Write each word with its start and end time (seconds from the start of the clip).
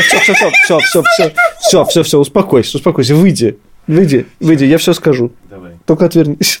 все, 0.00 0.18
все, 0.20 0.34
все, 0.34 0.50
все, 0.64 0.78
все, 0.78 1.02
все, 1.02 1.32
все, 1.60 1.84
все, 1.84 2.02
все, 2.02 2.18
успокойся, 2.18 2.78
успокойся, 2.78 3.14
выйди, 3.14 3.58
выйди, 3.86 4.26
выйди, 4.40 4.64
я 4.64 4.78
все 4.78 4.94
скажу. 4.94 5.32
Давай. 5.50 5.72
Только 5.86 6.06
отвернись. 6.06 6.60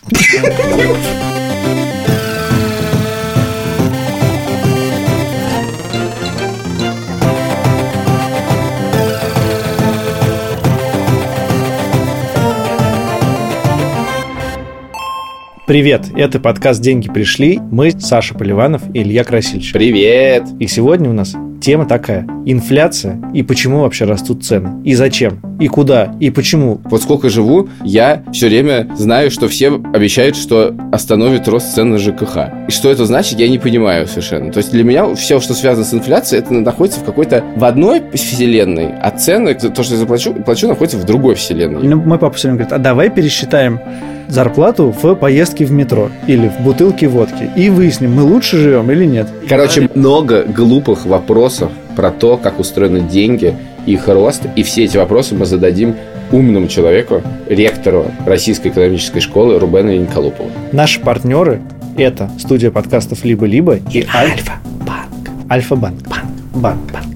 Привет, 15.64 16.08
это 16.16 16.38
подкаст 16.38 16.82
«Деньги 16.82 17.08
пришли». 17.08 17.58
Мы 17.58 17.92
Саша 17.92 18.34
Поливанов 18.34 18.82
и 18.92 19.00
Илья 19.00 19.24
Красильевич. 19.24 19.72
Привет! 19.72 20.44
И 20.58 20.66
сегодня 20.66 21.08
у 21.08 21.14
нас 21.14 21.34
тема 21.62 21.86
такая. 21.86 22.26
Инфляция 22.44 23.20
и 23.32 23.42
почему 23.42 23.80
вообще 23.80 24.04
растут 24.04 24.44
цены. 24.44 24.82
И 24.84 24.94
зачем. 24.94 25.40
И 25.60 25.68
куда. 25.68 26.14
И 26.20 26.30
почему. 26.30 26.80
Вот 26.84 27.02
сколько 27.02 27.28
живу, 27.28 27.68
я 27.84 28.24
все 28.32 28.48
время 28.48 28.88
знаю, 28.96 29.30
что 29.30 29.48
все 29.48 29.68
обещают, 29.68 30.36
что 30.36 30.74
остановит 30.90 31.46
рост 31.48 31.74
цен 31.74 31.90
на 31.90 31.98
ЖКХ. 31.98 32.66
И 32.68 32.72
что 32.72 32.90
это 32.90 33.06
значит, 33.06 33.38
я 33.38 33.48
не 33.48 33.58
понимаю 33.58 34.06
совершенно. 34.08 34.50
То 34.50 34.58
есть 34.58 34.72
для 34.72 34.82
меня 34.82 35.14
все, 35.14 35.40
что 35.40 35.54
связано 35.54 35.86
с 35.86 35.94
инфляцией, 35.94 36.42
это 36.42 36.52
находится 36.52 37.00
в 37.00 37.04
какой-то 37.04 37.44
в 37.56 37.64
одной 37.64 38.02
вселенной, 38.12 38.92
а 39.00 39.10
цены, 39.10 39.54
то, 39.54 39.82
что 39.82 39.94
я 39.94 40.00
заплачу, 40.00 40.34
плачу, 40.34 40.66
находится 40.66 40.98
в 40.98 41.04
другой 41.04 41.36
вселенной. 41.36 41.82
Ну, 41.82 41.96
мой 41.96 42.18
папа 42.18 42.34
все 42.36 42.48
время 42.48 42.64
говорит, 42.64 42.72
а 42.72 42.78
давай 42.78 43.08
пересчитаем 43.08 43.78
зарплату 44.28 44.94
в 45.02 45.14
поездке 45.14 45.64
в 45.64 45.70
метро 45.72 46.10
или 46.26 46.48
в 46.48 46.60
бутылке 46.62 47.08
водки 47.08 47.50
и 47.56 47.70
выясним, 47.70 48.14
мы 48.14 48.22
лучше 48.22 48.58
живем 48.58 48.90
или 48.90 49.04
нет. 49.04 49.28
Короче, 49.48 49.88
много 49.94 50.44
глупых 50.44 51.06
вопросов 51.06 51.70
про 51.96 52.10
то, 52.10 52.36
как 52.36 52.58
устроены 52.58 53.00
деньги, 53.00 53.54
их 53.86 54.08
рост, 54.08 54.42
и 54.56 54.62
все 54.62 54.84
эти 54.84 54.96
вопросы 54.96 55.34
мы 55.34 55.46
зададим 55.46 55.96
умному 56.30 56.68
человеку, 56.68 57.20
ректору 57.48 58.06
Российской 58.26 58.68
экономической 58.68 59.20
школы 59.20 59.58
Рубену 59.58 59.90
Янкалупову. 59.90 60.50
Наши 60.72 61.00
партнеры– 61.00 61.60
это 61.96 62.30
студия 62.38 62.70
подкастов 62.70 63.24
«Либо-либо» 63.24 63.76
и 63.92 64.06
Альфа-банк. 64.14 65.30
Альфа-банк. 65.50 66.00
Банк. 66.08 66.24
Банк. 66.54 66.92
Банк. 66.92 67.06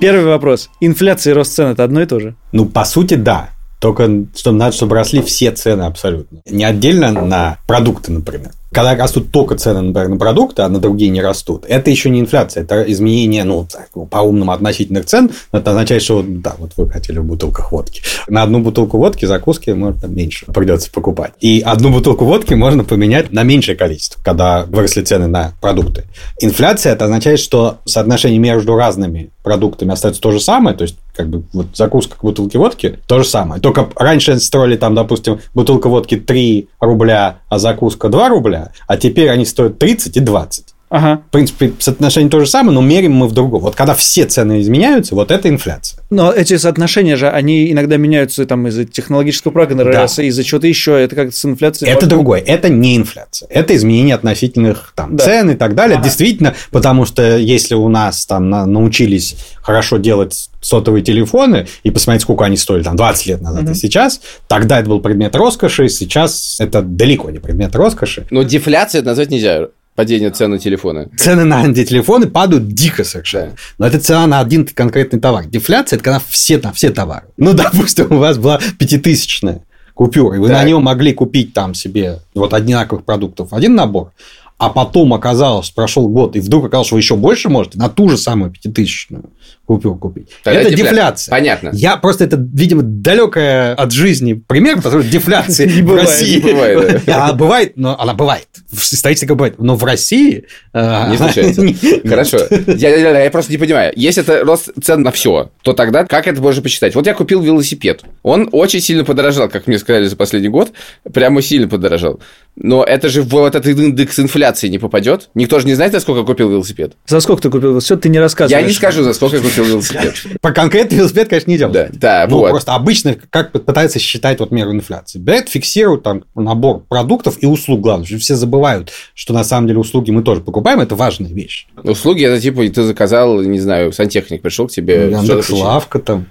Первый 0.00 0.26
вопрос. 0.26 0.68
Инфляция 0.80 1.32
и 1.32 1.34
рост 1.34 1.54
цен– 1.54 1.68
это 1.68 1.84
одно 1.84 2.02
и 2.02 2.06
то 2.06 2.20
же? 2.20 2.34
Ну, 2.52 2.66
по 2.66 2.84
сути, 2.84 3.14
да. 3.14 3.50
Только 3.80 4.26
что 4.34 4.52
надо, 4.52 4.72
чтобы 4.72 4.96
росли 4.96 5.22
все 5.22 5.52
цены 5.52 5.82
абсолютно. 5.82 6.40
Не 6.50 6.64
отдельно 6.64 7.12
на 7.12 7.58
продукты, 7.66 8.10
например. 8.12 8.50
Когда 8.70 8.94
растут 8.96 9.30
только 9.30 9.56
цены, 9.56 9.80
например, 9.80 10.08
на 10.08 10.16
продукты, 10.18 10.60
а 10.62 10.68
на 10.68 10.78
другие 10.78 11.10
не 11.10 11.22
растут, 11.22 11.64
это 11.66 11.90
еще 11.90 12.10
не 12.10 12.20
инфляция, 12.20 12.64
это 12.64 12.82
изменение, 12.82 13.44
ну, 13.44 13.66
так, 13.70 13.88
по-умному 14.10 14.52
относительных 14.52 15.06
цен. 15.06 15.30
Это 15.52 15.70
означает, 15.70 16.02
что, 16.02 16.22
да, 16.26 16.54
вот 16.58 16.72
вы 16.76 16.90
хотели 16.90 17.18
в 17.18 17.24
бутылках 17.24 17.72
водки. 17.72 18.02
На 18.28 18.42
одну 18.42 18.58
бутылку 18.60 18.98
водки 18.98 19.24
закуски 19.24 19.70
можно 19.70 20.06
меньше 20.06 20.44
придется 20.46 20.90
покупать. 20.90 21.32
И 21.40 21.62
одну 21.64 21.90
бутылку 21.90 22.26
водки 22.26 22.52
можно 22.52 22.84
поменять 22.84 23.32
на 23.32 23.42
меньшее 23.42 23.76
количество, 23.76 24.22
когда 24.22 24.64
выросли 24.64 25.02
цены 25.02 25.28
на 25.28 25.54
продукты. 25.62 26.04
Инфляция– 26.38 26.92
это 26.94 27.06
означает, 27.06 27.40
что 27.40 27.78
соотношение 27.86 28.38
между 28.38 28.76
разными 28.76 29.30
продуктами 29.42 29.92
остается 29.92 30.20
то 30.20 30.30
же 30.30 30.40
самое, 30.40 30.76
то 30.76 30.82
есть 30.82 30.96
как 31.18 31.28
бы 31.28 31.42
вот 31.52 31.66
закуска 31.74 32.16
к 32.16 32.22
бутылке 32.22 32.58
водки 32.58 33.00
то 33.08 33.18
же 33.18 33.24
самое. 33.24 33.60
Только 33.60 33.88
раньше 33.96 34.38
строили 34.38 34.76
там, 34.76 34.94
допустим, 34.94 35.40
бутылка 35.52 35.88
водки 35.88 36.16
3 36.16 36.68
рубля, 36.80 37.40
а 37.48 37.58
закуска 37.58 38.08
2 38.08 38.28
рубля, 38.28 38.70
а 38.86 38.96
теперь 38.96 39.28
они 39.28 39.44
стоят 39.44 39.80
30 39.80 40.16
и 40.16 40.20
20. 40.20 40.74
Ага. 40.90 41.22
В 41.28 41.30
принципе, 41.30 41.72
соотношение 41.78 42.30
то 42.30 42.40
же 42.40 42.46
самое, 42.46 42.74
но 42.74 42.80
меряем 42.80 43.12
мы 43.12 43.28
в 43.28 43.32
другом. 43.32 43.60
Вот 43.62 43.74
когда 43.74 43.94
все 43.94 44.24
цены 44.24 44.60
изменяются, 44.60 45.14
вот 45.14 45.30
это 45.30 45.48
инфляция. 45.48 46.00
Но 46.10 46.32
эти 46.32 46.56
соотношения 46.56 47.16
же, 47.16 47.28
они 47.28 47.70
иногда 47.70 47.96
меняются 47.98 48.46
там 48.46 48.66
из-за 48.68 48.84
технологического 48.86 49.52
прогресса, 49.52 50.16
Да. 50.18 50.22
из-за 50.24 50.44
чего-то 50.44 50.66
еще. 50.66 50.92
Это 50.98 51.14
как 51.14 51.34
с 51.34 51.44
инфляцией. 51.44 51.92
Это 51.92 52.06
другое. 52.06 52.40
Это 52.40 52.68
не 52.70 52.96
инфляция. 52.96 53.48
Это 53.50 53.76
изменение 53.76 54.14
относительных 54.14 54.92
там, 54.96 55.16
Да. 55.16 55.24
цен 55.24 55.50
и 55.50 55.54
так 55.56 55.74
далее. 55.74 55.96
Ага. 55.96 56.04
Действительно, 56.04 56.54
потому 56.70 57.04
что 57.04 57.36
если 57.36 57.74
у 57.74 57.88
нас 57.88 58.24
там 58.26 58.48
на- 58.48 58.64
научились 58.66 59.36
хорошо 59.60 59.98
делать 59.98 60.48
сотовые 60.60 61.02
телефоны, 61.04 61.66
и 61.82 61.90
посмотреть, 61.90 62.22
сколько 62.22 62.44
они 62.44 62.56
стоили 62.56 62.82
там 62.82 62.96
20 62.96 63.26
лет 63.26 63.42
назад 63.42 63.62
Мгм. 63.64 63.72
и 63.72 63.74
сейчас, 63.74 64.20
тогда 64.48 64.80
это 64.80 64.88
был 64.88 65.00
предмет 65.00 65.36
роскоши, 65.36 65.88
сейчас 65.88 66.56
это 66.58 66.82
далеко 66.82 67.30
не 67.30 67.38
предмет 67.38 67.76
роскоши. 67.76 68.26
Но 68.30 68.42
дефляция 68.42 69.00
это 69.00 69.08
назвать 69.08 69.30
нельзя. 69.30 69.68
Падение 69.98 70.30
цен 70.30 70.52
на 70.52 70.60
телефоны. 70.60 71.08
Цены 71.16 71.42
на 71.42 71.58
антителефоны 71.58 72.28
падают 72.28 72.68
дико 72.68 73.02
совершенно. 73.02 73.56
Но 73.78 73.86
это 73.88 73.98
цена 73.98 74.28
на 74.28 74.38
один 74.38 74.64
конкретный 74.64 75.18
товар. 75.18 75.46
Дефляция– 75.46 75.96
это 75.98 76.04
когда 76.04 76.22
все, 76.24 76.58
на 76.58 76.72
все 76.72 76.90
товары. 76.90 77.24
Ну, 77.36 77.52
допустим, 77.64 78.06
у 78.12 78.18
вас 78.18 78.38
была 78.38 78.60
пятитысячная 78.78 79.62
купюра, 79.94 80.36
и 80.36 80.38
вы 80.38 80.46
Так. 80.46 80.58
на 80.58 80.64
нее 80.64 80.78
могли 80.78 81.12
купить 81.12 81.52
там 81.52 81.74
себе 81.74 82.20
вот 82.32 82.54
одинаковых 82.54 83.04
продуктов 83.04 83.52
один 83.52 83.74
набор, 83.74 84.12
а 84.58 84.70
потом 84.70 85.14
оказалось, 85.14 85.70
прошел 85.70 86.08
год, 86.08 86.34
и 86.36 86.40
вдруг 86.40 86.66
оказалось, 86.66 86.88
что 86.88 86.94
вы 86.96 87.00
еще 87.00 87.16
больше 87.16 87.48
можете 87.48 87.78
на 87.78 87.88
ту 87.88 88.08
же 88.10 88.18
самую 88.18 88.50
пятитысячную 88.50 89.30
купюру 89.66 89.96
купить. 89.96 90.30
Тогда 90.42 90.60
это 90.62 90.70
дефляция. 90.70 90.90
дефляция. 90.94 91.30
Понятно. 91.30 91.70
Я 91.74 91.96
просто 91.98 92.24
это, 92.24 92.36
видимо, 92.36 92.82
далекая 92.82 93.74
от 93.74 93.92
жизни 93.92 94.32
пример, 94.32 94.76
потому 94.82 95.02
что 95.02 95.10
дефляции 95.10 95.66
Не 95.76 95.82
в 95.82 95.94
России. 95.94 96.40
бывает, 96.40 97.06
Она 97.08 97.32
бывает, 97.34 97.72
но 97.76 98.00
она 98.00 98.14
бывает. 98.14 98.48
Исторически 98.72 99.26
бывает. 99.26 99.56
Но 99.58 99.76
в 99.76 99.84
России... 99.84 100.46
э, 100.72 101.10
Не 101.10 101.16
случается. 101.18 101.62
Хорошо. 102.08 102.38
Я 102.66 103.30
просто 103.30 103.52
не 103.52 103.58
понимаю. 103.58 103.92
Если 103.94 104.22
это 104.22 104.42
рост 104.44 104.70
цен 104.82 105.02
на 105.02 105.12
все, 105.12 105.50
то 105.62 105.72
тогда 105.74 106.04
как 106.06 106.26
это 106.26 106.40
можно 106.40 106.62
посчитать? 106.62 106.94
Вот 106.94 107.06
я 107.06 107.12
купил 107.14 107.42
велосипед. 107.42 108.02
Он 108.22 108.48
очень 108.52 108.80
сильно 108.80 109.04
подорожал, 109.04 109.48
как 109.50 109.66
мне 109.66 109.78
сказали 109.78 110.06
за 110.06 110.16
последний 110.16 110.48
год. 110.48 110.72
Прямо 111.12 111.42
сильно 111.42 111.68
подорожал. 111.68 112.20
Но 112.60 112.82
это 112.82 113.08
же 113.08 113.22
в 113.22 113.28
вот 113.28 113.54
этот 113.54 113.66
индекс 113.66 114.18
инфляции 114.18 114.68
не 114.68 114.78
попадет. 114.78 115.30
Никто 115.34 115.60
же 115.60 115.66
не 115.66 115.74
знает, 115.74 115.92
за 115.92 116.00
сколько 116.00 116.24
купил 116.24 116.50
велосипед. 116.50 116.94
За 117.06 117.20
сколько 117.20 117.42
ты 117.42 117.50
купил 117.50 117.70
велосипед, 117.70 118.00
ты 118.00 118.08
не 118.08 118.16
Я 118.16 118.22
рассказываешь. 118.22 118.66
не 118.66 118.72
скажу, 118.72 119.02
за 119.04 119.12
сколько 119.12 119.36
я 119.36 119.42
купил 119.42 119.64
велосипед. 119.64 120.14
По 120.40 120.50
конкретный 120.50 120.98
велосипед, 120.98 121.28
конечно, 121.28 121.50
не 121.50 121.58
делают. 121.58 121.92
Да, 121.92 122.24
да, 122.24 122.26
Ну, 122.28 122.38
вот. 122.38 122.50
просто 122.50 122.74
обычно 122.74 123.16
как 123.30 123.52
пытаются 123.52 123.98
считать 123.98 124.40
вот 124.40 124.50
меру 124.50 124.72
инфляции. 124.72 125.18
Берет, 125.18 125.48
фиксируют 125.48 126.02
там 126.02 126.24
набор 126.34 126.80
продуктов 126.88 127.36
и 127.40 127.46
услуг, 127.46 127.80
главное. 127.80 128.06
что 128.06 128.18
Все 128.18 128.34
забывают, 128.34 128.90
что 129.14 129.32
на 129.32 129.44
самом 129.44 129.68
деле 129.68 129.78
услуги 129.78 130.10
мы 130.10 130.22
тоже 130.22 130.40
покупаем, 130.40 130.80
это 130.80 130.96
важная 130.96 131.30
вещь. 131.30 131.66
Услуги, 131.84 132.24
это 132.24 132.40
типа, 132.40 132.66
ты 132.68 132.82
заказал, 132.82 133.40
не 133.42 133.60
знаю, 133.60 133.92
сантехник 133.92 134.42
пришел 134.42 134.66
к 134.66 134.72
тебе. 134.72 135.10
что-то 135.10 135.26
Яндекс 135.26 135.50
лавка 135.50 135.98
там. 136.00 136.26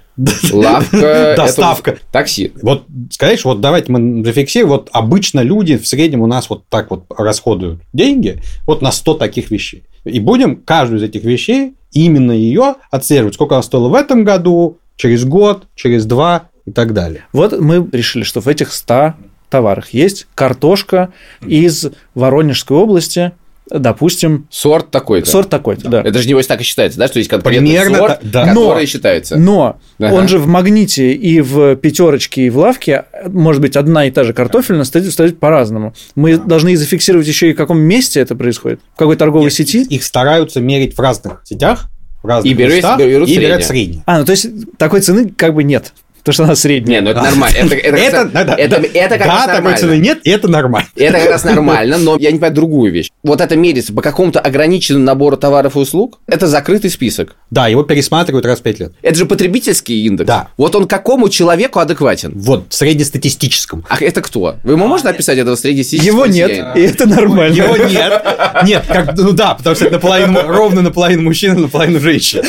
Лавка. 0.52 0.96
это 0.96 1.42
Доставка. 1.42 1.98
Такси. 2.10 2.52
Вот 2.62 2.84
что 3.10 3.36
вот 3.44 3.60
давайте 3.60 3.92
мы 3.92 4.24
зафиксируем, 4.24 4.70
вот 4.70 4.90
обычно 4.92 5.40
люди 5.40 5.76
в 5.76 5.86
среднем 5.86 6.22
у 6.22 6.26
нас 6.26 6.50
вот 6.50 6.64
так 6.68 6.90
вот 6.90 7.04
расходуют 7.16 7.80
деньги 7.92 8.42
вот 8.66 8.82
на 8.82 8.90
100 8.90 9.14
таких 9.14 9.50
вещей. 9.50 9.84
И 10.04 10.20
будем 10.20 10.56
каждую 10.56 11.00
из 11.00 11.02
этих 11.04 11.24
вещей, 11.24 11.74
именно 11.92 12.32
ее 12.32 12.76
отслеживать, 12.90 13.34
сколько 13.34 13.54
она 13.54 13.62
стоила 13.62 13.88
в 13.88 13.94
этом 13.94 14.24
году, 14.24 14.78
через 14.96 15.24
год, 15.24 15.66
через 15.74 16.04
два 16.04 16.50
и 16.66 16.72
так 16.72 16.92
далее. 16.92 17.24
Вот 17.32 17.58
мы 17.58 17.88
решили, 17.92 18.24
что 18.24 18.40
в 18.40 18.48
этих 18.48 18.72
100 18.72 19.14
товарах 19.48 19.90
есть 19.90 20.26
картошка 20.34 21.12
из 21.46 21.86
Воронежской 22.14 22.76
области, 22.76 23.32
допустим, 23.70 24.46
Сорт 24.50 24.90
такой-то. 24.90 25.28
сорт 25.28 25.48
такой-то, 25.48 25.88
да. 25.88 26.00
Это 26.02 26.18
же 26.20 26.28
небось 26.28 26.46
так 26.46 26.60
и 26.60 26.64
считается, 26.64 26.98
да, 26.98 27.08
что 27.08 27.18
есть 27.18 27.28
конкретный 27.30 27.60
Примерно 27.68 27.98
сорт, 27.98 28.20
та- 28.20 28.28
да. 28.44 28.46
который 28.48 28.82
Но- 28.82 28.86
считается. 28.86 29.36
Но 29.36 29.78
Ага. 29.98 30.14
он 30.14 30.28
же 30.28 30.38
в 30.38 30.46
магните 30.46 31.12
и 31.12 31.40
в 31.40 31.76
пятерочке, 31.76 32.42
и 32.46 32.50
в 32.50 32.58
лавке, 32.58 33.04
может 33.26 33.60
быть, 33.62 33.76
одна 33.76 34.06
и 34.06 34.10
та 34.10 34.24
же 34.24 34.32
картофельная 34.32 34.84
стоит, 34.84 35.10
стоит 35.12 35.38
по-разному. 35.40 35.94
Мы 36.14 36.36
должны 36.38 36.76
зафиксировать 36.76 37.26
еще 37.26 37.50
и 37.50 37.52
в 37.52 37.56
каком 37.56 37.78
месте 37.78 38.20
это 38.20 38.34
происходит, 38.34 38.80
в 38.94 38.98
какой 38.98 39.16
торговой 39.16 39.50
сети. 39.50 39.82
Их 39.82 40.04
стараются 40.04 40.60
мерить 40.60 40.96
в 40.96 41.00
разных 41.00 41.42
сетях, 41.44 41.86
в 42.22 42.26
разных 42.26 42.50
И 42.52 42.54
берут- 42.54 42.74
местах, 42.74 42.98
берут 42.98 43.28
и 43.28 43.36
берут 43.38 43.62
среднее. 43.62 43.62
среднее. 43.62 44.02
А, 44.06 44.18
ну 44.18 44.24
то 44.24 44.32
есть 44.32 44.48
такой 44.76 45.00
цены 45.00 45.28
как 45.36 45.54
бы 45.54 45.62
нет, 45.62 45.92
потому 46.28 46.34
что 46.34 46.44
она 46.44 46.56
средняя. 46.56 47.00
Не, 47.00 47.04
ну 47.04 47.10
это 47.10 47.22
нормально. 47.22 47.56
Это, 47.56 47.74
это, 47.74 47.90
как 47.90 48.00
Это, 48.00 48.16
раз- 48.16 48.30
да, 48.32 48.44
да, 48.44 48.54
это, 48.54 48.80
да. 48.80 48.88
это 48.92 49.18
как 49.18 49.26
да, 49.26 49.46
раз 49.46 49.46
такой 49.46 49.76
цены 49.76 49.98
нет, 49.98 50.18
это 50.24 50.48
нормально. 50.48 50.88
Это 50.94 51.18
как 51.18 51.30
раз 51.30 51.44
нормально, 51.44 51.98
но 51.98 52.16
я 52.18 52.30
не 52.30 52.38
понимаю 52.38 52.54
другую 52.54 52.92
вещь. 52.92 53.10
Вот 53.22 53.40
это 53.40 53.56
мерится 53.56 53.92
по 53.92 54.02
какому-то 54.02 54.40
ограниченному 54.40 55.04
набору 55.04 55.36
товаров 55.36 55.76
и 55.76 55.78
услуг, 55.78 56.20
это 56.26 56.46
закрытый 56.46 56.90
список. 56.90 57.36
Да, 57.50 57.68
его 57.68 57.82
пересматривают 57.82 58.44
раз 58.44 58.60
в 58.60 58.62
5 58.62 58.80
лет. 58.80 58.92
Это 59.00 59.14
же 59.16 59.26
потребительский 59.26 60.04
индекс. 60.04 60.26
Да. 60.26 60.48
Вот 60.56 60.74
он 60.74 60.86
какому 60.86 61.28
человеку 61.30 61.78
адекватен? 61.78 62.32
Вот, 62.34 62.66
среднестатистическом. 62.68 63.84
А 63.88 63.96
это 63.98 64.20
кто? 64.20 64.56
Вы 64.64 64.72
ему 64.72 64.86
можно 64.86 65.10
описать 65.10 65.38
этого 65.38 65.56
среднестатистического 65.56 66.24
Его 66.24 66.26
нет, 66.26 66.76
и 66.76 66.80
это 66.80 67.06
нормально. 67.06 67.54
Его 67.54 67.76
нет. 67.76 68.22
Нет, 68.64 68.84
как, 68.86 69.16
ну 69.16 69.32
да, 69.32 69.54
потому 69.54 69.74
что 69.76 69.86
это 69.86 69.94
наполовину, 69.94 70.42
ровно 70.46 70.82
наполовину 70.82 71.22
мужчин, 71.22 71.60
наполовину 71.60 72.00
женщин. 72.00 72.42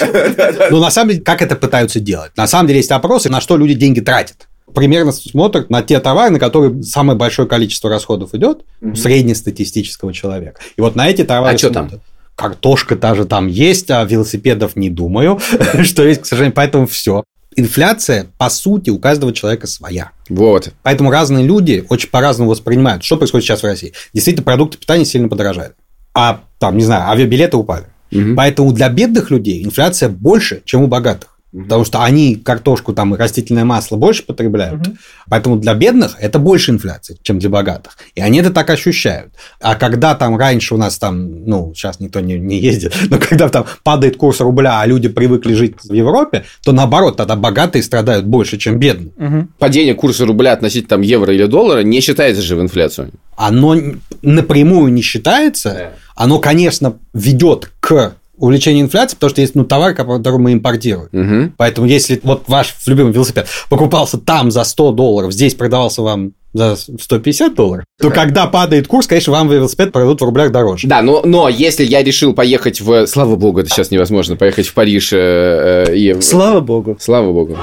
Но 0.70 0.80
на 0.80 0.92
самом 0.92 1.12
деле, 1.12 1.22
как 1.22 1.42
это 1.42 1.56
пытаются 1.56 2.00
делать? 2.00 2.32
На 2.36 2.48
самом 2.48 2.68
деле 2.68 2.80
есть 2.80 2.92
опросы, 2.92 3.30
на 3.30 3.42
что 3.42 3.58
люди 3.58 3.69
деньги 3.74 4.00
тратят. 4.00 4.48
Примерно 4.74 5.12
смотрят 5.12 5.70
на 5.70 5.82
те 5.82 6.00
товары, 6.00 6.30
на 6.32 6.40
которые 6.40 6.84
самое 6.84 7.18
большое 7.18 7.48
количество 7.48 7.90
расходов 7.90 8.36
идет 8.36 8.66
у 8.82 8.96
среднестатистического 8.96 10.14
человека. 10.14 10.60
И 10.78 10.82
вот 10.82 10.96
на 10.96 11.10
эти 11.10 11.24
товары 11.24 11.56
А 11.56 11.58
чё 11.58 11.70
там? 11.72 11.90
картошка 12.36 12.96
та 12.96 13.16
же 13.16 13.26
там 13.26 13.48
есть, 13.48 13.90
а 13.92 14.04
велосипедов 14.04 14.76
не 14.76 14.90
думаю, 14.90 15.40
что 15.84 16.08
есть, 16.08 16.22
к 16.22 16.26
сожалению, 16.26 16.56
поэтому 16.56 16.88
все. 16.88 17.24
Инфляция, 17.56 18.28
по 18.38 18.50
сути, 18.50 18.90
у 18.92 19.00
каждого 19.00 19.34
человека 19.34 19.68
своя. 19.68 20.12
Вот. 20.30 20.72
Поэтому 20.84 21.10
разные 21.10 21.46
люди 21.46 21.84
очень 21.90 22.10
по-разному 22.10 22.50
воспринимают, 22.52 23.04
что 23.04 23.18
происходит 23.18 23.46
сейчас 23.46 23.62
в 23.62 23.66
России. 23.66 23.94
Действительно, 24.14 24.46
продукты 24.46 24.78
питания 24.78 25.04
сильно 25.04 25.28
подорожают. 25.28 25.76
А 26.14 26.42
там, 26.60 26.78
не 26.78 26.84
знаю, 26.84 27.10
авиабилеты 27.10 27.58
упали. 27.58 27.86
Мгм. 28.12 28.36
Поэтому 28.36 28.72
для 28.72 28.88
бедных 28.90 29.32
людей 29.32 29.64
инфляция 29.64 30.10
больше, 30.10 30.62
чем 30.64 30.84
у 30.84 30.88
богатых. 30.88 31.39
Потому 31.52 31.84
что 31.84 32.04
они 32.04 32.36
картошку 32.36 32.94
там 32.94 33.16
и 33.16 33.18
растительное 33.18 33.66
масло 33.66 33.98
больше 33.98 34.24
потребляют. 34.24 34.88
Поэтому 35.28 35.56
для 35.58 35.74
бедных 35.74 36.16
это 36.20 36.38
больше 36.38 36.72
инфляция, 36.72 37.18
чем 37.24 37.40
для 37.40 37.50
богатых. 37.50 37.98
И 38.14 38.22
они 38.22 38.40
это 38.40 38.52
так 38.52 38.70
ощущают. 38.70 39.34
А 39.60 39.76
когда 39.76 40.14
там 40.14 40.38
раньше 40.38 40.76
у 40.76 40.78
нас 40.78 40.98
там, 41.00 41.46
ну, 41.46 41.74
сейчас 41.74 42.00
никто 42.00 42.20
не, 42.20 42.38
не 42.38 42.60
ездит, 42.60 42.94
но 43.10 43.18
когда 43.18 43.50
там 43.50 43.66
падает 43.84 44.18
курс 44.18 44.42
рубля, 44.42 44.80
а 44.80 44.86
люди 44.86 45.10
привыкли 45.10 45.54
жить 45.54 45.76
в 45.84 45.94
Европе, 45.94 46.46
то 46.64 46.72
наоборот, 46.72 47.18
тогда 47.18 47.36
богатые 47.36 47.82
страдают 47.82 48.26
больше, 48.26 48.58
чем 48.58 48.78
бедные. 48.78 49.12
Мгм. 49.18 49.54
Падение 49.58 49.96
курса 49.96 50.26
рубля 50.26 50.54
относительно 50.54 50.90
там 50.90 51.02
евро 51.02 51.34
или 51.34 51.46
доллара 51.46 51.82
не 51.82 52.00
считается 52.02 52.44
же 52.44 52.56
в 52.56 52.62
инфляцию. 52.62 53.12
Оно 53.36 53.76
напрямую 54.22 54.92
не 54.94 55.02
считается. 55.02 55.94
Оно, 56.16 56.40
конечно, 56.40 56.98
ведет 57.14 57.72
к 57.80 58.14
увеличению 58.40 58.86
инфляции, 58.86 59.16
потому 59.16 59.30
что 59.30 59.42
есть 59.42 59.56
ну, 59.56 59.64
товар, 59.66 59.94
который 59.94 60.40
мы 60.40 60.54
импортируем. 60.54 61.10
Мгм. 61.12 61.54
Поэтому 61.58 61.88
если 61.88 62.20
вот 62.24 62.44
ваш 62.48 62.76
любимый 62.86 63.14
велосипед 63.14 63.48
покупался 63.70 64.18
там 64.18 64.52
за 64.52 64.64
100 64.64 64.92
долларов, 64.94 65.34
здесь 65.34 65.56
продавался 65.56 66.02
вам 66.02 66.34
за 66.54 66.76
150 66.76 67.54
долларов, 67.54 67.86
то 68.02 68.10
когда 68.10 68.48
падает 68.48 68.88
курс, 68.88 69.06
конечно, 69.06 69.32
вам 69.34 69.50
велосипед 69.50 69.92
продадут 69.92 70.22
в 70.22 70.26
рублях 70.26 70.52
дороже. 70.52 70.88
Да, 70.88 71.02
но, 71.02 71.22
но 71.24 71.48
если 71.48 71.84
я 71.84 72.04
решил 72.04 72.34
поехать 72.34 72.82
в... 72.82 73.06
Слава 73.06 73.36
богу, 73.36 73.60
это 73.60 73.70
сейчас 73.70 73.92
невозможно, 73.92 74.36
поехать 74.36 74.68
в 74.68 74.74
Париж 74.74 75.14
э, 75.14 75.86
э, 75.90 75.96
и... 75.96 76.22
Слава 76.22 76.60
богу. 76.60 76.98
Слава 77.00 77.32
богу. 77.32 77.56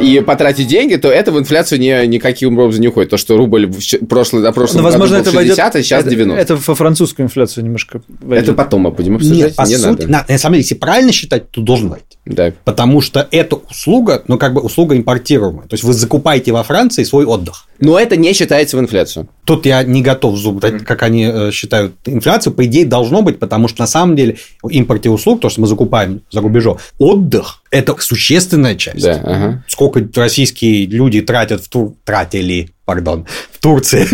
И 0.00 0.20
потратить 0.20 0.66
деньги, 0.66 0.96
то 0.96 1.08
это 1.08 1.32
в 1.32 1.38
инфляцию 1.38 1.80
не, 1.80 2.06
никаким 2.06 2.58
образом 2.58 2.80
не 2.80 2.88
уходит. 2.88 3.10
То, 3.10 3.16
что 3.16 3.36
рубль 3.36 3.66
в 3.66 4.06
прошлый, 4.06 4.42
на 4.42 4.52
прошлом 4.52 4.78
Но, 4.78 4.84
возможно, 4.84 5.18
году 5.18 5.30
это 5.30 5.36
был 5.36 5.44
60, 5.44 5.58
войдет... 5.58 5.76
а 5.76 5.82
сейчас 5.82 6.00
это, 6.00 6.10
90. 6.10 6.42
Это 6.42 6.56
во 6.56 6.74
французскую 6.74 7.26
инфляцию 7.26 7.64
немножко 7.64 8.02
войдет. 8.20 8.48
Это 8.48 8.54
потом 8.56 8.82
мы 8.82 8.90
будем 8.90 9.16
обсуждать, 9.16 9.38
Нет, 9.38 9.56
по 9.56 9.62
не 9.62 9.76
сути, 9.76 10.02
надо. 10.02 10.08
на, 10.08 10.24
на 10.28 10.38
самом 10.38 10.54
деле, 10.54 10.62
если 10.62 10.74
правильно 10.74 11.12
считать, 11.12 11.50
то 11.50 11.60
должен 11.60 11.88
войти. 11.88 12.06
Да. 12.26 12.52
Потому 12.64 13.00
что 13.00 13.26
эта 13.30 13.56
услуга, 13.56 14.22
ну, 14.28 14.38
как 14.38 14.54
бы 14.54 14.60
услуга 14.60 14.96
импортируемая. 14.96 15.66
То 15.66 15.74
есть 15.74 15.84
вы 15.84 15.92
закупаете 15.92 16.52
во 16.52 16.62
Франции 16.62 17.02
свой 17.04 17.24
отдых. 17.24 17.66
Но 17.80 17.98
это 17.98 18.16
не 18.16 18.32
считается 18.34 18.76
в 18.76 18.80
инфляцию. 18.80 19.28
Тут 19.44 19.64
я 19.64 19.82
не 19.82 20.02
готов 20.02 20.36
зубрать, 20.36 20.84
как 20.84 21.02
они 21.02 21.24
э, 21.24 21.50
считают 21.50 21.94
инфляцию. 22.04 22.52
По 22.52 22.66
идее, 22.66 22.84
должно 22.84 23.22
быть, 23.22 23.38
потому 23.38 23.68
что 23.68 23.80
на 23.80 23.86
самом 23.86 24.16
деле 24.16 24.36
в 24.62 24.68
импорте 24.68 25.08
услуг, 25.08 25.40
то, 25.40 25.48
что 25.48 25.62
мы 25.62 25.66
закупаем 25.66 26.20
за 26.30 26.42
рубежом, 26.42 26.78
отдых– 26.98 27.62
это 27.70 27.96
существенная 27.98 28.76
часть. 28.76 29.02
Да, 29.02 29.20
ага. 29.24 29.64
Сколько 29.66 29.89
российские 30.14 30.86
люди 30.86 31.20
тратят 31.20 31.62
в 31.62 31.68
Тур... 31.68 31.94
тратили, 32.04 32.70
пардон, 32.84 33.26
в 33.52 33.58
Турции, 33.58 34.06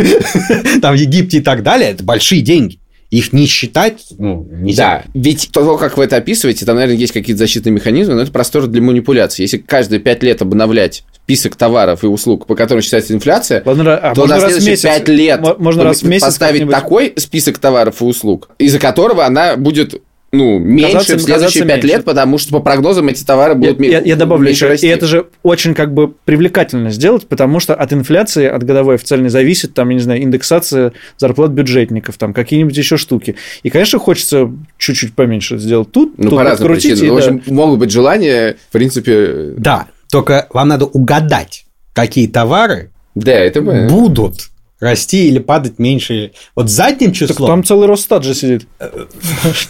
там 0.81 0.95
в 0.95 0.99
Египте 0.99 1.39
и 1.39 1.41
так 1.41 1.63
далее, 1.63 1.91
это 1.91 2.05
большие 2.05 2.41
деньги. 2.41 2.79
Их 3.11 3.33
не 3.33 3.47
считать 3.47 4.05
ну, 4.19 4.49
нельзя. 4.51 5.05
Да, 5.05 5.11
ведь 5.15 5.51
то, 5.53 5.77
как 5.77 5.97
вы 5.97 6.05
это 6.05 6.17
описываете, 6.17 6.67
там, 6.67 6.75
наверное, 6.75 6.97
есть 6.97 7.13
какие-то 7.13 7.39
защитные 7.39 7.73
механизмы, 7.73 8.15
но 8.15 8.23
это 8.23 8.33
простор 8.33 8.67
для 8.67 8.83
манипуляции. 8.83 9.43
Если 9.43 9.59
каждые 9.59 10.01
пять 10.01 10.25
лет 10.25 10.43
обновлять 10.43 11.05
список 11.15 11.55
товаров 11.55 12.03
и 12.03 12.09
услуг, 12.09 12.47
по 12.47 12.57
которым 12.57 12.83
считается 12.83 13.15
инфляция, 13.15 13.63
Ладно, 13.65 13.97
а 13.97 14.13
то 14.13 14.23
можно 14.23 14.35
на 14.37 14.41
следующие 14.41 14.71
месяц- 14.73 14.83
пять 14.83 15.09
лет 15.09 15.41
мо- 15.41 15.57
можно 15.57 15.85
раз 15.85 16.03
в 16.03 16.09
месяц 16.09 16.25
поставить 16.25 16.61
как-нибудь- 16.61 16.75
такой 16.75 17.15
список 17.17 17.59
товаров 17.59 18.03
и 18.03 18.05
услуг, 18.05 18.51
из-за 18.59 18.81
которого 18.81 19.25
она 19.25 19.57
будет 19.57 20.03
ну, 20.33 20.59
меньше 20.59 20.93
Казаться- 20.93 21.17
в 21.17 21.21
следующие 21.21 21.35
казаться 21.35 21.59
пять 21.61 21.83
меньше. 21.85 21.87
лет, 21.97 22.05
потому 22.05 22.37
что 22.39 22.53
по 22.53 22.61
прогнозам 22.61 23.09
эти 23.09 23.25
товары 23.25 23.53
Я, 23.53 23.59
будут 23.59 23.79
ме- 23.79 23.89
я- 23.91 24.01
я 24.01 24.17
добавлю 24.17 24.45
меньше 24.47 24.65
еще, 24.65 24.69
расти. 24.73 24.87
и 24.87 24.91
это 24.91 25.07
же 25.07 25.27
очень 25.43 25.73
как 25.75 25.95
бы 25.95 26.09
привлекательно 26.25 26.91
сделать, 26.91 27.27
потому 27.27 27.61
что 27.61 27.75
от 27.75 27.93
инфляции, 27.93 28.47
от 28.47 28.63
годовой 28.65 28.97
официальной 28.97 29.29
зависит, 29.31 29.73
там, 29.75 29.89
я 29.91 29.95
не 29.95 30.01
знаю, 30.03 30.23
индексация 30.23 30.93
зарплат 31.17 31.53
бюджетников, 31.53 32.19
там, 32.19 32.35
какие-нибудь 32.35 32.77
еще 32.77 32.97
штуки. 32.97 33.37
И, 33.63 33.71
конечно, 33.71 33.99
хочется 33.99 34.51
чуть-чуть 34.79 35.15
поменьше 35.15 35.59
сделать 35.59 35.91
тут, 35.93 36.19
Ну, 36.19 36.25
тут 36.31 36.39
по 36.39 36.45
разным 36.45 36.59
подкрутить, 36.69 36.99
причинам. 37.01 37.19
и 37.19 37.21
В 37.21 37.25
да. 37.25 37.33
общем, 37.35 37.55
могут 37.55 37.79
быть 37.79 37.91
желания, 37.91 38.57
в 38.69 38.73
принципе... 38.73 39.55
Да, 39.57 39.87
только 40.11 40.49
вам 40.53 40.69
надо 40.69 40.87
угадать, 40.87 41.65
какие 41.93 42.27
товары 42.27 42.91
Да, 43.15 43.33
это 43.33 43.63
мы. 43.63 43.87
будут 43.89 44.51
расти 44.81 45.29
или 45.29 45.39
падать 45.39 45.79
меньше. 45.79 46.33
Вот 46.55 46.71
задним 46.71 47.11
Так 47.11 47.17
числом... 47.17 47.49
там 47.49 47.65
целый 47.65 47.89
Росстат 47.89 48.25
же 48.25 48.35
сидит. 48.35 48.67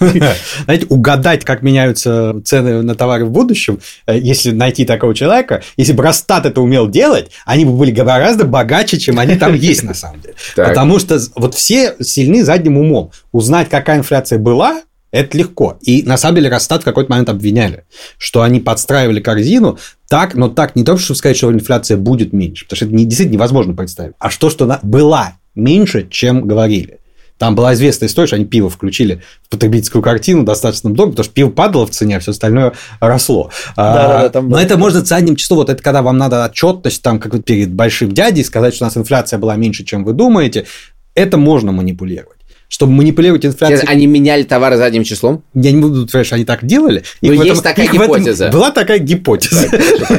Знаете, 0.64 0.86
угадать, 0.88 1.44
как 1.44 1.62
меняются 1.62 2.40
цены 2.44 2.82
на 2.82 2.94
товары 2.94 3.24
в 3.24 3.30
будущем, 3.30 3.80
э, 4.06 4.18
если 4.18 4.50
найти 4.50 4.84
такого 4.84 5.14
человека, 5.14 5.62
если 5.76 5.92
бы 5.92 6.02
Росстат 6.02 6.46
это 6.46 6.60
умел 6.60 6.88
делать, 6.88 7.30
они 7.44 7.64
бы 7.64 7.72
были 7.72 7.90
гораздо 7.90 8.44
богаче, 8.44 8.98
чем 8.98 9.18
они 9.18 9.36
там 9.36 9.54
есть 9.54 9.82
на 9.82 9.94
самом 9.94 10.20
деле. 10.20 10.34
Так. 10.54 10.68
Потому 10.68 10.98
что 10.98 11.18
вот 11.34 11.54
все 11.54 11.96
сильны 12.00 12.42
задним 12.44 12.78
умом. 12.78 13.10
Узнать, 13.32 13.68
какая 13.68 13.98
инфляция 13.98 14.38
была, 14.38 14.82
это 15.16 15.36
легко. 15.38 15.78
И 15.82 16.02
на 16.02 16.16
самом 16.16 16.36
деле 16.36 16.48
Росстат 16.50 16.82
в 16.82 16.84
какой-то 16.84 17.10
момент 17.10 17.28
обвиняли, 17.28 17.84
что 18.18 18.42
они 18.42 18.60
подстраивали 18.60 19.20
корзину 19.20 19.78
так, 20.08 20.34
но 20.34 20.48
так 20.48 20.76
не 20.76 20.84
то, 20.84 20.96
чтобы 20.98 21.16
сказать, 21.16 21.36
что 21.36 21.52
инфляция 21.52 21.96
будет 21.96 22.32
меньше, 22.32 22.64
потому 22.64 22.76
что 22.76 22.84
это 22.86 22.94
не- 22.94 23.04
действительно 23.04 23.34
невозможно 23.34 23.74
представить, 23.74 24.14
а 24.18 24.30
что, 24.30 24.50
что 24.50 24.64
она 24.64 24.78
была 24.82 25.38
меньше, 25.54 26.06
чем 26.08 26.46
говорили. 26.46 26.98
Там 27.38 27.54
была 27.54 27.74
известная 27.74 28.08
история, 28.08 28.26
что 28.28 28.36
они 28.36 28.46
пиво 28.46 28.70
включили 28.70 29.20
в 29.42 29.50
потребительскую 29.50 30.00
картину 30.02 30.42
достаточно 30.42 30.88
долго, 30.90 31.10
потому 31.12 31.24
что 31.24 31.34
пиво 31.34 31.50
падало 31.50 31.86
в 31.86 31.90
цене, 31.90 32.16
а 32.16 32.20
все 32.20 32.30
остальное 32.30 32.72
росло. 32.98 33.50
А, 33.76 33.94
Да-да-да, 33.94 34.28
там 34.30 34.44
но 34.44 34.50
было. 34.52 34.58
это 34.60 34.78
можно 34.78 35.04
задним 35.04 35.36
числом, 35.36 35.58
вот 35.58 35.68
это 35.68 35.82
когда 35.82 36.00
вам 36.00 36.16
надо 36.16 36.44
отчетность 36.46 37.02
там 37.02 37.18
как 37.20 37.44
перед 37.44 37.72
большим 37.74 38.12
дядей 38.12 38.42
сказать, 38.42 38.74
что 38.74 38.84
у 38.84 38.86
нас 38.86 38.96
инфляция 38.96 39.38
была 39.38 39.54
меньше, 39.56 39.84
чем 39.84 40.02
вы 40.04 40.14
думаете, 40.14 40.66
это 41.14 41.36
можно 41.36 41.72
манипулировать. 41.72 42.35
Чтобы 42.68 42.92
манипулировать 42.92 43.46
инфляцией, 43.46 43.86
Они 43.86 44.06
меняли 44.06 44.42
товары 44.42 44.76
задним 44.76 45.04
числом? 45.04 45.42
я 45.54 45.70
не 45.72 45.80
буду 45.80 46.02
утверждать, 46.02 46.26
что 46.26 46.34
они 46.36 46.44
так 46.44 46.64
делали. 46.64 47.04
Но 47.22 47.32
Их 47.32 47.44
есть 47.44 47.62
такая 47.62 47.84
их 47.86 47.92
в 47.92 47.94
этом- 48.00 48.16
гипотеза. 48.16 48.48
была 48.48 48.70
такая 48.72 48.98
гипотеза. 48.98 49.68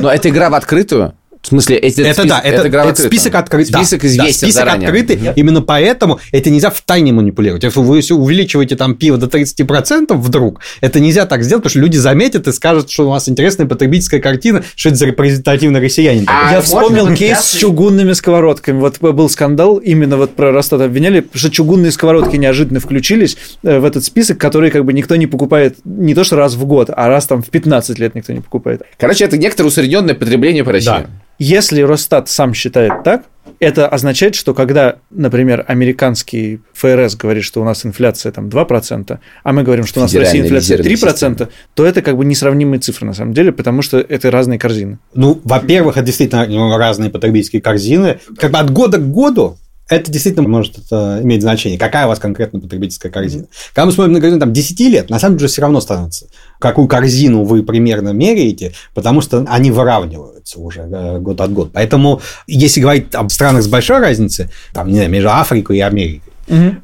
Но 0.01 0.09
это 0.11 0.29
игра 0.29 0.49
в 0.49 0.53
открытую? 0.55 1.13
В 1.47 1.49
смысле, 1.49 1.77
эти- 1.77 2.01
Это 2.01 2.23
спис- 2.23 2.27
да, 2.27 2.39
это, 2.43 2.67
это 2.67 2.81
открытую. 2.81 3.07
список 3.07 3.35
открытый. 3.35 3.71
да, 3.71 3.79
Список 3.79 4.01
да, 4.01 4.07
известен 4.07 4.33
список 4.33 4.53
заранее. 4.53 4.89
открытый. 4.89 5.19
Именно 5.37 5.61
поэтому 5.61 6.19
это 6.33 6.49
нельзя 6.49 6.69
в 6.71 6.81
тайне 6.81 7.13
манипулировать. 7.13 7.63
Если 7.63 7.79
вы 7.79 8.01
увеличиваете 8.15 8.75
там 8.75 8.95
пиво 8.95 9.17
до 9.17 9.27
30% 9.27 10.13
вдруг, 10.17 10.59
это 10.81 10.99
нельзя 10.99 11.25
так 11.25 11.43
сделать, 11.43 11.63
потому 11.63 11.69
что 11.69 11.79
люди 11.79 11.95
заметят 11.95 12.47
и 12.49 12.51
скажут, 12.51 12.91
что 12.91 13.05
у 13.05 13.11
вас 13.11 13.29
интересная 13.29 13.65
потребительская 13.65 14.19
картина, 14.19 14.61
что 14.75 14.89
это 14.89 14.97
за 14.97 15.05
репрезентативный 15.05 15.79
россиянин. 15.79 16.25
А 16.27 16.51
Я 16.51 16.57
можно 16.57 16.61
вспомнил 16.61 17.07
кейс 17.15 17.37
сейчас- 17.37 17.49
с 17.51 17.55
чугунными 17.55 18.11
сковородками. 18.11 18.79
Вот 18.81 18.99
был 18.99 19.29
скандал, 19.29 19.77
именно 19.77 20.17
вот 20.17 20.35
про 20.35 20.51
Росстат 20.51 20.81
обвиняли, 20.81 21.21
потому 21.21 21.39
что 21.39 21.49
чугунные 21.49 21.93
сковородки 21.93 22.35
неожиданно 22.35 22.81
включились 22.81 23.37
э, 23.63 23.79
в 23.79 23.85
этот 23.85 24.03
список, 24.03 24.37
который 24.37 24.69
как 24.69 24.83
бы 24.83 24.91
никто 24.91 25.15
не 25.15 25.27
покупает 25.27 25.77
не 25.85 26.13
то 26.13 26.25
что 26.25 26.35
раз 26.35 26.55
в 26.55 26.65
год, 26.65 26.89
а 26.93 27.07
раз 27.07 27.25
там 27.25 27.41
в 27.41 27.49
15 27.49 27.99
лет 27.99 28.15
никто 28.15 28.33
не 28.33 28.41
покупает. 28.41 28.81
Короче, 28.99 29.23
это 29.23 29.37
некоторое 29.37 29.69
усредненное 29.69 30.13
потребление 30.13 30.65
по 30.65 30.73
России. 30.73 30.87
Да. 30.87 31.05
Если 31.39 31.81
Росстат 31.81 32.29
сам 32.29 32.53
считает 32.53 33.03
так, 33.03 33.23
это 33.59 33.87
означает, 33.87 34.35
что 34.35 34.53
когда, 34.53 34.97
например, 35.09 35.63
американский 35.67 36.59
ФРС 36.73 37.15
говорит, 37.15 37.43
что 37.43 37.61
у 37.61 37.63
нас 37.63 37.85
инфляция 37.85 38.31
там 38.31 38.49
2%, 38.49 39.19
а 39.43 39.53
мы 39.53 39.63
говорим, 39.63 39.85
что 39.85 39.99
у 39.99 40.03
нас 40.03 40.13
в 40.13 40.17
России 40.17 40.41
инфляция 40.41 40.77
резервная 40.77 41.13
3%, 41.13 41.49
то 41.73 41.85
это 41.85 42.01
как 42.01 42.17
бы 42.17 42.25
несравнимые 42.25 42.79
цифры 42.79 43.07
на 43.07 43.13
самом 43.13 43.33
деле, 43.33 43.51
потому 43.51 43.81
что 43.81 43.97
это 43.97 44.31
разные 44.31 44.59
корзины. 44.59 44.99
Ну, 45.13 45.39
во-первых, 45.43 45.97
это 45.97 46.05
действительно 46.05 46.77
разные 46.77 47.09
потребительские 47.09 47.61
корзины. 47.61 48.19
Как 48.37 48.51
бы 48.51 48.59
от 48.59 48.71
года 48.71 48.97
к 48.97 49.11
году 49.11 49.57
это 49.89 50.11
действительно 50.11 50.47
может 50.47 50.77
это 50.77 51.19
иметь 51.23 51.41
значение. 51.41 51.79
Какая 51.79 52.05
у 52.05 52.09
вас 52.09 52.19
конкретно 52.19 52.59
потребительская 52.59 53.11
корзина? 53.11 53.45
Когда 53.73 53.85
мы 53.85 53.91
смотрим 53.91 54.13
на 54.13 54.21
корзину 54.21 54.39
там, 54.39 54.53
10 54.53 54.79
лет, 54.81 55.09
на 55.09 55.19
самом 55.19 55.37
деле 55.37 55.47
все 55.47 55.61
равно 55.61 55.81
становится, 55.81 56.27
какую 56.59 56.87
корзину 56.87 57.43
вы 57.43 57.63
примерно 57.63 58.09
меряете, 58.09 58.73
потому 58.93 59.21
что 59.21 59.45
они 59.47 59.71
выравниваются 59.71 60.59
уже 60.59 60.81
э, 60.81 61.19
год 61.19 61.39
от 61.41 61.53
года. 61.53 61.71
Поэтому, 61.73 62.21
если 62.47 62.81
говорить 62.81 63.13
об 63.13 63.29
странах 63.29 63.63
с 63.63 63.67
большой 63.67 63.99
разницей, 63.99 64.49
там, 64.73 64.87
не 64.87 64.95
знаю, 64.95 65.09
между 65.09 65.29
Африкой 65.29 65.77
и 65.77 65.81
Америкой, 65.81 66.21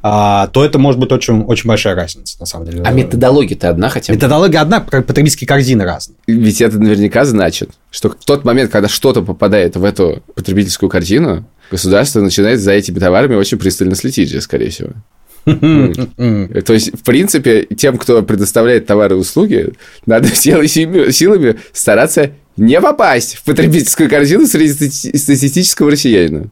а, 0.01 0.48
то 0.48 0.65
это 0.65 0.77
может 0.77 1.00
быть 1.00 1.12
очень, 1.12 1.43
очень 1.43 1.67
большая 1.67 1.95
разница, 1.95 2.38
на 2.39 2.45
самом 2.45 2.65
деле. 2.65 2.83
А 2.83 2.91
методология-то 2.91 3.69
одна 3.69 3.89
хотя 3.89 4.12
бы? 4.12 4.17
Методология 4.17 4.60
одна, 4.60 4.81
потребительские 4.81 5.48
корзины 5.48 5.83
разные. 5.83 6.17
Ведь 6.27 6.62
это 6.62 6.79
наверняка 6.79 7.24
значит, 7.24 7.69
что 7.89 8.10
в 8.10 8.25
тот 8.25 8.43
момент, 8.43 8.72
когда 8.72 8.89
что-то 8.89 9.22
попадает 9.22 9.75
в 9.75 9.83
эту 9.83 10.22
потребительскую 10.36 10.89
корзину, 10.89 11.45
государство 11.74 12.22
начинает 12.22 12.60
за 12.60 12.72
этими 12.72 13.00
товарами 13.00 13.34
очень 13.34 13.58
пристально 13.58 13.96
следить 13.96 14.30
же, 14.30 14.42
скорее 14.42 14.70
всего. 14.70 14.92
То 15.44 16.74
есть, 16.74 16.94
в 16.94 17.03
принципе, 17.03 17.68
тем, 17.75 17.98
кто 17.98 18.22
предоставляет 18.22 18.86
товары 18.86 19.15
и 19.15 19.20
услуги, 19.20 19.74
надо 20.06 20.27
силами, 20.36 21.12
силами 21.12 21.56
стараться 21.74 22.32
не 22.58 22.80
попасть 22.80 23.38
в 23.38 23.44
потребительскую 23.44 24.08
корзину 24.08 24.46
среди 24.46 24.72
стати- 24.74 25.18
статистического 25.18 25.89
россиянина. 25.89 26.46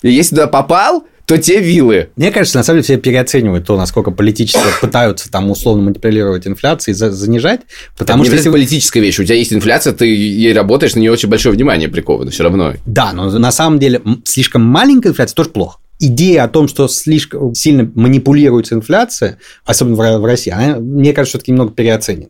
И 0.00 0.10
если 0.10 0.30
туда 0.30 0.46
попал, 0.46 1.06
то 1.26 1.38
те 1.38 1.60
вилы. 1.60 2.10
Мне 2.16 2.30
кажется, 2.30 2.58
на 2.58 2.64
самом 2.64 2.78
деле 2.78 2.84
все 2.84 2.96
переоценивают 2.96 3.66
то, 3.66 3.76
насколько 3.76 4.10
политически 4.10 4.60
пытаются 4.80 5.30
там 5.30 5.50
условно 5.50 5.84
манипулировать 5.84 6.46
инфляцией, 6.46 6.94
занижать. 6.94 7.62
Потому 7.96 8.22
это 8.22 8.30
что 8.30 8.36
если... 8.36 8.50
политическая 8.50 9.00
вещь. 9.00 9.18
У 9.18 9.24
тебя 9.24 9.36
есть 9.36 9.52
инфляция, 9.52 9.92
ты 9.92 10.06
ей 10.06 10.52
работаешь, 10.52 10.94
на 10.94 11.00
нее 11.00 11.12
очень 11.12 11.28
большое 11.28 11.54
внимание 11.54 11.88
приковано 11.88 12.30
все 12.30 12.42
равно. 12.42 12.74
Да, 12.86 13.12
но 13.12 13.30
на 13.30 13.52
самом 13.52 13.78
деле 13.78 14.02
слишком 14.24 14.62
маленькая 14.62 15.10
инфляция 15.10 15.34
тоже 15.36 15.50
плохо 15.50 15.78
идея 16.00 16.44
о 16.44 16.48
том, 16.48 16.68
что 16.68 16.88
слишком 16.88 17.54
сильно 17.54 17.90
манипулируется 17.94 18.74
инфляция, 18.74 19.38
особенно 19.64 20.18
в 20.18 20.24
России, 20.24 20.50
она, 20.50 20.78
мне 20.78 21.12
кажется, 21.12 21.38
все-таки 21.38 21.52
немного 21.52 21.72
переоценена. 21.72 22.28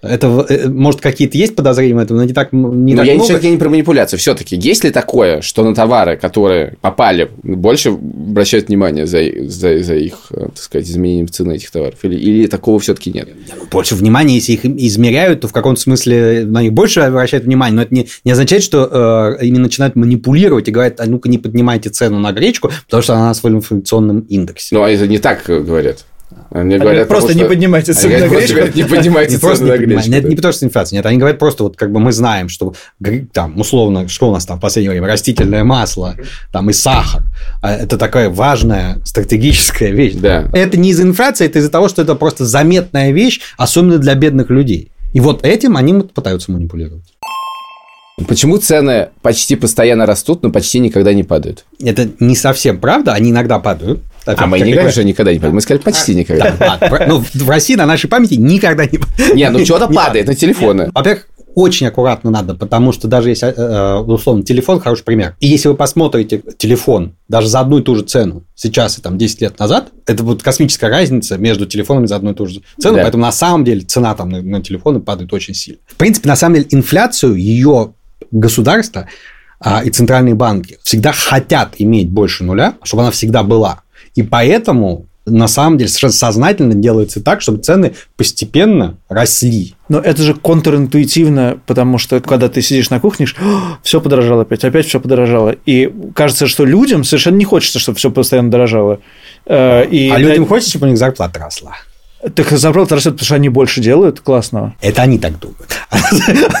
Это, 0.00 0.46
э, 0.48 0.68
может, 0.68 1.00
какие-то 1.00 1.36
есть 1.36 1.56
подозрения 1.56 1.94
в 1.94 1.98
этом, 1.98 2.18
но 2.18 2.24
не 2.24 2.32
так 2.32 2.52
не 2.52 2.94
Но 2.94 2.98
так 2.98 3.06
я 3.06 3.14
много. 3.14 3.24
все-таки 3.24 3.50
не 3.50 3.56
про 3.56 3.68
манипуляцию. 3.68 4.18
Все-таки 4.18 4.56
есть 4.56 4.84
ли 4.84 4.90
такое, 4.90 5.40
что 5.40 5.64
на 5.64 5.74
товары, 5.74 6.16
которые 6.16 6.76
попали, 6.80 7.30
больше 7.42 7.90
обращают 7.90 8.68
внимание 8.68 9.06
за, 9.06 9.20
за, 9.48 9.82
за 9.82 9.94
их, 9.94 10.14
э, 10.30 10.46
так 10.54 10.58
сказать, 10.58 10.88
изменением 10.88 11.28
цены 11.28 11.54
этих 11.54 11.70
товаров? 11.70 11.96
Или, 12.02 12.16
или 12.16 12.46
такого 12.46 12.78
все-таки 12.78 13.10
нет? 13.10 13.28
Больше 13.70 13.96
внимания, 13.96 14.36
если 14.36 14.52
их 14.52 14.64
измеряют, 14.64 15.40
то 15.40 15.48
в 15.48 15.52
каком-то 15.52 15.80
смысле 15.80 16.44
на 16.44 16.62
них 16.62 16.72
больше 16.72 17.00
обращают 17.00 17.44
внимание. 17.44 17.74
Но 17.74 17.82
это 17.82 17.94
не, 17.94 18.08
не 18.24 18.30
означает, 18.30 18.62
что 18.62 19.36
э, 19.40 19.46
ими 19.46 19.58
начинают 19.58 19.96
манипулировать 19.96 20.68
и 20.68 20.70
говорят, 20.70 21.00
а 21.00 21.06
ну-ка 21.06 21.28
не 21.28 21.38
поднимайте 21.38 21.90
цену 21.90 22.20
на 22.20 22.30
гречку, 22.32 22.70
потому 22.86 23.02
что 23.02 23.14
она 23.14 23.26
на 23.26 23.34
своем 23.34 23.56
инфляционном 23.56 24.20
индексе. 24.20 24.76
Ну, 24.76 24.82
а 24.82 24.90
это 24.90 25.08
не 25.08 25.18
так 25.18 25.42
говорят. 25.46 26.04
Мне 26.50 26.76
они 26.76 26.78
говорят, 26.78 27.08
просто 27.08 27.34
не 27.34 27.44
поднимайте 27.44 27.92
цены 27.92 28.18
на 28.18 28.28
гречку. 28.28 28.58
Не 28.74 28.84
поднимайте 28.84 29.38
цены 29.38 29.66
на 29.66 29.76
гречку. 29.76 30.10
Это 30.10 30.28
не 30.28 30.36
потому, 30.36 30.52
что 30.52 30.66
инфляция. 30.66 30.96
Нет, 30.96 31.06
они 31.06 31.18
говорят 31.18 31.38
просто, 31.38 31.64
вот 31.64 31.76
как 31.76 31.92
бы 31.92 32.00
мы 32.00 32.12
знаем, 32.12 32.48
что 32.48 32.74
там, 33.32 33.58
условно, 33.58 34.08
что 34.08 34.28
у 34.30 34.32
нас 34.32 34.46
там 34.46 34.58
в 34.58 34.60
последнее 34.60 34.90
время, 34.90 35.06
растительное 35.08 35.64
масло, 35.64 36.16
там 36.52 36.70
и 36.70 36.72
сахар. 36.72 37.22
А 37.62 37.74
это 37.74 37.98
такая 37.98 38.30
важная 38.30 38.98
стратегическая 39.04 39.90
вещь. 39.90 40.14
Да. 40.14 40.48
Это 40.52 40.78
не 40.78 40.90
из-за 40.90 41.02
инфляции, 41.02 41.46
это 41.46 41.58
из-за 41.58 41.70
того, 41.70 41.88
что 41.88 42.02
это 42.02 42.14
просто 42.14 42.44
заметная 42.44 43.10
вещь, 43.10 43.40
особенно 43.56 43.98
для 43.98 44.14
бедных 44.14 44.50
людей. 44.50 44.90
И 45.12 45.20
вот 45.20 45.44
этим 45.44 45.76
они 45.76 45.94
пытаются 45.94 46.52
манипулировать. 46.52 47.04
Почему 48.26 48.58
цены 48.58 49.10
почти 49.22 49.54
постоянно 49.54 50.04
растут, 50.04 50.42
но 50.42 50.50
почти 50.50 50.80
никогда 50.80 51.12
не 51.14 51.22
падают? 51.22 51.64
Это 51.80 52.08
не 52.18 52.34
совсем 52.34 52.78
правда, 52.78 53.12
они 53.12 53.30
иногда 53.30 53.60
падают. 53.60 54.00
Опять, 54.28 54.42
а 54.42 54.46
мы 54.46 54.60
не 54.60 54.72
говорим, 54.72 54.90
что 54.90 55.04
никогда 55.04 55.32
не 55.32 55.38
падает. 55.38 55.54
Мы 55.54 55.60
сказали 55.62 55.82
почти 55.82 56.14
никогда. 56.14 56.54
Да, 56.58 57.06
ну, 57.06 57.24
в 57.32 57.48
России 57.48 57.76
на 57.76 57.86
нашей 57.86 58.08
памяти 58.08 58.34
никогда 58.34 58.84
не 58.84 58.98
падает. 58.98 59.34
Не, 59.34 59.48
ну 59.48 59.64
что-то 59.64 59.88
падает 59.92 60.26
на 60.26 60.34
телефоны. 60.34 60.90
Во-первых, 60.94 61.26
очень 61.54 61.86
аккуратно 61.86 62.30
надо, 62.30 62.54
потому 62.54 62.92
что 62.92 63.08
даже 63.08 63.30
если, 63.30 63.48
э, 63.48 63.98
условно, 64.00 64.44
телефон 64.44 64.80
хороший 64.80 65.02
пример. 65.02 65.34
И 65.40 65.48
если 65.48 65.68
вы 65.68 65.74
посмотрите 65.74 66.42
телефон 66.58 67.16
даже 67.26 67.48
за 67.48 67.60
одну 67.60 67.78
и 67.78 67.82
ту 67.82 67.96
же 67.96 68.02
цену 68.02 68.44
сейчас 68.54 68.98
и 68.98 69.02
там 69.02 69.16
10 69.16 69.40
лет 69.40 69.58
назад, 69.58 69.88
это 70.06 70.22
будет 70.22 70.42
космическая 70.42 70.88
разница 70.88 71.38
между 71.38 71.64
телефонами 71.64 72.04
за 72.04 72.16
одну 72.16 72.32
и 72.32 72.34
ту 72.34 72.46
же 72.46 72.60
цену, 72.78 72.96
да. 72.96 73.02
поэтому 73.02 73.22
на 73.22 73.32
самом 73.32 73.64
деле 73.64 73.80
цена 73.80 74.14
там 74.14 74.28
на, 74.28 74.42
на 74.42 74.62
телефоны 74.62 75.00
падает 75.00 75.32
очень 75.32 75.54
сильно. 75.54 75.80
В 75.86 75.96
принципе, 75.96 76.28
на 76.28 76.36
самом 76.36 76.56
деле, 76.56 76.68
инфляцию, 76.70 77.34
ее 77.34 77.94
государство 78.30 79.08
а, 79.58 79.82
и 79.82 79.90
центральные 79.90 80.34
банки 80.34 80.78
всегда 80.82 81.12
хотят 81.12 81.74
иметь 81.78 82.10
больше 82.10 82.44
нуля, 82.44 82.74
чтобы 82.82 83.02
она 83.02 83.10
всегда 83.10 83.42
была. 83.42 83.82
И 84.18 84.22
поэтому 84.24 85.06
на 85.26 85.46
самом 85.46 85.78
деле 85.78 85.88
совершенно 85.88 86.12
сознательно 86.12 86.74
делается 86.74 87.22
так, 87.22 87.40
чтобы 87.40 87.62
цены 87.62 87.94
постепенно 88.16 88.96
росли. 89.08 89.74
Но 89.88 90.00
это 90.00 90.22
же 90.22 90.34
контринтуитивно, 90.34 91.60
потому 91.66 91.98
что 91.98 92.18
когда 92.18 92.48
ты 92.48 92.60
сидишь 92.60 92.90
на 92.90 92.98
кухне, 92.98 93.26
все 93.84 94.00
подорожало 94.00 94.42
опять, 94.42 94.64
опять 94.64 94.86
все 94.86 94.98
подорожало. 94.98 95.54
И 95.66 95.88
кажется, 96.16 96.48
что 96.48 96.64
людям 96.64 97.04
совершенно 97.04 97.36
не 97.36 97.44
хочется, 97.44 97.78
чтобы 97.78 97.98
все 97.98 98.10
постоянно 98.10 98.50
дорожало. 98.50 98.98
Э, 99.46 99.86
и 99.86 100.10
а 100.10 100.18
людям 100.18 100.44
хочется, 100.44 100.70
чтобы 100.70 100.86
у 100.86 100.88
них 100.88 100.98
зарплата 100.98 101.38
росла. 101.38 101.76
Так 102.34 102.50
зарплата 102.50 102.96
растет, 102.96 103.12
потому 103.12 103.26
что 103.26 103.34
они 103.36 103.48
больше 103.48 103.80
делают 103.80 104.20
классного. 104.20 104.74
Это 104.80 105.02
они 105.02 105.18
так 105.18 105.38
думают. 105.38 105.68
А 105.88 105.98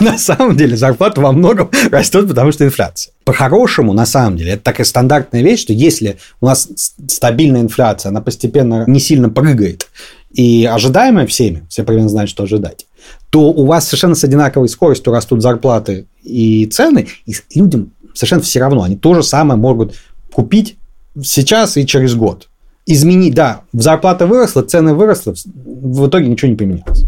на 0.00 0.16
самом 0.16 0.56
деле 0.56 0.76
зарплата 0.76 1.20
во 1.20 1.32
многом 1.32 1.70
растет, 1.90 2.28
потому 2.28 2.52
что 2.52 2.64
инфляция. 2.64 3.12
По-хорошему, 3.24 3.92
на 3.92 4.06
самом 4.06 4.36
деле, 4.36 4.52
это 4.52 4.62
такая 4.62 4.86
стандартная 4.86 5.42
вещь, 5.42 5.62
что 5.62 5.72
если 5.72 6.18
у 6.40 6.46
нас 6.46 6.68
стабильная 7.08 7.62
инфляция, 7.62 8.10
она 8.10 8.20
постепенно 8.20 8.84
не 8.86 9.00
сильно 9.00 9.30
прыгает, 9.30 9.88
и 10.30 10.64
ожидаемая 10.64 11.26
всеми, 11.26 11.66
все 11.68 11.82
примерно 11.82 12.08
знают, 12.08 12.30
что 12.30 12.44
ожидать, 12.44 12.86
то 13.30 13.50
у 13.50 13.66
вас 13.66 13.86
совершенно 13.86 14.14
с 14.14 14.22
одинаковой 14.22 14.68
скоростью 14.68 15.12
растут 15.12 15.42
зарплаты 15.42 16.06
и 16.22 16.66
цены, 16.66 17.08
и 17.26 17.34
людям 17.54 17.92
совершенно 18.14 18.42
все 18.42 18.60
равно. 18.60 18.82
Они 18.82 18.96
то 18.96 19.14
же 19.14 19.22
самое 19.22 19.58
могут 19.58 19.96
купить 20.32 20.76
сейчас 21.22 21.76
и 21.76 21.86
через 21.86 22.14
год 22.14 22.47
изменить, 22.88 23.34
да, 23.34 23.60
зарплата 23.72 24.26
выросла, 24.26 24.62
цены 24.62 24.94
выросли, 24.94 25.34
в 25.44 26.08
итоге 26.08 26.28
ничего 26.28 26.50
не 26.50 26.56
поменялось. 26.56 27.04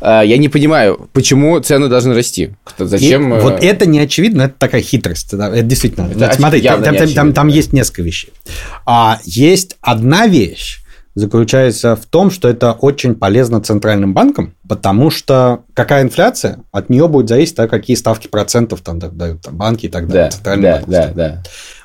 А, 0.00 0.22
я 0.22 0.36
не 0.36 0.48
понимаю, 0.48 1.08
почему 1.12 1.58
цены 1.60 1.88
должны 1.88 2.14
расти? 2.14 2.50
Зачем? 2.78 3.34
И 3.34 3.40
вот 3.40 3.62
э, 3.62 3.66
это 3.66 3.86
не 3.86 4.00
очевидно, 4.00 4.42
это 4.42 4.54
такая 4.58 4.82
хитрость. 4.82 5.32
Это 5.32 5.62
действительно. 5.62 6.08
Это, 6.10 6.26
вот, 6.26 6.34
смотри, 6.34 6.60
там, 6.60 6.82
там, 6.82 7.08
там, 7.14 7.32
там 7.32 7.48
есть 7.48 7.72
несколько 7.72 8.02
вещей. 8.02 8.32
А 8.84 9.18
есть 9.24 9.76
одна 9.80 10.26
вещь, 10.26 10.84
заключается 11.14 11.96
в 11.96 12.06
том, 12.06 12.30
что 12.30 12.48
это 12.48 12.72
очень 12.72 13.14
полезно 13.14 13.60
центральным 13.60 14.14
банкам, 14.14 14.54
потому 14.68 15.10
что 15.10 15.60
какая 15.72 16.02
инфляция, 16.02 16.60
от 16.72 16.90
нее 16.90 17.08
будет 17.08 17.28
зависеть, 17.28 17.58
а 17.58 17.68
какие 17.68 17.96
ставки 17.96 18.26
процентов 18.26 18.80
там 18.80 18.98
дают 18.98 19.42
там, 19.42 19.56
банки 19.56 19.86
и 19.86 19.88
так 19.88 20.08
далее. 20.08 20.30
Да, 20.44 20.56
да, 20.56 20.82
да, 20.86 21.12
да. 21.14 21.42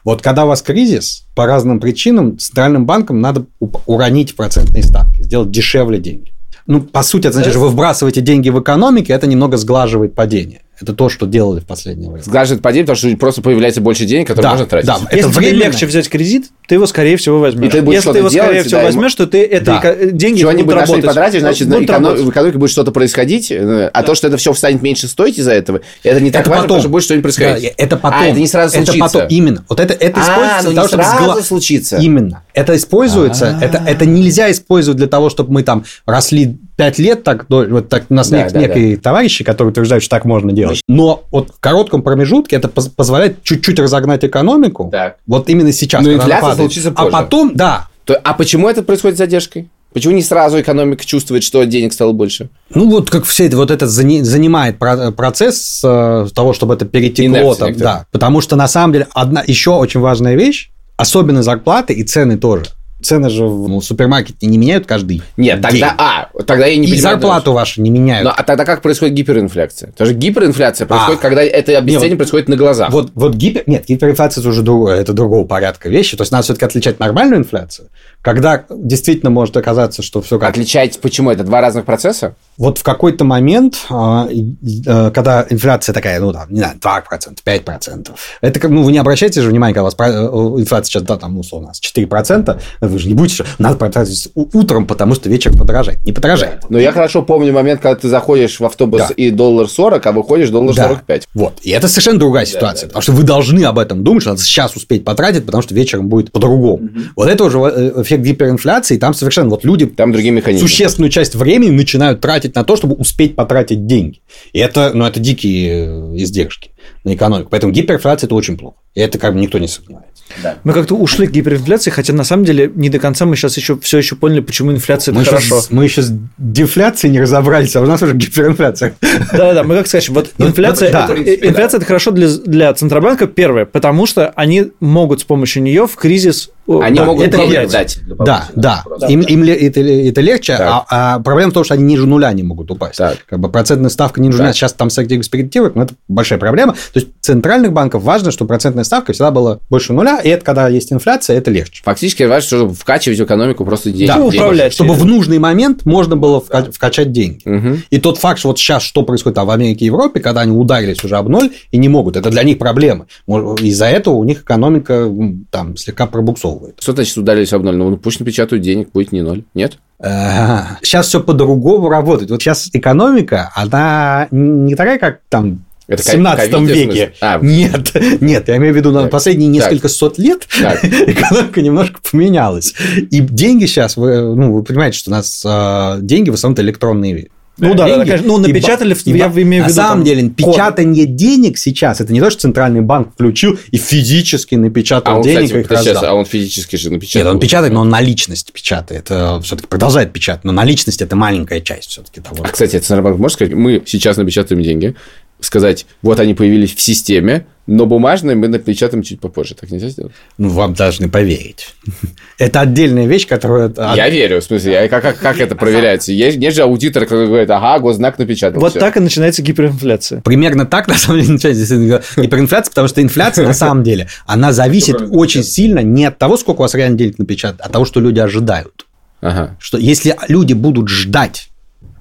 Вот 0.09 0.23
когда 0.23 0.45
у 0.45 0.47
вас 0.47 0.63
кризис, 0.63 1.27
по 1.35 1.45
разным 1.45 1.79
причинам 1.79 2.39
центральным 2.39 2.87
банкам 2.87 3.21
надо 3.21 3.45
уронить 3.85 4.35
процентные 4.35 4.81
ставки, 4.81 5.21
сделать 5.21 5.51
дешевле 5.51 5.99
деньги. 5.99 6.33
Ну, 6.65 6.81
по 6.81 7.03
сути, 7.03 7.27
это 7.27 7.33
значит, 7.33 7.51
что 7.51 7.59
вы 7.59 7.69
вбрасываете 7.69 8.21
деньги 8.21 8.49
в 8.49 8.59
экономике, 8.59 9.13
это 9.13 9.27
немного 9.27 9.57
сглаживает 9.57 10.15
падение. 10.15 10.61
Это 10.81 10.93
то, 10.93 11.09
что 11.09 11.25
делали 11.25 11.59
в 11.59 11.65
последнее 11.65 12.09
время. 12.09 12.23
Сглаживает 12.23 12.61
падение, 12.61 12.85
потому 12.85 12.97
что 12.97 13.17
просто 13.17 13.41
появляется 13.41 13.81
больше 13.81 14.05
денег, 14.05 14.27
которые 14.27 14.43
да, 14.43 14.49
можно 14.51 14.65
тратить. 14.65 14.87
Да, 14.87 14.99
Если 15.11 15.29
это 15.29 15.39
тебе 15.39 15.51
легче 15.51 15.85
взять 15.85 16.09
кредит, 16.09 16.49
ты 16.67 16.75
его, 16.75 16.87
скорее 16.87 17.17
всего, 17.17 17.39
возьмешь. 17.39 17.67
И 17.67 17.71
ты 17.71 17.81
будешь 17.81 17.97
Если 17.97 18.11
ты 18.11 18.17
его, 18.19 18.29
скорее 18.29 18.63
всего, 18.63 18.79
да, 18.79 18.85
возьмешь, 18.85 19.15
то 19.15 19.27
ты 19.27 19.43
это 19.43 19.65
да. 19.65 19.95
деньги 20.11 20.39
Что-нибудь 20.39 20.65
будут 20.65 20.81
работать. 20.81 21.05
потратишь, 21.05 21.41
значит, 21.41 21.67
будут 21.67 21.89
эконом... 21.89 22.15
в 22.15 22.29
экономике 22.29 22.57
будет 22.57 22.71
что-то 22.71 22.91
происходить, 22.91 23.51
э, 23.51 23.89
а 23.93 24.01
да. 24.01 24.07
то, 24.07 24.15
что 24.15 24.27
это 24.27 24.37
все 24.37 24.53
станет 24.53 24.81
меньше 24.81 25.07
стоить 25.07 25.37
из-за 25.37 25.51
этого, 25.51 25.81
это 26.03 26.21
не 26.21 26.31
так 26.31 26.41
это 26.41 26.49
важно, 26.51 26.63
потом. 26.63 26.67
потому 26.67 26.81
что 26.81 26.89
будет 26.89 27.03
что-нибудь 27.03 27.23
происходить. 27.23 27.63
Да, 27.63 27.83
это 27.83 27.97
потом. 27.97 28.19
А, 28.19 28.25
это 28.27 28.39
не 28.39 28.47
сразу 28.47 28.77
это 28.77 28.85
случится. 28.85 29.19
Потом. 29.19 29.27
Именно. 29.29 29.65
Вот 29.67 29.79
это, 29.79 29.93
это 29.93 30.19
а, 30.19 30.23
используется 30.23 30.63
ну 30.63 30.71
для 30.71 30.75
того, 30.75 30.87
чтобы 30.87 31.03
сразу 31.03 31.43
случится. 31.43 31.97
Именно. 31.97 32.43
Это 32.53 32.75
используется, 32.75 33.59
это, 33.61 33.83
это 33.85 34.05
нельзя 34.05 34.49
использовать 34.51 34.97
для 34.97 35.07
того, 35.07 35.29
чтобы 35.29 35.51
мы 35.51 35.63
там 35.63 35.83
росли 36.05 36.57
пять 36.79 36.97
лет 36.97 37.25
так, 37.25 37.45
вот 37.49 37.89
так 37.89 38.05
у 38.07 38.13
нас 38.13 38.29
да, 38.29 38.37
нек- 38.37 38.53
да, 38.53 38.59
некие 38.61 38.95
да. 38.95 39.01
товарищи, 39.01 39.43
которые 39.43 39.73
утверждают, 39.73 40.01
что 40.01 40.15
так 40.15 40.23
можно 40.23 40.53
делать. 40.53 40.81
Но 40.87 41.25
вот 41.29 41.49
в 41.49 41.59
коротком 41.59 42.01
промежутке 42.01 42.55
это 42.55 42.69
позволяет 42.69 43.43
чуть-чуть 43.43 43.77
разогнать 43.79 44.23
экономику. 44.23 44.87
Так. 44.89 45.17
Вот 45.27 45.49
именно 45.49 45.73
сейчас. 45.73 46.01
Но 46.01 46.13
инфляция 46.13 46.55
случится 46.55 46.91
позже. 46.91 47.09
А 47.09 47.11
потом, 47.11 47.53
да. 47.53 47.89
То, 48.05 48.15
а 48.23 48.33
почему 48.33 48.69
это 48.69 48.81
происходит 48.81 49.17
с 49.17 49.19
задержкой? 49.19 49.67
Почему 49.91 50.13
не 50.13 50.21
сразу 50.21 50.61
экономика 50.61 51.03
чувствует, 51.03 51.43
что 51.43 51.65
денег 51.65 51.91
стало 51.91 52.13
больше? 52.13 52.47
Ну, 52.73 52.89
вот 52.89 53.09
как 53.09 53.25
все 53.25 53.47
это, 53.47 53.57
вот 53.57 53.71
это 53.71 53.85
занимает 53.85 54.77
процесс 54.77 55.81
э, 55.83 56.27
того, 56.33 56.53
чтобы 56.53 56.75
это 56.75 56.85
перетекло. 56.85 57.55
Там, 57.55 57.75
да, 57.75 58.05
потому 58.13 58.39
что 58.39 58.55
на 58.55 58.69
самом 58.69 58.93
деле 58.93 59.07
одна 59.13 59.43
еще 59.45 59.71
очень 59.71 59.99
важная 59.99 60.35
вещь, 60.35 60.71
особенно 60.95 61.43
зарплаты 61.43 61.91
и 61.93 62.03
цены 62.03 62.37
тоже 62.37 62.67
цены 63.01 63.29
же 63.29 63.45
в 63.45 63.67
ну, 63.67 63.81
супермаркете 63.81 64.47
не 64.47 64.57
меняют 64.57 64.85
каждый 64.85 65.21
Нет, 65.37 65.61
день. 65.61 65.81
тогда, 65.81 65.95
а, 65.97 66.43
тогда 66.43 66.65
я 66.65 66.75
не 66.77 66.87
И 66.87 66.91
понимаю, 66.91 67.15
зарплату 67.15 67.53
вашу 67.53 67.81
не 67.81 67.89
меняют. 67.89 68.25
Но, 68.25 68.33
а 68.35 68.43
тогда 68.43 68.65
как 68.65 68.81
происходит 68.81 69.15
гиперинфляция? 69.15 69.91
Потому 69.91 70.09
что 70.09 70.17
гиперинфляция 70.17 70.87
происходит, 70.87 71.19
а, 71.19 71.21
когда 71.21 71.43
это 71.43 71.77
обесценение 71.77 72.09
нет, 72.11 72.17
происходит 72.17 72.49
на 72.49 72.55
глазах. 72.55 72.91
Вот, 72.91 73.11
вот 73.15 73.35
гипер... 73.35 73.63
Нет, 73.67 73.85
гиперинфляция 73.87 74.41
это 74.41 74.49
уже 74.49 74.61
другое, 74.61 74.99
это 74.99 75.13
другого 75.13 75.45
порядка 75.45 75.89
вещи. 75.89 76.17
То 76.17 76.23
есть, 76.23 76.31
надо 76.31 76.43
все-таки 76.43 76.65
отличать 76.65 76.99
нормальную 76.99 77.39
инфляцию, 77.39 77.89
когда 78.21 78.65
действительно 78.69 79.29
может 79.29 79.55
оказаться, 79.55 80.01
что 80.01 80.21
все 80.21 80.37
как... 80.37 80.49
Отличать 80.49 80.99
почему? 80.99 81.31
Это 81.31 81.43
два 81.43 81.61
разных 81.61 81.85
процесса? 81.85 82.35
Вот 82.57 82.77
в 82.77 82.83
какой-то 82.83 83.23
момент, 83.23 83.85
а, 83.89 84.27
э, 84.29 85.11
когда 85.11 85.45
инфляция 85.49 85.93
такая, 85.93 86.19
ну, 86.19 86.33
там, 86.33 86.51
не 86.51 86.59
знаю, 86.59 86.77
2%, 86.77 87.37
5%, 87.45 88.09
это 88.41 88.59
как, 88.59 88.69
ну, 88.69 88.83
вы 88.83 88.91
не 88.91 88.97
обращаете 88.97 89.41
же 89.41 89.49
внимания, 89.49 89.73
когда 89.73 89.83
у 89.83 89.85
вас 89.85 89.95
э, 89.97 90.61
инфляция 90.61 90.89
сейчас, 90.89 91.03
да, 91.03 91.17
там, 91.17 91.37
условно, 91.37 91.67
у 91.67 91.69
нас 91.69 91.81
4%, 91.81 92.59
вы 92.89 92.99
же 92.99 93.07
не 93.07 93.13
будете, 93.13 93.45
надо 93.57 93.77
потратить 93.77 94.29
утром, 94.35 94.85
потому 94.85 95.15
что 95.15 95.29
вечер 95.29 95.55
подорожает. 95.55 96.03
Не 96.05 96.11
подорожает. 96.11 96.63
Но 96.69 96.79
я 96.79 96.91
хорошо 96.91 97.21
помню 97.21 97.53
момент, 97.53 97.81
когда 97.81 97.95
ты 97.95 98.09
заходишь 98.09 98.59
в 98.59 98.65
автобус 98.65 99.01
да. 99.07 99.13
и 99.15 99.29
доллар 99.29 99.69
40, 99.69 100.05
а 100.05 100.11
выходишь 100.11 100.49
доллар 100.49 100.75
да. 100.75 100.87
45. 100.89 101.27
Вот. 101.33 101.53
И 101.61 101.71
это 101.71 101.87
совершенно 101.87 102.19
другая 102.19 102.45
ситуация, 102.45 102.87
да, 102.87 102.93
да, 102.93 102.99
потому 102.99 103.01
что 103.01 103.11
вы 103.13 103.23
должны 103.23 103.63
об 103.63 103.79
этом 103.79 104.03
думать, 104.03 104.23
что 104.23 104.31
надо 104.31 104.41
сейчас 104.41 104.75
успеть 104.75 105.05
потратить, 105.05 105.45
потому 105.45 105.63
что 105.63 105.73
вечером 105.75 106.09
будет 106.09 106.31
по-другому. 106.31 106.85
Угу. 106.85 106.99
Вот 107.15 107.29
это 107.29 107.43
уже 107.43 107.59
э, 107.59 108.01
эффект 108.01 108.23
гиперинфляции, 108.23 108.97
там 108.97 109.13
совершенно 109.13 109.49
вот 109.49 109.63
люди... 109.63 109.85
Там 109.85 110.11
другие 110.11 110.31
механизмы. 110.31 110.67
Существенную 110.67 111.09
часть 111.09 111.35
времени 111.35 111.71
начинают 111.71 112.21
тратить 112.21 112.39
тратить 112.39 112.55
на 112.55 112.63
то, 112.63 112.75
чтобы 112.75 112.95
успеть 112.95 113.35
потратить 113.35 113.85
деньги. 113.85 114.21
И 114.53 114.59
это, 114.59 114.91
ну, 114.93 115.05
это 115.05 115.19
дикие 115.19 115.85
э, 115.85 116.17
издержки 116.17 116.71
на 117.03 117.13
экономику. 117.13 117.49
Поэтому 117.51 117.71
гиперинфляция– 117.73 118.27
это 118.27 118.35
очень 118.35 118.57
плохо. 118.57 118.77
И 118.95 119.01
это 119.01 119.17
как 119.17 119.33
бы 119.33 119.39
никто 119.39 119.57
не 119.59 119.67
сомневается. 119.67 120.23
Да. 120.43 120.57
Мы 120.63 120.73
как-то 120.73 120.95
ушли 120.95 121.27
к 121.27 121.31
гиперинфляции, 121.31 121.89
хотя 121.89 122.13
на 122.13 122.23
самом 122.23 122.45
деле 122.45 122.71
не 122.79 122.89
до 122.89 122.97
конца 122.97 123.25
мы 123.25 123.35
сейчас 123.35 123.57
еще 123.57 123.77
все 123.77 123.97
еще 123.97 124.15
поняли, 124.15 124.39
почему 124.39 124.71
инфляция 124.71 125.13
мы 125.13 125.21
это 125.21 125.31
сейчас, 125.31 125.49
хорошо. 125.49 125.67
Мы 125.71 125.83
еще 125.83 126.01
с 126.01 126.11
дефляцией 126.37 127.11
не 127.11 127.19
разобрались, 127.19 127.75
а 127.75 127.81
у 127.81 127.85
нас 127.85 128.01
уже 128.01 128.15
гиперинфляция. 128.15 128.95
Да-да, 129.33 129.63
мы 129.63 129.75
как 129.75 129.87
сказать, 129.87 130.07
вот 130.09 130.31
Ну, 130.37 130.47
инфляция, 130.47 130.91
да. 130.91 131.07
это, 131.11 131.47
инфляция 131.47 131.77
это 131.77 131.85
хорошо 131.85 132.11
для, 132.11 132.29
для 132.29 132.73
Центробанка, 132.73 133.27
первое, 133.27 133.65
потому 133.65 134.05
что 134.05 134.29
они 134.29 134.71
могут 134.79 135.19
с 135.19 135.23
помощью 135.25 135.61
нее 135.61 135.87
в 135.87 135.95
кризис 135.95 136.51
Они 136.81 136.99
да, 136.99 137.05
могут 137.05 137.25
это 137.25 137.39
влиять. 137.39 137.71
дать. 137.71 137.99
Да, 138.07 138.47
да. 138.55 138.83
Да. 138.99 139.07
Им, 139.07 139.21
им 139.21 139.43
это, 139.43 139.79
это 139.81 140.21
легче, 140.21 140.55
Так. 140.55 140.85
а, 140.89 141.15
а 141.15 141.19
проблема 141.19 141.49
в 141.49 141.53
том, 141.53 141.63
что 141.63 141.73
они 141.73 141.83
ниже 141.83 142.05
нуля 142.05 142.31
не 142.33 142.43
могут 142.43 142.69
упасть. 142.69 142.97
Так. 142.97 143.17
Как 143.27 143.39
бы 143.39 143.49
процентная 143.49 143.89
ставка 143.89 144.21
ниже 144.21 144.37
нуля. 144.37 144.49
Так. 144.49 144.55
Сейчас 144.55 144.73
там 144.73 144.89
всякие 144.89 145.19
экспериментируют, 145.19 145.75
но 145.75 145.83
это 145.83 145.95
большая 146.07 146.37
проблема. 146.37 146.73
То 146.73 146.99
есть 146.99 147.07
центральных 147.21 147.73
банков 147.73 148.03
важно, 148.03 148.29
чтобы 148.31 148.49
процентная 148.49 148.83
ставка 148.83 149.13
всегда 149.13 149.31
была 149.31 149.59
больше 149.69 149.93
нуля, 149.93 150.19
и 150.19 150.29
это 150.29 150.45
когда 150.45 150.67
есть 150.69 150.93
инфляция, 150.93 151.37
это 151.37 151.49
легче. 151.49 151.81
Фактически 151.83 152.23
важно, 152.23 152.47
чтобы 152.57 152.73
вкачивать 152.75 153.19
в 153.19 153.23
экономику 153.23 153.65
просто 153.65 153.89
деньги. 153.91 154.07
Да, 154.07 154.19
деньги. 154.19 154.35
управлять. 154.35 154.73
Чтобы 154.73 154.93
в 154.93 155.05
нужный 155.05 155.39
момент 155.39 155.85
можно 155.85 156.15
было 156.15 156.39
вка- 156.39 156.71
вкачать 156.71 157.11
деньги. 157.11 157.41
Мгм. 157.45 157.83
И 157.89 157.99
тот 157.99 158.17
факт, 158.19 158.39
что 158.39 158.49
вот 158.49 158.59
сейчас 158.59 158.83
что 158.83 159.03
происходит 159.03 159.35
там 159.35 159.47
в 159.47 159.51
Америке 159.51 159.85
и 159.85 159.87
Европе, 159.87 160.19
когда 160.19 160.41
они 160.41 160.51
ударились 160.51 161.03
уже 161.03 161.17
об 161.17 161.29
ноль 161.29 161.51
и 161.71 161.77
не 161.77 161.89
могут, 161.89 162.15
это 162.15 162.29
для 162.29 162.43
них 162.43 162.59
проблема. 162.59 163.07
Из-за 163.27 163.85
этого 163.85 164.15
у 164.15 164.23
них 164.23 164.41
экономика 164.41 165.11
там 165.49 165.75
слегка 165.77 166.05
пробуксовывает. 166.05 166.58
Что 166.79 166.93
значит 166.93 167.17
ударились 167.17 167.53
об 167.53 167.63
ноль? 167.63 167.75
Ну, 167.75 167.97
пусть 167.97 168.19
напечатают 168.19 168.63
денег, 168.63 168.91
будет 168.91 169.11
не 169.11 169.21
ноль. 169.21 169.43
Нет? 169.53 169.77
Сейчас 170.01 171.07
все 171.07 171.21
по-другому 171.21 171.89
работает. 171.89 172.31
Вот 172.31 172.41
сейчас 172.41 172.69
экономика, 172.73 173.51
она 173.55 174.27
не 174.31 174.75
такая, 174.75 174.97
как 174.97 175.19
там 175.29 175.65
Это 175.87 176.01
в 176.01 176.05
17 176.05 176.51
ковид, 176.51 176.69
в 176.69 176.73
веке. 176.73 177.13
А. 177.19 177.39
Нет, 177.41 177.91
нет, 178.21 178.47
я 178.47 178.57
имею 178.57 178.73
в 178.73 178.77
виду 178.77 178.91
на 178.91 179.03
Так. 179.03 179.11
последние 179.11 179.49
Так. 179.61 179.71
несколько 179.71 179.89
сот 179.89 180.17
лет 180.17 180.47
Так. 180.61 180.83
экономика 180.83 181.61
немножко 181.61 181.99
поменялась. 182.09 182.73
И 182.95 183.19
деньги 183.19 183.65
сейчас, 183.65 183.97
вы, 183.97 184.35
ну, 184.35 184.53
вы 184.53 184.63
понимаете, 184.63 184.97
что 184.99 185.11
у 185.11 185.13
нас 185.13 185.43
э, 185.45 185.97
деньги 186.01 186.29
в 186.29 186.35
основном 186.35 186.63
электронные 186.63 187.27
Ну 187.59 187.73
да, 187.75 187.85
да, 187.87 187.95
деньги. 187.95 188.09
конечно. 188.09 188.27
Ну, 188.27 188.37
И 188.43 188.47
напечатали, 188.47 188.95
и 189.05 189.17
я 189.17 189.29
ба- 189.29 189.41
имею 189.41 189.63
в 189.63 189.67
На 189.67 189.69
виду, 189.69 189.75
самом 189.75 189.97
там, 189.99 190.03
деле, 190.03 190.21
код. 190.29 190.35
печатание 190.35 191.05
денег 191.05 191.57
сейчас, 191.57 192.01
это 192.01 192.11
не 192.13 192.19
то, 192.21 192.29
что 192.29 192.41
центральный 192.41 192.81
банк 192.81 193.13
включил 193.13 193.57
и 193.71 193.77
физически 193.77 194.55
напечатал 194.55 195.13
А 195.13 195.17
он, 195.17 195.23
денег 195.23 195.41
и 195.41 195.45
кстати, 195.45 195.59
их 195.61 195.67
подожди, 195.67 196.05
а 196.05 196.13
он 196.13 196.25
физически 196.25 196.75
же 196.75 196.89
напечатал. 196.91 197.25
Нет, 197.27 197.33
он 197.33 197.39
печатает, 197.39 197.73
но 197.73 197.81
он 197.81 197.89
наличность 197.89 198.51
печатает. 198.53 199.05
Все-таки 199.43 199.67
продолжает 199.67 200.13
печатать, 200.13 200.43
но 200.45 200.51
наличность 200.51 201.01
это 201.01 201.15
маленькая 201.15 201.59
часть 201.61 201.89
все-таки 201.89 202.21
того. 202.21 202.37
А, 202.43 202.49
кстати, 202.49 202.77
Центробанк 202.77 203.17
может 203.17 203.35
сказать, 203.35 203.53
мы 203.53 203.81
сейчас 203.85 204.17
напечатаем 204.17 204.61
деньги, 204.61 204.95
сказать, 205.41 205.85
вот 206.01 206.19
они 206.19 206.33
появились 206.33 206.73
в 206.75 206.81
системе, 206.81 207.45
но 207.69 207.85
бумажные 207.85 208.35
мы 208.35 208.47
напечатаем 208.47 209.03
чуть 209.03 209.21
попозже. 209.21 209.53
Так 209.53 209.69
нельзя 209.69 209.89
сделать? 209.89 210.11
Ну, 210.39 210.49
вам 210.49 210.73
должны 210.73 211.07
поверить. 211.07 211.75
Это 212.39 212.61
отдельная 212.61 213.05
вещь, 213.05 213.27
которая... 213.27 213.71
Я 213.95 214.09
верю, 214.09 214.41
в 214.41 214.43
смысле, 214.43 214.73
я- 214.73 214.87
как, 214.87 215.03
как, 215.03 215.19
как 215.19 215.39
это 215.39 215.55
проверяется? 215.55 216.11
Есть, 216.11 216.55
же 216.55 216.63
аудитора, 216.63 217.05
который 217.05 217.27
говорит, 217.27 217.49
ага, 217.51 217.77
госзнак 217.79 218.17
напечатал. 218.17 218.59
Вот 218.59 218.73
так 218.73 218.97
и 218.97 218.99
начинается 218.99 219.43
гиперинфляция. 219.43 220.21
Примерно 220.21 220.65
так, 220.65 220.87
на 220.87 220.95
самом 220.95 221.21
деле, 221.21 221.33
начинается 221.33 221.75
гиперинфляция, 222.21 222.71
потому 222.71 222.87
что 222.87 223.01
инфляция, 223.03 223.45
на 223.45 223.53
самом 223.53 223.83
деле, 223.83 224.07
она 224.25 224.51
зависит 224.51 224.97
очень 225.11 225.43
сильно 225.43 225.79
не 225.79 226.05
от 226.05 226.17
того, 226.17 226.37
сколько 226.37 226.61
у 226.61 226.63
вас 226.63 226.73
реально 226.73 226.97
денег 226.97 227.19
напечатают, 227.19 227.61
а 227.61 227.65
от 227.65 227.71
того, 227.71 227.85
что 227.85 227.99
люди 227.99 228.19
ожидают. 228.19 228.87
Ага, 229.21 229.57
Что 229.59 229.77
если 229.77 230.15
люди 230.27 230.53
будут 230.53 230.87
ждать, 230.87 231.49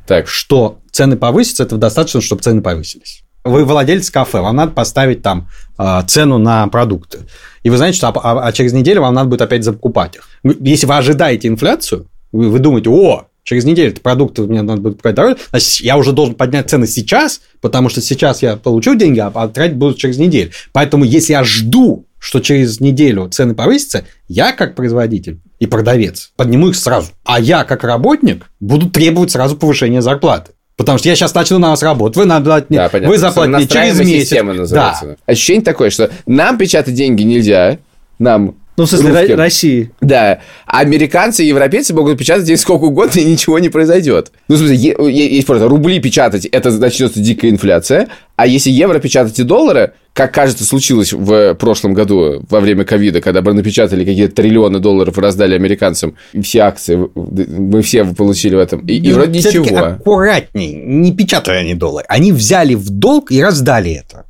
так, 0.06 0.28
что 0.28 0.78
цены 0.92 1.16
повысятся, 1.16 1.64
этого 1.64 1.78
достаточно, 1.78 2.22
чтобы 2.22 2.42
цены 2.42 2.62
повысились. 2.62 3.22
Вы 3.44 3.64
владелец 3.64 4.10
кафе, 4.10 4.40
вам 4.40 4.56
надо 4.56 4.72
поставить 4.72 5.22
там 5.22 5.48
э, 5.78 6.02
цену 6.06 6.38
на 6.38 6.66
продукты. 6.68 7.20
И 7.62 7.70
вы 7.70 7.76
знаете, 7.76 7.96
что 7.98 8.08
а, 8.08 8.12
а- 8.14 8.46
а 8.48 8.52
через 8.52 8.72
неделю 8.72 9.00
вам 9.02 9.14
надо 9.14 9.28
будет 9.30 9.42
опять 9.42 9.64
закупать 9.64 10.16
их. 10.16 10.28
Вы- 10.42 10.56
Если 10.60 10.86
вы 10.86 10.96
ожидаете 10.96 11.48
инфляцию, 11.48 12.06
вы, 12.32 12.50
вы 12.50 12.58
думаете, 12.58 12.90
о, 12.90 13.26
через 13.44 13.64
неделю 13.64 13.94
продукты 14.02 14.42
мне 14.42 14.60
надо 14.62 14.80
будет 14.82 14.92
покупать 14.94 15.14
дороже, 15.14 15.36
значит, 15.50 15.80
я 15.80 15.96
уже 15.96 16.12
должен 16.12 16.34
поднять 16.34 16.68
цены 16.68 16.86
сейчас, 16.86 17.40
потому 17.60 17.88
что 17.88 18.00
сейчас 18.02 18.42
я 18.42 18.56
получу 18.56 18.94
деньги, 18.96 19.20
а 19.20 19.30
а 19.34 19.48
тратить 19.48 19.76
буду 19.76 19.94
через 19.94 20.18
неделю. 20.18 20.50
Поэтому 20.72 21.04
если 21.04 21.32
я 21.32 21.44
жду, 21.44 22.06
что 22.18 22.40
через 22.40 22.80
неделю 22.80 23.28
цены 23.28 23.54
повысятся, 23.54 24.04
я 24.26 24.52
как 24.52 24.74
производитель 24.74 25.40
и 25.60 25.66
продавец 25.66 26.32
подниму 26.36 26.68
их 26.68 26.76
сразу. 26.76 27.12
А 27.24 27.40
я 27.40 27.64
как 27.64 27.84
работник 27.84 28.44
буду 28.60 28.90
требовать 28.90 29.30
сразу 29.30 29.56
повышения 29.56 30.02
зарплаты. 30.02 30.52
Потому 30.78 30.96
что 30.96 31.08
я 31.08 31.16
сейчас 31.16 31.34
начну 31.34 31.58
на 31.58 31.70
вас 31.70 31.82
работать, 31.82 32.16
вы, 32.16 32.24
надо, 32.24 32.64
да, 32.68 32.88
вы 33.08 33.18
заплатите 33.18 33.66
через 33.68 33.98
месяц. 33.98 34.70
Да. 34.70 35.16
Ощущение 35.26 35.64
такое, 35.64 35.90
что 35.90 36.10
нам 36.24 36.56
печатать 36.56 36.94
деньги 36.94 37.24
нельзя, 37.24 37.78
нам 38.20 38.54
Ну, 38.78 38.84
в 38.84 38.88
смысле, 38.88 39.10
русским. 39.10 39.34
Ро- 39.34 39.36
России. 39.36 39.90
Да, 40.00 40.38
а 40.66 40.78
американцы 40.80 41.44
и 41.44 41.48
европейцы 41.48 41.92
могут 41.92 42.16
печатать 42.16 42.44
деньги 42.44 42.58
сколько 42.58 42.84
угодно, 42.84 43.18
и 43.20 43.24
ничего 43.24 43.58
не 43.58 43.68
произойдет. 43.68 44.32
Ну, 44.48 44.54
в 44.54 44.58
смысле, 44.58 44.76
е- 44.76 44.96
е- 44.98 45.34
есть 45.34 45.46
просто 45.46 45.68
рубли 45.68 46.00
печатать, 46.00 46.46
это 46.46 46.70
начнется 46.70 47.20
дикая 47.20 47.50
инфляция, 47.50 48.08
а 48.36 48.46
если 48.46 48.70
евро 48.70 48.98
печатать 49.00 49.38
и 49.38 49.42
доллары, 49.42 49.92
как, 50.12 50.32
кажется, 50.32 50.64
случилось 50.64 51.12
в 51.12 51.54
прошлом 51.54 51.92
году 51.94 52.44
во 52.48 52.60
время 52.60 52.84
ковида, 52.84 53.20
когда 53.20 53.42
бы 53.42 53.52
напечатали 53.52 54.04
какие-то 54.04 54.34
триллионы 54.34 54.78
долларов 54.78 55.18
и 55.18 55.20
раздали 55.20 55.54
американцам, 55.54 56.14
и 56.32 56.40
все 56.40 56.60
акции, 56.60 57.08
мы 57.14 57.82
все 57.82 58.04
получили 58.04 58.54
в 58.54 58.58
этом, 58.58 58.80
и, 58.86 58.94
и 58.94 59.12
вроде 59.12 59.38
Всё-таки 59.40 59.58
ничего. 59.64 59.78
аккуратней, 59.86 60.72
не 60.74 61.12
печатали 61.12 61.58
они 61.58 61.74
доллары. 61.74 62.06
Они 62.08 62.32
взяли 62.32 62.74
в 62.74 62.90
долг 62.90 63.30
и 63.32 63.42
раздали 63.42 63.92
это. 63.92 64.24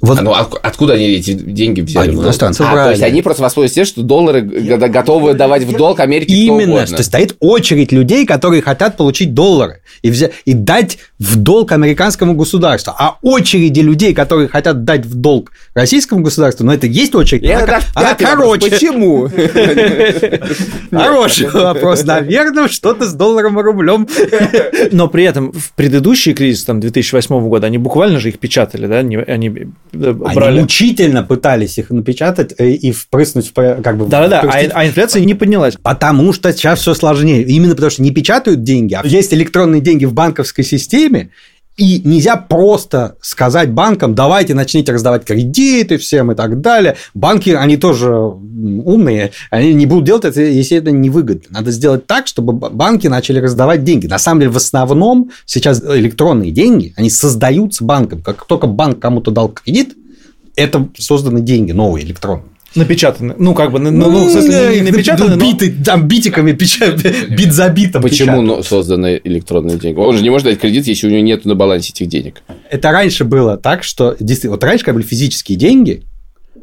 Вот 0.00 0.16
А 0.16 0.22
ну 0.22 0.30
от- 0.32 0.54
откуда 0.62 0.92
они 0.92 1.06
эти 1.06 1.32
деньги 1.32 1.80
взяли? 1.80 2.04
Они 2.04 2.12
в 2.12 2.20
у 2.20 2.22
долг? 2.22 2.26
иностранцев 2.26 2.64
а, 2.68 2.84
то 2.84 2.90
есть 2.90 3.02
они 3.02 3.20
просто 3.20 3.42
воспользовались 3.42 3.74
тем, 3.74 3.84
что 3.84 4.02
доллары 4.02 4.42
готовы 4.42 5.34
давать 5.34 5.64
в 5.64 5.72
долг 5.76 5.98
Америке 5.98 6.32
Именно, 6.34 6.86
что 6.86 7.02
стоит 7.02 7.34
очередь 7.40 7.90
людей, 7.90 8.24
которые 8.24 8.62
хотят 8.62 8.96
получить 8.96 9.34
доллары 9.34 9.80
и, 10.02 10.10
взя- 10.10 10.30
и 10.44 10.52
дать 10.52 10.98
в 11.18 11.34
долг 11.36 11.72
американскому 11.72 12.34
государству. 12.34 12.92
А 12.96 13.16
очереди 13.22 13.80
людей, 13.80 14.14
которые 14.14 14.46
хотят 14.46 14.84
дать 14.84 15.04
в 15.04 15.16
долг 15.16 15.50
российскому 15.74 16.22
государству, 16.22 16.64
ну 16.64 16.70
это 16.70 16.86
есть 16.86 17.16
очередь, 17.16 17.42
Я 17.42 17.58
она, 17.58 17.66
даже 17.66 17.86
она 17.94 18.14
короче. 18.14 18.70
Почему? 18.70 19.28
Хороший 20.90 21.48
вопрос. 21.50 22.04
Наверное, 22.04 22.68
что-то 22.68 23.06
с 23.08 23.14
долларом 23.14 23.58
и 23.58 23.62
рублем. 23.62 24.06
Но 24.92 25.08
при 25.08 25.24
этом 25.24 25.52
в 25.52 25.72
предыдущий 25.72 26.34
кризис, 26.34 26.64
там, 26.64 26.80
2008 26.80 27.48
года, 27.48 27.66
они 27.66 27.78
буквально 27.78 28.18
же 28.20 28.28
их 28.28 28.38
печатали, 28.38 28.86
да? 28.86 28.98
Они, 28.98 29.16
они 29.92 30.04
э, 30.04 30.14
Они 30.24 30.34
брали... 30.34 30.60
мучительно 30.60 31.22
пытались 31.22 31.78
их 31.78 31.90
напечатать 31.90 32.54
э, 32.58 32.70
и 32.70 32.92
впрыснуть 32.92 33.52
как 33.54 33.96
бы... 33.96 34.06
Да-да-да, 34.06 34.40
а, 34.42 34.56
а 34.72 34.86
инфляция 34.86 35.24
не 35.24 35.34
поднялась. 35.34 35.76
Потому 35.82 36.32
что 36.32 36.52
сейчас 36.52 36.80
все 36.80 36.94
сложнее. 36.94 37.42
Именно 37.42 37.74
потому 37.74 37.90
что 37.90 38.02
не 38.02 38.10
печатают 38.10 38.62
деньги, 38.62 38.94
а 38.94 39.06
есть 39.06 39.32
электронные 39.34 39.80
деньги 39.80 40.04
в 40.04 40.12
банковской 40.12 40.64
системе, 40.64 41.30
и 41.78 42.02
нельзя 42.04 42.36
просто 42.36 43.16
сказать 43.22 43.70
банкам, 43.70 44.16
давайте 44.16 44.52
начните 44.52 44.92
раздавать 44.92 45.24
кредиты 45.24 45.96
всем 45.96 46.32
и 46.32 46.34
так 46.34 46.60
далее. 46.60 46.96
Банки, 47.14 47.50
они 47.50 47.76
тоже 47.76 48.12
умные, 48.12 49.30
они 49.50 49.72
не 49.74 49.86
будут 49.86 50.04
делать 50.04 50.24
это, 50.24 50.42
если 50.42 50.76
это 50.76 50.90
невыгодно. 50.90 51.46
Надо 51.50 51.70
сделать 51.70 52.06
так, 52.06 52.26
чтобы 52.26 52.52
банки 52.52 53.06
начали 53.06 53.38
раздавать 53.38 53.84
деньги. 53.84 54.08
На 54.08 54.18
самом 54.18 54.40
деле, 54.40 54.50
в 54.50 54.56
основном 54.56 55.30
сейчас 55.46 55.80
электронные 55.80 56.50
деньги, 56.50 56.92
они 56.96 57.10
создаются 57.10 57.84
банком. 57.84 58.22
Как 58.22 58.44
только 58.44 58.66
банк 58.66 58.98
кому-то 58.98 59.30
дал 59.30 59.48
кредит, 59.48 59.96
это 60.56 60.88
созданы 60.98 61.40
деньги 61.40 61.70
новые, 61.70 62.04
электронные. 62.04 62.47
Напечатаны. 62.74 63.34
Ну, 63.38 63.54
как 63.54 63.72
бы, 63.72 63.78
ну, 63.78 63.90
ну, 63.90 64.26
в 64.26 64.30
смысле, 64.30 64.68
не, 64.70 64.80
не 64.80 64.90
напечатаны, 64.90 65.36
но... 65.36 65.40
биты, 65.40 65.74
там 65.84 66.06
битиками 66.06 66.52
печатают, 66.52 67.30
бит 67.30 67.52
за 67.52 67.68
битом 67.70 68.02
Почему 68.02 68.42
печатают. 68.42 68.66
созданы 68.66 69.20
электронные 69.24 69.78
деньги? 69.78 69.98
Он 69.98 70.16
же 70.16 70.22
не 70.22 70.30
может 70.30 70.46
дать 70.46 70.60
кредит, 70.60 70.86
если 70.86 71.06
у 71.06 71.10
него 71.10 71.22
нет 71.22 71.44
на 71.44 71.54
балансе 71.54 71.92
этих 71.92 72.08
денег. 72.08 72.42
Это 72.70 72.90
раньше 72.90 73.24
было 73.24 73.56
так, 73.56 73.84
что 73.84 74.16
действительно, 74.20 74.52
вот 74.52 74.64
раньше, 74.64 74.84
когда 74.84 74.96
были 74.96 75.06
физические 75.06 75.56
деньги, 75.56 76.02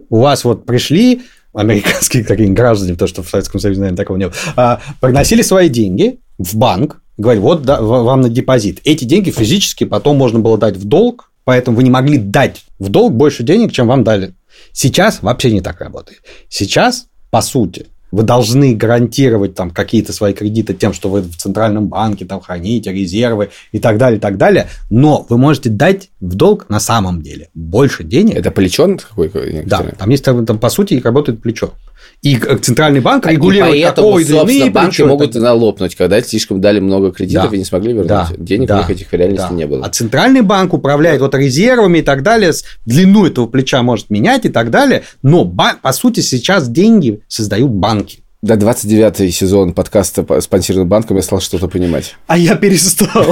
у 0.10 0.20
вас 0.20 0.44
вот 0.44 0.66
пришли 0.66 1.24
американские 1.54 2.24
какие-нибудь 2.26 2.58
граждане, 2.58 2.94
потому 2.94 3.10
что 3.10 3.24
в 3.24 3.30
Советском 3.30 3.60
Союзе, 3.60 3.80
наверное, 3.80 3.98
такого 3.98 4.18
не 4.18 4.26
было, 4.26 4.36
а, 4.56 4.82
приносили 5.02 5.42
свои 5.42 5.70
деньги 5.70 6.20
в 6.38 6.56
банк, 6.56 7.02
говорили, 7.18 7.42
вот 7.42 7.64
да, 7.64 7.82
вам 7.82 8.22
на 8.22 8.30
депозит. 8.30 8.82
Эти 8.84 9.06
деньги 9.06 9.32
физически 9.32 9.86
потом 9.86 10.18
можно 10.18 10.40
было 10.40 10.58
дать 10.58 10.78
в 10.78 10.86
долг, 10.86 11.32
поэтому 11.46 11.78
вы 11.78 11.84
не 11.84 11.90
могли 11.90 12.18
дать 12.18 12.64
в 12.78 12.90
долг 12.90 13.14
больше 13.14 13.44
денег, 13.44 13.72
чем 13.72 13.88
вам 13.88 14.04
дали. 14.04 14.34
Сейчас 14.72 15.22
вообще 15.22 15.52
не 15.52 15.62
так 15.62 15.82
работает. 15.82 16.24
Сейчас, 16.50 17.08
по 17.30 17.42
сути, 17.42 17.88
Вы 18.12 18.24
должны 18.24 18.76
гарантировать 18.76 19.56
там 19.56 19.72
какие-то 19.72 20.14
свои 20.14 20.34
кредиты 20.34 20.74
тем, 20.74 20.94
что 20.94 21.10
вы 21.10 21.22
в 21.22 21.36
центральном 21.36 21.88
банке 21.88 22.26
там 22.26 22.40
храните 22.40 22.92
резервы 22.92 23.50
и 23.72 23.80
так 23.80 23.98
далее, 23.98 24.18
и 24.18 24.22
так 24.22 24.38
далее. 24.38 24.68
Но 24.90 25.26
вы 25.28 25.38
можете 25.38 25.70
дать 25.70 26.10
в 26.22 26.36
долг 26.36 26.68
на 26.70 26.80
самом 26.80 27.22
деле 27.22 27.50
больше 27.54 28.04
денег. 28.04 28.36
Это 28.36 28.52
плечо 28.52 28.86
какой 29.10 29.30
Да, 29.66 29.84
там 29.98 30.10
есть 30.10 30.24
там, 30.24 30.46
по 30.46 30.70
сути 30.70 31.02
работает 31.04 31.42
плечо. 31.42 31.74
И 32.22 32.38
центральный 32.62 33.02
банк 33.02 33.26
А, 33.28 33.32
и 33.32 33.36
регулирует, 33.36 33.84
поэтому, 33.84 34.08
какой 34.10 34.26
собственно, 34.26 34.72
банки 34.72 34.90
плечо 34.90 35.04
и 35.04 35.08
могут 35.08 35.32
так 35.34 35.42
далее. 35.42 35.60
лопнуть, 35.60 35.96
когда 35.96 36.22
слишком 36.22 36.62
дали 36.62 36.80
много 36.80 37.12
кредитов 37.12 37.50
Да. 37.52 37.56
и 37.56 37.60
не 37.60 37.66
смогли 37.66 37.94
вернуть. 37.94 38.08
Да, 38.08 38.30
Денег 38.38 38.68
да, 38.68 38.76
у 38.76 38.78
них 38.80 38.90
этих 38.90 39.10
в 39.10 39.14
реальности 39.14 39.48
да. 39.50 39.56
не 39.56 39.66
было. 39.66 39.86
А 39.86 39.90
центральный 39.90 40.42
банк 40.42 40.74
управляет 40.74 41.22
вот 41.22 41.36
резервами 41.36 42.00
и 42.00 42.02
так 42.02 42.24
далее, 42.24 42.52
длину 42.86 43.26
этого 43.26 43.48
плеча 43.48 43.82
может 43.84 44.10
менять 44.10 44.46
и 44.46 44.50
так 44.50 44.72
далее. 44.72 45.04
Но, 45.22 45.46
по 45.46 45.94
сути, 45.94 46.22
сейчас 46.22 46.70
деньги 46.70 47.22
создают 47.28 47.72
банки. 47.72 48.05
До 48.46 48.58
29 48.58 49.34
сезон 49.34 49.74
подкаста 49.74 50.22
по- 50.22 50.40
спонсированным 50.40 50.88
банком 50.88 51.18
я 51.18 51.24
стал 51.24 51.42
что-то 51.42 51.68
понимать. 51.68 52.16
А 52.28 52.38
я 52.38 52.54
перестал. 52.54 53.24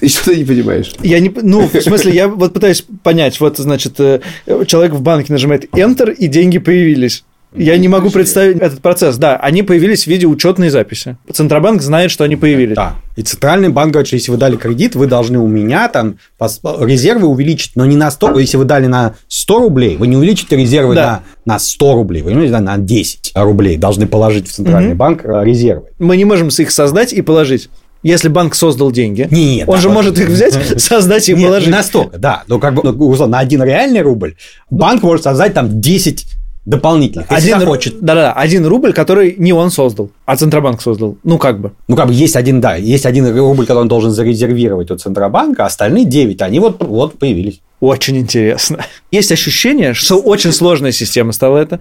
И 0.00 0.08
что 0.08 0.26
ты 0.26 0.36
не 0.36 0.44
понимаешь? 0.44 0.92
Я 1.02 1.18
не... 1.18 1.28
Ну, 1.42 1.68
в 1.68 1.80
смысле, 1.80 2.12
я 2.14 2.28
вот 2.28 2.54
пытаюсь 2.54 2.84
понять. 3.02 3.40
Вот, 3.40 3.58
значит, 3.58 3.98
э, 3.98 4.20
человек 4.68 4.92
в 4.92 5.00
банке 5.00 5.32
нажимает 5.32 5.64
Enter, 5.74 6.14
и 6.14 6.28
деньги 6.28 6.58
появились. 6.58 7.24
Я 7.56 7.76
не 7.78 7.86
могу 7.88 8.10
представить 8.10 8.56
этот 8.56 8.80
процесс. 8.80 9.16
Да, 9.16 9.36
они 9.36 9.62
появились 9.62 10.04
в 10.04 10.06
виде 10.08 10.26
учетной 10.26 10.70
записи. 10.70 11.16
Центробанк 11.32 11.82
знает, 11.82 12.10
что 12.10 12.24
они 12.24 12.34
появились. 12.36 12.74
Да. 12.74 12.96
И 13.16 13.22
центральный 13.22 13.68
банк 13.68 13.92
говорит, 13.92 14.08
что 14.08 14.16
если 14.16 14.32
вы 14.32 14.38
дали 14.38 14.56
кредит, 14.56 14.96
вы 14.96 15.06
должны 15.06 15.38
у 15.38 15.46
меня 15.46 15.88
там 15.88 16.16
резервы 16.40 17.28
увеличить, 17.28 17.72
но 17.76 17.86
не 17.86 17.96
на 17.96 18.10
100, 18.10 18.38
если 18.40 18.56
вы 18.56 18.64
дали 18.64 18.86
на 18.86 19.14
100 19.28 19.58
рублей, 19.60 19.96
вы 19.96 20.08
не 20.08 20.16
увеличите 20.16 20.56
резервы 20.56 20.94
Да. 20.96 21.22
на, 21.44 21.54
на 21.54 21.58
100 21.60 21.94
рублей, 21.94 22.22
вы 22.22 22.32
увеличите 22.32 22.58
на 22.58 22.76
10 22.78 23.32
рублей, 23.36 23.76
должны 23.76 24.06
положить 24.06 24.48
в 24.48 24.52
центральный 24.52 24.90
Мгм. 24.90 24.98
банк 24.98 25.24
э, 25.24 25.44
резервы. 25.44 25.84
Мы 26.00 26.16
не 26.16 26.24
можем 26.24 26.48
их 26.48 26.70
создать 26.72 27.12
и 27.12 27.22
положить. 27.22 27.68
Если 28.02 28.28
банк 28.28 28.54
создал 28.54 28.90
деньги, 28.92 29.26
Нет, 29.30 29.66
он 29.66 29.76
да, 29.76 29.80
же 29.80 29.88
вот- 29.88 29.94
может 29.94 30.18
их 30.18 30.28
взять, 30.28 30.52
создать 30.82 31.26
и 31.30 31.34
положить. 31.34 31.68
не 31.68 31.72
настолько, 31.72 32.18
да. 32.18 32.42
Но 32.48 32.58
как 32.58 32.74
бы 32.74 32.82
ну, 32.82 32.90
условно, 33.08 33.36
на 33.36 33.38
один 33.38 33.62
реальный 33.62 34.02
рубль 34.02 34.34
банк 34.68 35.02
может 35.02 35.22
создать 35.24 35.54
там 35.54 35.80
10 35.80 36.26
дополнительных, 36.64 37.30
если 37.30 37.50
Один, 37.50 37.60
захочет. 37.60 38.00
да-да, 38.00 38.32
один 38.32 38.66
рубль, 38.66 38.92
который 38.92 39.34
не 39.36 39.52
он 39.52 39.70
создал, 39.70 40.10
а 40.24 40.36
Центробанк 40.36 40.80
создал. 40.80 41.18
Ну, 41.22 41.38
как 41.38 41.60
бы. 41.60 41.72
Ну, 41.88 41.96
как 41.96 42.08
бы 42.08 42.14
есть 42.14 42.36
один, 42.36 42.60
да, 42.60 42.76
есть 42.76 43.06
один 43.06 43.26
рубль, 43.36 43.66
который 43.66 43.80
он 43.80 43.88
должен 43.88 44.10
зарезервировать 44.10 44.90
у 44.90 44.96
Центробанка, 44.96 45.64
а 45.64 45.66
остальные 45.66 46.06
9, 46.06 46.40
они 46.42 46.60
вот, 46.60 46.82
вот 46.82 47.18
появились. 47.18 47.60
Очень 47.80 48.16
интересно. 48.18 48.78
Есть 49.10 49.30
ощущение, 49.30 49.92
что 49.92 50.16
очень 50.16 50.52
сложная 50.52 50.92
система 50.92 51.32
стала 51.32 51.58
это. 51.58 51.80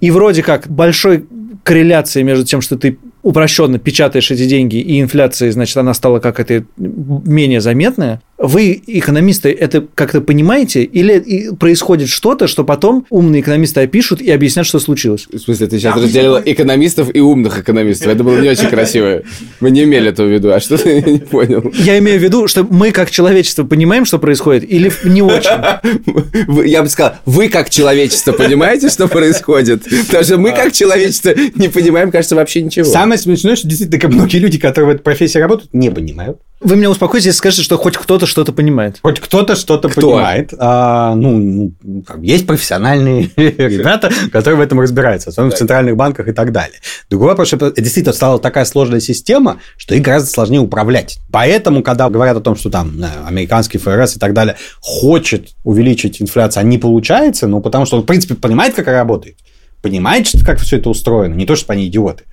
И 0.00 0.10
вроде 0.10 0.42
как 0.42 0.68
большой 0.68 1.26
корреляции 1.62 2.22
между 2.22 2.44
тем, 2.44 2.60
что 2.60 2.76
ты 2.76 2.98
упрощенно 3.22 3.78
печатаешь 3.78 4.30
эти 4.30 4.46
деньги, 4.46 4.76
и 4.76 5.00
инфляция, 5.00 5.50
значит, 5.52 5.76
она 5.76 5.94
стала 5.94 6.18
как-то 6.18 6.64
менее 6.76 7.60
заметная. 7.60 8.20
Вы, 8.46 8.82
экономисты, 8.86 9.50
это 9.52 9.86
как-то 9.94 10.20
понимаете? 10.20 10.84
Или 10.84 11.54
происходит 11.54 12.08
что-то, 12.08 12.46
что 12.46 12.64
потом 12.64 13.06
умные 13.10 13.40
экономисты 13.40 13.80
опишут 13.80 14.20
и 14.20 14.30
объяснят, 14.30 14.66
что 14.66 14.78
случилось? 14.78 15.26
В 15.32 15.38
смысле, 15.38 15.66
ты 15.66 15.78
сейчас 15.78 15.94
Да, 15.94 16.02
разделила 16.02 16.42
мы- 16.44 16.52
экономистов 16.52 17.14
и 17.14 17.20
умных 17.20 17.58
экономистов. 17.58 18.08
Это 18.08 18.22
было 18.22 18.38
не 18.40 18.48
очень 18.50 18.68
красиво. 18.68 19.22
Мы 19.60 19.70
не 19.70 19.84
имели 19.84 20.10
этого 20.10 20.26
в 20.26 20.30
виду. 20.30 20.52
А 20.52 20.60
что 20.60 20.76
ты 20.76 21.00
не 21.06 21.18
понял? 21.20 21.72
Я 21.74 21.98
имею 21.98 22.18
в 22.18 22.22
виду, 22.22 22.46
что 22.48 22.64
мы 22.68 22.90
как 22.90 23.10
человечество 23.10 23.64
понимаем, 23.64 24.04
что 24.04 24.18
происходит, 24.18 24.70
или 24.70 24.92
не 25.04 25.22
очень? 25.22 25.50
Вы- 26.46 26.66
Я 26.68 26.82
бы 26.82 26.88
сказал, 26.88 27.14
вы 27.24 27.48
как 27.48 27.70
человечество 27.70 28.32
понимаете, 28.32 28.88
что 28.90 29.08
происходит? 29.08 29.84
Потому 30.06 30.24
что 30.24 30.38
мы 30.38 30.50
как 30.52 30.72
человечество 30.72 31.32
не 31.54 31.68
понимаем, 31.68 32.10
кажется, 32.10 32.36
вообще 32.36 32.62
ничего. 32.62 32.84
Самое 32.84 33.18
смешное, 33.18 33.56
что 33.56 33.68
действительно 33.68 34.00
как 34.00 34.10
многие 34.10 34.38
люди, 34.38 34.58
которые 34.58 34.86
в 34.92 34.94
этой 34.96 35.02
профессии 35.02 35.38
работают, 35.38 35.72
не 35.72 35.90
понимают. 35.90 36.38
Вы 36.60 36.76
меня 36.76 36.88
успокоите, 36.88 37.28
если 37.28 37.38
скажете, 37.38 37.62
что 37.62 37.76
хоть 37.76 37.96
кто-то 37.96 38.26
что-то 38.26 38.52
понимает. 38.52 38.98
Хоть 39.02 39.20
кто-то 39.20 39.54
что-то 39.54 39.88
Кто? 39.88 40.12
понимает. 40.12 40.54
А, 40.56 41.14
ну, 41.14 41.72
ну, 41.82 42.04
есть 42.22 42.46
профессиональные 42.46 43.30
ребята, 43.36 44.10
которые 44.32 44.58
в 44.58 44.60
этом 44.60 44.80
разбираются, 44.80 45.30
особенно 45.30 45.50
в 45.50 45.58
центральных 45.58 45.96
банках 45.96 46.28
и 46.28 46.32
так 46.32 46.52
далее. 46.52 46.78
Другой 47.10 47.28
вопрос, 47.28 47.48
что 47.48 47.70
действительно 47.70 48.14
стала 48.14 48.38
такая 48.38 48.64
сложная 48.64 49.00
система, 49.00 49.58
что 49.76 49.94
их 49.94 50.02
гораздо 50.02 50.30
сложнее 50.30 50.60
управлять. 50.60 51.18
Поэтому, 51.30 51.82
когда 51.82 52.08
говорят 52.08 52.36
о 52.36 52.40
том, 52.40 52.56
что 52.56 52.70
там 52.70 52.92
знаю, 52.92 53.26
американский 53.26 53.78
ФРС 53.78 54.16
и 54.16 54.18
так 54.18 54.32
далее 54.32 54.56
хочет 54.80 55.50
увеличить 55.64 56.22
инфляцию, 56.22 56.62
а 56.62 56.64
не 56.64 56.78
получается, 56.78 57.46
ну, 57.46 57.60
потому 57.60 57.84
что 57.84 57.96
он, 57.96 58.04
в 58.04 58.06
принципе, 58.06 58.36
понимает, 58.36 58.74
как 58.74 58.88
она 58.88 58.98
работает, 58.98 59.36
понимает, 59.82 60.26
что, 60.28 60.42
как 60.44 60.60
все 60.60 60.78
это 60.78 60.88
устроено, 60.88 61.34
не 61.34 61.44
то, 61.46 61.56
что 61.56 61.72
они 61.72 61.88
идиоты. 61.88 62.24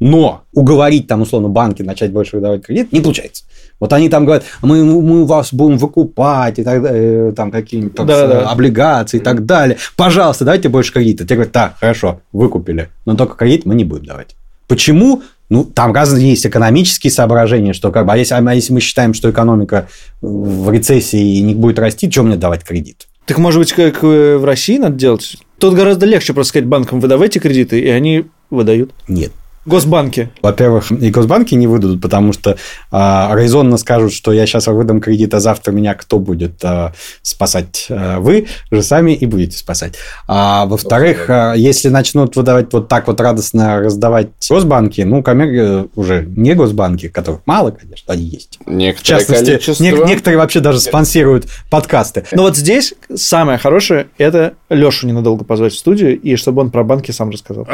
Но 0.00 0.44
уговорить 0.52 1.06
там, 1.06 1.22
условно, 1.22 1.48
банки 1.48 1.82
начать 1.82 2.12
больше 2.12 2.36
выдавать 2.36 2.64
кредит 2.64 2.92
не 2.92 3.00
получается. 3.00 3.44
Вот 3.80 3.92
они 3.92 4.08
там 4.08 4.24
говорят, 4.24 4.44
мы, 4.62 4.84
мы 4.84 5.26
вас 5.26 5.52
будем 5.52 5.78
выкупать, 5.78 6.58
и 6.58 6.64
так 6.64 6.82
далее, 6.82 7.32
там 7.32 7.50
какие-нибудь 7.50 7.94
там, 7.94 8.06
Да-да. 8.06 8.40
э, 8.40 8.44
облигации 8.44 9.18
и 9.18 9.20
так 9.20 9.44
далее. 9.44 9.76
Пожалуйста, 9.96 10.44
дайте 10.44 10.68
больше 10.68 10.92
кредита. 10.92 11.26
Те 11.26 11.34
говорят, 11.34 11.52
так, 11.52 11.76
хорошо, 11.78 12.20
выкупили, 12.32 12.88
но 13.04 13.14
только 13.14 13.36
кредит 13.36 13.66
мы 13.66 13.74
не 13.74 13.84
будем 13.84 14.06
давать. 14.06 14.36
Почему? 14.68 15.22
Ну, 15.50 15.64
там 15.64 15.92
разные 15.92 16.30
есть 16.30 16.46
экономические 16.46 17.10
соображения, 17.10 17.74
что 17.74 17.90
как 17.90 18.06
бы, 18.06 18.12
а 18.12 18.16
если, 18.16 18.34
а 18.34 18.54
если 18.54 18.72
мы 18.72 18.80
считаем, 18.80 19.12
что 19.12 19.30
экономика 19.30 19.88
в 20.22 20.70
рецессии 20.70 21.36
и 21.36 21.42
не 21.42 21.54
будет 21.54 21.78
расти, 21.78 22.10
что 22.10 22.22
мне 22.22 22.36
давать 22.36 22.64
кредит? 22.64 23.06
Так, 23.26 23.38
может 23.38 23.58
быть, 23.60 23.72
как 23.72 24.02
э, 24.02 24.36
в 24.36 24.44
России 24.44 24.78
надо 24.78 24.96
делать? 24.96 25.36
Тут 25.58 25.74
гораздо 25.74 26.06
легче 26.06 26.32
просто 26.32 26.50
сказать 26.50 26.66
банкам, 26.68 27.00
выдавайте 27.00 27.40
кредиты, 27.40 27.78
и 27.80 27.88
они 27.88 28.26
выдают. 28.50 28.92
Нет. 29.08 29.32
Госбанки. 29.64 30.30
Во-первых, 30.42 30.90
и 30.92 31.10
госбанки 31.10 31.54
не 31.54 31.66
выдадут, 31.66 32.00
потому 32.00 32.32
что 32.32 32.56
а, 32.90 33.32
резонно 33.34 33.76
скажут, 33.76 34.12
что 34.12 34.32
я 34.32 34.46
сейчас 34.46 34.66
выдам 34.66 35.00
кредит, 35.00 35.32
а 35.34 35.40
завтра 35.40 35.72
меня 35.72 35.94
кто 35.94 36.18
будет 36.18 36.62
а, 36.64 36.92
спасать? 37.22 37.86
А, 37.88 38.20
вы 38.20 38.46
же 38.70 38.82
сами 38.82 39.12
и 39.12 39.26
будете 39.26 39.56
спасать. 39.56 39.94
А 40.28 40.66
во-вторых, 40.66 41.26
а, 41.28 41.54
если 41.54 41.88
начнут 41.88 42.36
выдавать 42.36 42.72
вот 42.72 42.88
так 42.88 43.06
вот 43.06 43.20
радостно 43.20 43.80
раздавать 43.80 44.28
госбанки, 44.48 45.00
ну, 45.00 45.22
коммер... 45.22 45.88
уже 45.94 46.24
не 46.26 46.54
госбанки, 46.54 47.08
которых 47.08 47.40
мало, 47.46 47.70
конечно, 47.70 48.12
они 48.12 48.24
есть. 48.24 48.58
В 48.64 48.70
Некоторое 48.70 49.20
частности, 49.20 49.44
количество. 49.46 49.84
нек- 49.84 50.06
некоторые 50.06 50.38
вообще 50.38 50.60
даже 50.60 50.80
спонсируют 50.80 51.46
подкасты. 51.70 52.24
Но 52.32 52.42
вот 52.42 52.56
здесь 52.56 52.94
самое 53.14 53.58
хорошее– 53.58 54.08
это 54.18 54.54
Лешу 54.68 55.06
ненадолго 55.06 55.44
позвать 55.44 55.72
в 55.72 55.78
студию, 55.78 56.20
и 56.20 56.36
чтобы 56.36 56.62
он 56.62 56.70
про 56.70 56.84
банки 56.84 57.10
сам 57.10 57.30
рассказал. 57.30 57.66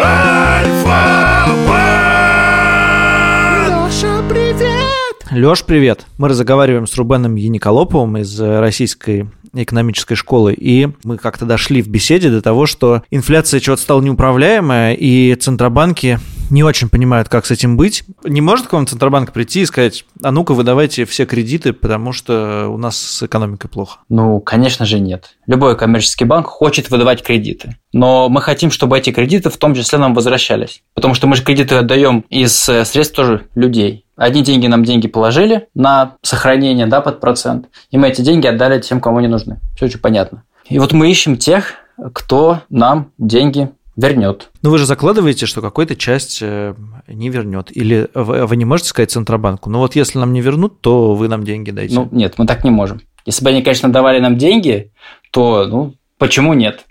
Леш, 5.32 5.64
привет. 5.64 6.06
Мы 6.18 6.28
разговариваем 6.28 6.86
с 6.86 6.94
Рубеном 6.96 7.36
Яниколоповым 7.36 8.18
из 8.18 8.40
э, 8.40 8.60
Российской 8.60 9.28
экономической 9.54 10.14
школы, 10.14 10.52
и 10.52 10.88
мы 11.02 11.18
как-то 11.18 11.46
дошли 11.46 11.82
в 11.82 11.88
беседе 11.88 12.30
до 12.30 12.42
того, 12.42 12.66
что 12.66 13.02
инфляция 13.10 13.60
чего-то 13.60 13.80
стала 13.80 14.00
неуправляемая, 14.00 14.94
и 14.94 15.34
центробанки 15.34 16.18
не 16.50 16.62
очень 16.62 16.88
понимают, 16.88 17.28
как 17.28 17.46
с 17.46 17.50
этим 17.50 17.76
быть. 17.76 18.04
Не 18.24 18.40
может 18.40 18.66
к 18.66 18.72
вам 18.72 18.86
Центробанк 18.86 19.32
прийти 19.32 19.62
и 19.62 19.66
сказать, 19.66 20.04
а 20.22 20.30
ну-ка, 20.30 20.54
вы 20.54 20.64
давайте 20.64 21.04
все 21.04 21.26
кредиты, 21.26 21.72
потому 21.72 22.12
что 22.12 22.68
у 22.68 22.76
нас 22.76 22.96
с 22.96 23.22
экономикой 23.22 23.68
плохо. 23.68 24.00
Ну, 24.08 24.40
конечно 24.40 24.84
же, 24.84 24.98
нет. 24.98 25.36
Любой 25.46 25.76
коммерческий 25.76 26.24
банк 26.24 26.46
хочет 26.46 26.90
выдавать 26.90 27.22
кредиты. 27.22 27.76
Но 27.92 28.28
мы 28.28 28.40
хотим, 28.40 28.70
чтобы 28.70 28.98
эти 28.98 29.10
кредиты 29.10 29.50
в 29.50 29.56
том 29.56 29.74
числе 29.74 29.98
нам 29.98 30.14
возвращались. 30.14 30.82
Потому 30.94 31.14
что 31.14 31.26
мы 31.26 31.36
же 31.36 31.42
кредиты 31.42 31.76
отдаем 31.76 32.24
из 32.28 32.68
э, 32.68 32.84
средств 32.84 33.16
тоже 33.16 33.46
людей. 33.54 34.04
Одни 34.16 34.42
деньги 34.42 34.66
нам 34.66 34.84
деньги 34.84 35.08
положили 35.08 35.68
на 35.74 36.16
сохранение 36.22 36.86
да, 36.86 37.00
под 37.00 37.20
процент, 37.20 37.68
и 37.90 37.96
мы 37.96 38.08
эти 38.08 38.20
деньги 38.20 38.46
отдали 38.46 38.78
тем, 38.80 39.00
кому 39.00 39.16
они 39.16 39.28
нужны. 39.28 39.60
Все 39.76 39.86
очень 39.86 39.98
понятно. 39.98 40.44
И 40.68 40.78
вот 40.78 40.92
мы 40.92 41.10
ищем 41.10 41.38
тех, 41.38 41.76
кто 42.12 42.60
нам 42.68 43.12
деньги 43.18 43.70
вернет. 44.00 44.50
Но 44.62 44.70
вы 44.70 44.78
же 44.78 44.86
закладываете, 44.86 45.46
что 45.46 45.60
какая-то 45.60 45.96
часть 45.96 46.38
э, 46.42 46.74
не 47.06 47.28
вернет. 47.28 47.74
Или 47.76 48.08
вы, 48.14 48.46
вы 48.46 48.56
не 48.56 48.64
можете 48.64 48.88
сказать 48.88 49.10
Центробанку, 49.10 49.70
ну 49.70 49.78
вот 49.78 49.94
если 49.94 50.18
нам 50.18 50.32
не 50.32 50.40
вернут, 50.40 50.80
то 50.80 51.14
вы 51.14 51.28
нам 51.28 51.44
деньги 51.44 51.70
дайте. 51.70 51.94
Ну, 51.94 52.08
нет, 52.10 52.34
мы 52.38 52.46
так 52.46 52.64
не 52.64 52.70
можем. 52.70 53.00
Если 53.26 53.44
бы 53.44 53.50
они, 53.50 53.62
конечно, 53.62 53.90
давали 53.92 54.18
нам 54.18 54.36
деньги, 54.36 54.92
то, 55.30 55.66
ну, 55.66 55.94
почему 56.18 56.54
нет? 56.54 56.86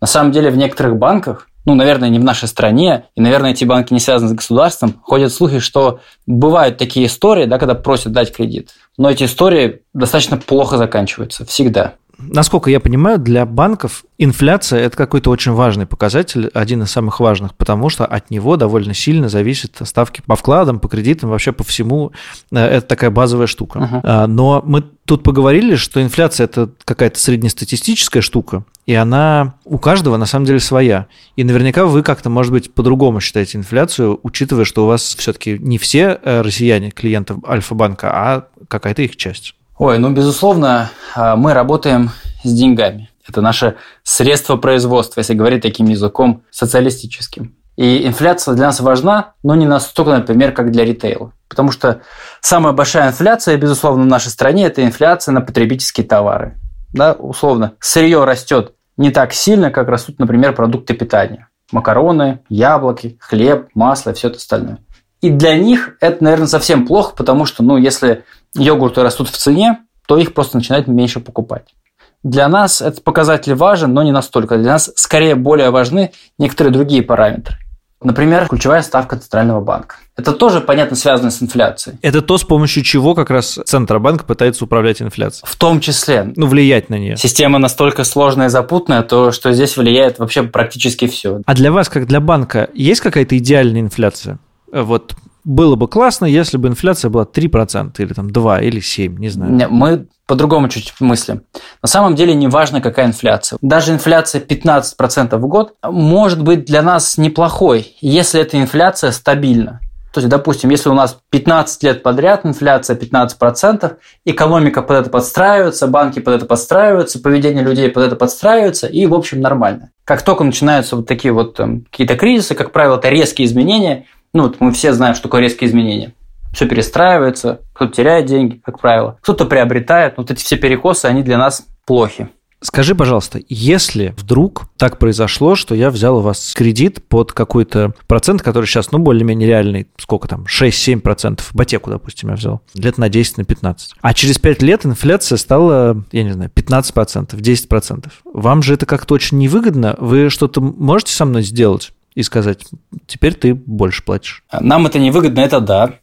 На 0.00 0.06
самом 0.06 0.32
деле 0.32 0.50
в 0.50 0.56
некоторых 0.56 0.96
банках, 0.96 1.48
ну, 1.64 1.74
наверное, 1.74 2.08
не 2.08 2.18
в 2.18 2.24
нашей 2.24 2.48
стране, 2.48 3.04
и, 3.14 3.20
наверное, 3.20 3.52
эти 3.52 3.64
банки 3.64 3.92
не 3.92 4.00
связаны 4.00 4.30
с 4.30 4.34
государством, 4.34 5.00
ходят 5.02 5.32
слухи, 5.32 5.58
что 5.58 6.00
бывают 6.26 6.78
такие 6.78 7.06
истории, 7.06 7.44
да, 7.44 7.58
когда 7.58 7.74
просят 7.74 8.12
дать 8.12 8.34
кредит. 8.34 8.70
Но 8.96 9.10
эти 9.10 9.24
истории 9.24 9.82
достаточно 9.92 10.36
плохо 10.36 10.76
заканчиваются, 10.76 11.44
всегда. 11.44 11.94
Насколько 12.22 12.70
я 12.70 12.80
понимаю, 12.80 13.18
для 13.18 13.46
банков 13.46 14.04
инфляция– 14.18 14.80
это 14.80 14.96
какой-то 14.96 15.30
очень 15.30 15.52
важный 15.52 15.86
показатель, 15.86 16.48
один 16.54 16.82
из 16.82 16.90
самых 16.90 17.20
важных, 17.20 17.54
потому 17.54 17.88
что 17.88 18.04
от 18.04 18.30
него 18.30 18.56
довольно 18.56 18.94
сильно 18.94 19.28
зависят 19.28 19.76
ставки 19.84 20.22
по 20.24 20.36
вкладам, 20.36 20.78
по 20.80 20.88
кредитам, 20.88 21.30
вообще 21.30 21.52
по 21.52 21.64
всему. 21.64 22.12
Э, 22.52 22.58
Это 22.58 22.86
такая 22.86 23.10
базовая 23.10 23.46
штука. 23.46 24.00
А, 24.04 24.26
Но 24.26 24.62
мы 24.64 24.84
тут 25.04 25.22
поговорили, 25.22 25.74
что 25.76 26.02
инфляция– 26.02 26.44
это 26.46 26.70
какая-то 26.84 27.18
среднестатистическая 27.18 28.20
штука, 28.20 28.64
и 28.86 28.94
она 28.94 29.54
у 29.64 29.78
каждого 29.78 30.16
на 30.16 30.26
самом 30.26 30.46
деле 30.46 30.60
своя. 30.60 31.06
И 31.36 31.44
наверняка 31.44 31.86
вы 31.86 32.02
как-то, 32.02 32.30
может 32.30 32.52
быть, 32.52 32.72
по-другому 32.74 33.20
считаете 33.20 33.58
инфляцию, 33.58 34.20
учитывая, 34.22 34.64
что 34.64 34.84
у 34.84 34.86
вас 34.86 35.14
все-таки 35.16 35.58
не 35.58 35.78
все 35.78 36.18
э, 36.22 36.42
россияне 36.42 36.90
клиенты 36.90 37.34
Альфа-банка, 37.46 38.10
а 38.12 38.46
какая-то 38.68 39.02
их 39.02 39.16
часть. 39.16 39.54
Ой, 39.80 39.98
ну, 39.98 40.12
безусловно, 40.12 40.90
а, 41.14 41.36
мы 41.36 41.54
работаем 41.54 42.10
с 42.44 42.52
деньгами. 42.52 43.08
Это 43.26 43.40
наше 43.40 43.76
средство 44.02 44.56
производства, 44.56 45.20
если 45.20 45.32
говорить 45.32 45.62
таким 45.62 45.86
языком 45.86 46.42
социалистическим. 46.50 47.56
И 47.76 48.06
инфляция 48.06 48.52
для 48.52 48.66
нас 48.66 48.80
важна, 48.80 49.32
но 49.42 49.54
не 49.54 49.66
настолько, 49.66 50.18
например, 50.18 50.52
как 50.52 50.70
для 50.70 50.84
ритейла. 50.84 51.32
Потому 51.48 51.72
что 51.72 52.02
самая 52.42 52.74
большая 52.74 53.08
инфляция, 53.08 53.56
безусловно, 53.56 54.02
в 54.02 54.06
нашей 54.06 54.28
стране– 54.28 54.66
это 54.66 54.84
инфляция 54.84 55.32
на 55.32 55.40
потребительские 55.40 56.06
товары. 56.06 56.58
Да, 56.92 57.14
условно, 57.14 57.72
сырье 57.80 58.24
растет 58.24 58.74
не 58.98 59.10
так 59.10 59.32
сильно, 59.32 59.70
как 59.70 59.88
растут, 59.88 60.18
например, 60.18 60.54
продукты 60.54 60.92
питания. 60.92 61.48
Макароны, 61.72 62.40
яблоки, 62.50 63.16
хлеб, 63.18 63.68
масло 63.72 64.12
все 64.12 64.28
это 64.28 64.36
остальное. 64.36 64.80
И 65.22 65.30
для 65.30 65.56
них 65.58 65.96
это, 66.00 66.22
наверное, 66.22 66.48
совсем 66.48 66.86
плохо, 66.86 67.14
потому 67.16 67.46
что, 67.46 67.62
ну, 67.62 67.78
если 67.78 68.24
йогурты 68.54 69.02
растут 69.02 69.28
в 69.28 69.36
цене, 69.36 69.78
то 70.06 70.18
их 70.18 70.34
просто 70.34 70.56
начинают 70.56 70.86
меньше 70.86 71.20
покупать. 71.20 71.74
Для 72.22 72.48
нас 72.48 72.82
этот 72.82 73.02
показатель 73.02 73.54
важен, 73.54 73.94
но 73.94 74.02
не 74.02 74.12
настолько. 74.12 74.58
Для 74.58 74.72
нас 74.72 74.90
скорее 74.96 75.34
более 75.36 75.70
важны 75.70 76.12
некоторые 76.38 76.72
другие 76.72 77.02
параметры. 77.02 77.56
Например, 78.02 78.48
ключевая 78.48 78.82
ставка 78.82 79.16
Центрального 79.16 79.60
банка. 79.60 79.96
Это 80.16 80.32
тоже, 80.32 80.60
понятно, 80.60 80.96
связано 80.96 81.30
с 81.30 81.42
инфляцией. 81.42 81.98
Это 82.00 82.22
то, 82.22 82.38
с 82.38 82.44
помощью 82.44 82.82
чего 82.82 83.14
как 83.14 83.30
раз 83.30 83.58
Центробанк 83.64 84.24
пытается 84.24 84.64
управлять 84.64 85.02
инфляцией. 85.02 85.46
В 85.46 85.56
том 85.56 85.80
числе. 85.80 86.32
Ну, 86.34 86.46
влиять 86.46 86.88
на 86.88 86.98
нее. 86.98 87.16
Система 87.18 87.58
настолько 87.58 88.04
сложная 88.04 88.46
и 88.46 88.50
запутанная, 88.50 89.02
то 89.02 89.32
что 89.32 89.52
здесь 89.52 89.76
влияет 89.76 90.18
вообще 90.18 90.42
практически 90.42 91.08
все. 91.08 91.42
А 91.44 91.54
для 91.54 91.70
вас, 91.70 91.90
как 91.90 92.06
для 92.06 92.20
банка, 92.20 92.70
есть 92.72 93.02
какая-то 93.02 93.36
идеальная 93.36 93.82
инфляция? 93.82 94.38
Вот 94.72 95.14
было 95.44 95.76
бы 95.76 95.88
классно, 95.88 96.26
если 96.26 96.56
бы 96.56 96.68
инфляция 96.68 97.10
была 97.10 97.24
3% 97.24 97.92
или 97.98 98.12
там 98.12 98.30
2 98.30 98.60
или 98.60 98.80
7, 98.80 99.18
не 99.18 99.28
знаю. 99.28 99.52
Не, 99.52 99.68
мы 99.68 100.06
по-другому 100.26 100.68
чуть 100.68 100.94
мыслим. 101.00 101.42
На 101.82 101.88
самом 101.88 102.14
деле 102.14 102.34
не 102.34 102.46
важно, 102.46 102.80
какая 102.80 103.06
инфляция. 103.06 103.58
Даже 103.62 103.92
инфляция 103.92 104.40
15% 104.40 105.36
в 105.36 105.46
год 105.48 105.74
может 105.82 106.42
быть 106.42 106.64
для 106.64 106.82
нас 106.82 107.18
неплохой, 107.18 107.96
если 108.00 108.40
эта 108.40 108.60
инфляция 108.60 109.10
стабильна. 109.10 109.80
То 110.12 110.18
есть, 110.18 110.28
допустим, 110.28 110.70
если 110.70 110.88
у 110.88 110.94
нас 110.94 111.18
15 111.30 111.82
лет 111.84 112.02
подряд 112.02 112.44
инфляция 112.44 112.96
15%, 112.96 113.96
экономика 114.24 114.82
под 114.82 114.96
это 115.02 115.10
подстраивается, 115.10 115.86
банки 115.86 116.18
под 116.18 116.34
это 116.34 116.46
подстраиваются, 116.46 117.20
поведение 117.20 117.62
людей 117.62 117.88
под 117.90 118.04
это 118.04 118.16
подстраивается, 118.16 118.88
и, 118.88 119.06
в 119.06 119.14
общем, 119.14 119.40
нормально. 119.40 119.90
Как 120.04 120.22
только 120.22 120.42
начинаются 120.42 120.96
вот 120.96 121.06
такие 121.06 121.32
вот 121.32 121.54
там, 121.54 121.82
какие-то 121.82 122.16
кризисы, 122.16 122.56
как 122.56 122.72
правило, 122.72 122.96
это 122.96 123.08
резкие 123.08 123.46
изменения– 123.46 124.06
ну, 124.32 124.44
вот 124.44 124.60
мы 124.60 124.72
все 124.72 124.92
знаем, 124.92 125.14
что 125.14 125.24
такое 125.24 125.40
резкие 125.40 125.68
изменения. 125.68 126.14
Все 126.52 126.66
перестраивается, 126.66 127.60
кто-то 127.72 127.92
теряет 127.92 128.26
деньги, 128.26 128.60
как 128.64 128.80
правило, 128.80 129.18
кто-то 129.22 129.44
приобретает. 129.46 130.14
Вот 130.16 130.30
эти 130.30 130.42
все 130.42 130.56
перекосы, 130.56 131.06
они 131.06 131.22
для 131.22 131.38
нас 131.38 131.66
плохи. 131.86 132.28
Скажи, 132.62 132.94
пожалуйста, 132.94 133.40
если 133.48 134.14
вдруг 134.18 134.64
так 134.76 134.98
произошло, 134.98 135.54
что 135.54 135.74
я 135.74 135.90
взял 135.90 136.18
у 136.18 136.20
вас 136.20 136.52
кредит 136.54 137.02
под 137.08 137.32
какой-то 137.32 137.94
процент, 138.06 138.42
который 138.42 138.66
сейчас, 138.66 138.92
ну, 138.92 138.98
более-менее 138.98 139.48
реальный, 139.48 139.86
сколько 139.96 140.28
там, 140.28 140.44
6-7%, 140.44 141.40
ипотеку, 141.54 141.88
допустим, 141.88 142.28
я 142.28 142.34
взял, 142.34 142.60
лет 142.74 142.98
на 142.98 143.08
10, 143.08 143.38
на 143.38 143.44
15. 143.44 143.94
А 144.02 144.12
через 144.12 144.38
5 144.38 144.60
лет 144.60 144.84
инфляция 144.84 145.38
стала, 145.38 146.04
я 146.12 146.22
не 146.22 146.32
знаю, 146.32 146.50
15%, 146.54 147.30
10%. 147.30 148.10
Вам 148.24 148.62
же 148.62 148.74
это 148.74 148.84
как-то 148.84 149.14
очень 149.14 149.38
невыгодно. 149.38 149.96
Вы 149.98 150.28
что-то 150.28 150.60
можете 150.60 151.14
со 151.14 151.24
мной 151.24 151.42
сделать? 151.42 151.92
И 152.14 152.22
сказать, 152.22 152.64
теперь 153.06 153.34
ты 153.34 153.54
больше 153.54 154.04
платишь. 154.04 154.44
Нам 154.52 154.86
это 154.86 154.98
невыгодно, 154.98 155.40
это 155.40 155.60
да. 155.60 155.94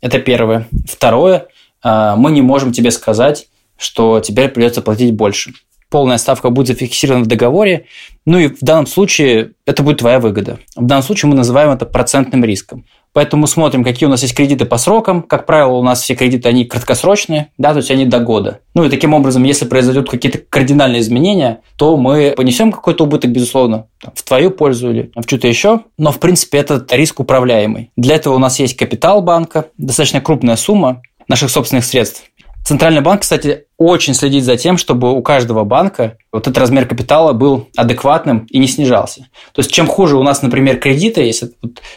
Это 0.00 0.18
первое. 0.18 0.66
Второе, 0.88 1.46
а, 1.82 2.16
мы 2.16 2.32
не 2.32 2.42
можем 2.42 2.72
тебе 2.72 2.90
сказать, 2.90 3.48
что 3.78 4.20
теперь 4.20 4.48
придется 4.48 4.82
платить 4.82 5.14
больше. 5.14 5.52
Полная 5.88 6.18
ставка 6.18 6.50
будет 6.50 6.68
зафиксирована 6.68 7.24
в 7.24 7.28
договоре, 7.28 7.86
ну 8.24 8.38
и 8.38 8.48
в 8.48 8.60
данном 8.60 8.86
случае 8.86 9.52
это 9.66 9.82
будет 9.82 9.98
твоя 9.98 10.20
выгода. 10.20 10.58
В 10.74 10.86
данном 10.86 11.02
случае 11.02 11.28
мы 11.30 11.36
называем 11.36 11.70
это 11.70 11.84
процентным 11.84 12.44
риском. 12.44 12.86
Поэтому 13.12 13.46
смотрим, 13.46 13.84
какие 13.84 14.06
у 14.06 14.10
нас 14.10 14.22
есть 14.22 14.34
кредиты 14.34 14.64
по 14.64 14.78
срокам. 14.78 15.22
Как 15.22 15.46
правило, 15.46 15.72
у 15.72 15.82
нас 15.82 16.02
все 16.02 16.14
кредиты, 16.14 16.48
они 16.48 16.64
краткосрочные, 16.64 17.48
да, 17.58 17.72
то 17.72 17.78
есть 17.78 17.90
они 17.90 18.06
до 18.06 18.20
года. 18.20 18.60
Ну 18.74 18.84
и 18.84 18.90
таким 18.90 19.12
образом, 19.12 19.42
если 19.42 19.66
произойдут 19.66 20.10
какие-то 20.10 20.38
кардинальные 20.38 21.00
изменения, 21.00 21.60
то 21.76 21.96
мы 21.96 22.32
понесем 22.36 22.72
какой-то 22.72 23.04
убыток, 23.04 23.30
безусловно, 23.30 23.86
в 24.14 24.22
твою 24.22 24.50
пользу 24.50 24.90
или 24.90 25.10
в 25.14 25.22
что-то 25.26 25.46
еще. 25.48 25.82
Но, 25.98 26.10
в 26.10 26.18
принципе, 26.20 26.58
этот 26.58 26.92
риск 26.92 27.20
управляемый. 27.20 27.90
Для 27.96 28.16
этого 28.16 28.34
у 28.34 28.38
нас 28.38 28.58
есть 28.58 28.76
капитал 28.76 29.22
банка, 29.22 29.66
достаточно 29.76 30.20
крупная 30.20 30.56
сумма 30.56 31.02
наших 31.28 31.50
собственных 31.50 31.84
средств. 31.84 32.24
Центральный 32.64 33.00
банк, 33.00 33.22
кстати, 33.22 33.64
очень 33.76 34.14
следит 34.14 34.44
за 34.44 34.56
тем, 34.56 34.76
чтобы 34.76 35.12
у 35.12 35.20
каждого 35.22 35.64
банка 35.64 36.16
вот 36.30 36.46
этот 36.46 36.58
размер 36.58 36.86
капитала 36.86 37.32
был 37.32 37.68
адекватным 37.76 38.46
и 38.50 38.58
не 38.58 38.68
снижался. 38.68 39.26
То 39.52 39.60
есть, 39.60 39.72
чем 39.72 39.88
хуже 39.88 40.16
у 40.16 40.22
нас, 40.22 40.42
например, 40.42 40.78
кредиты, 40.78 41.22
если 41.22 41.50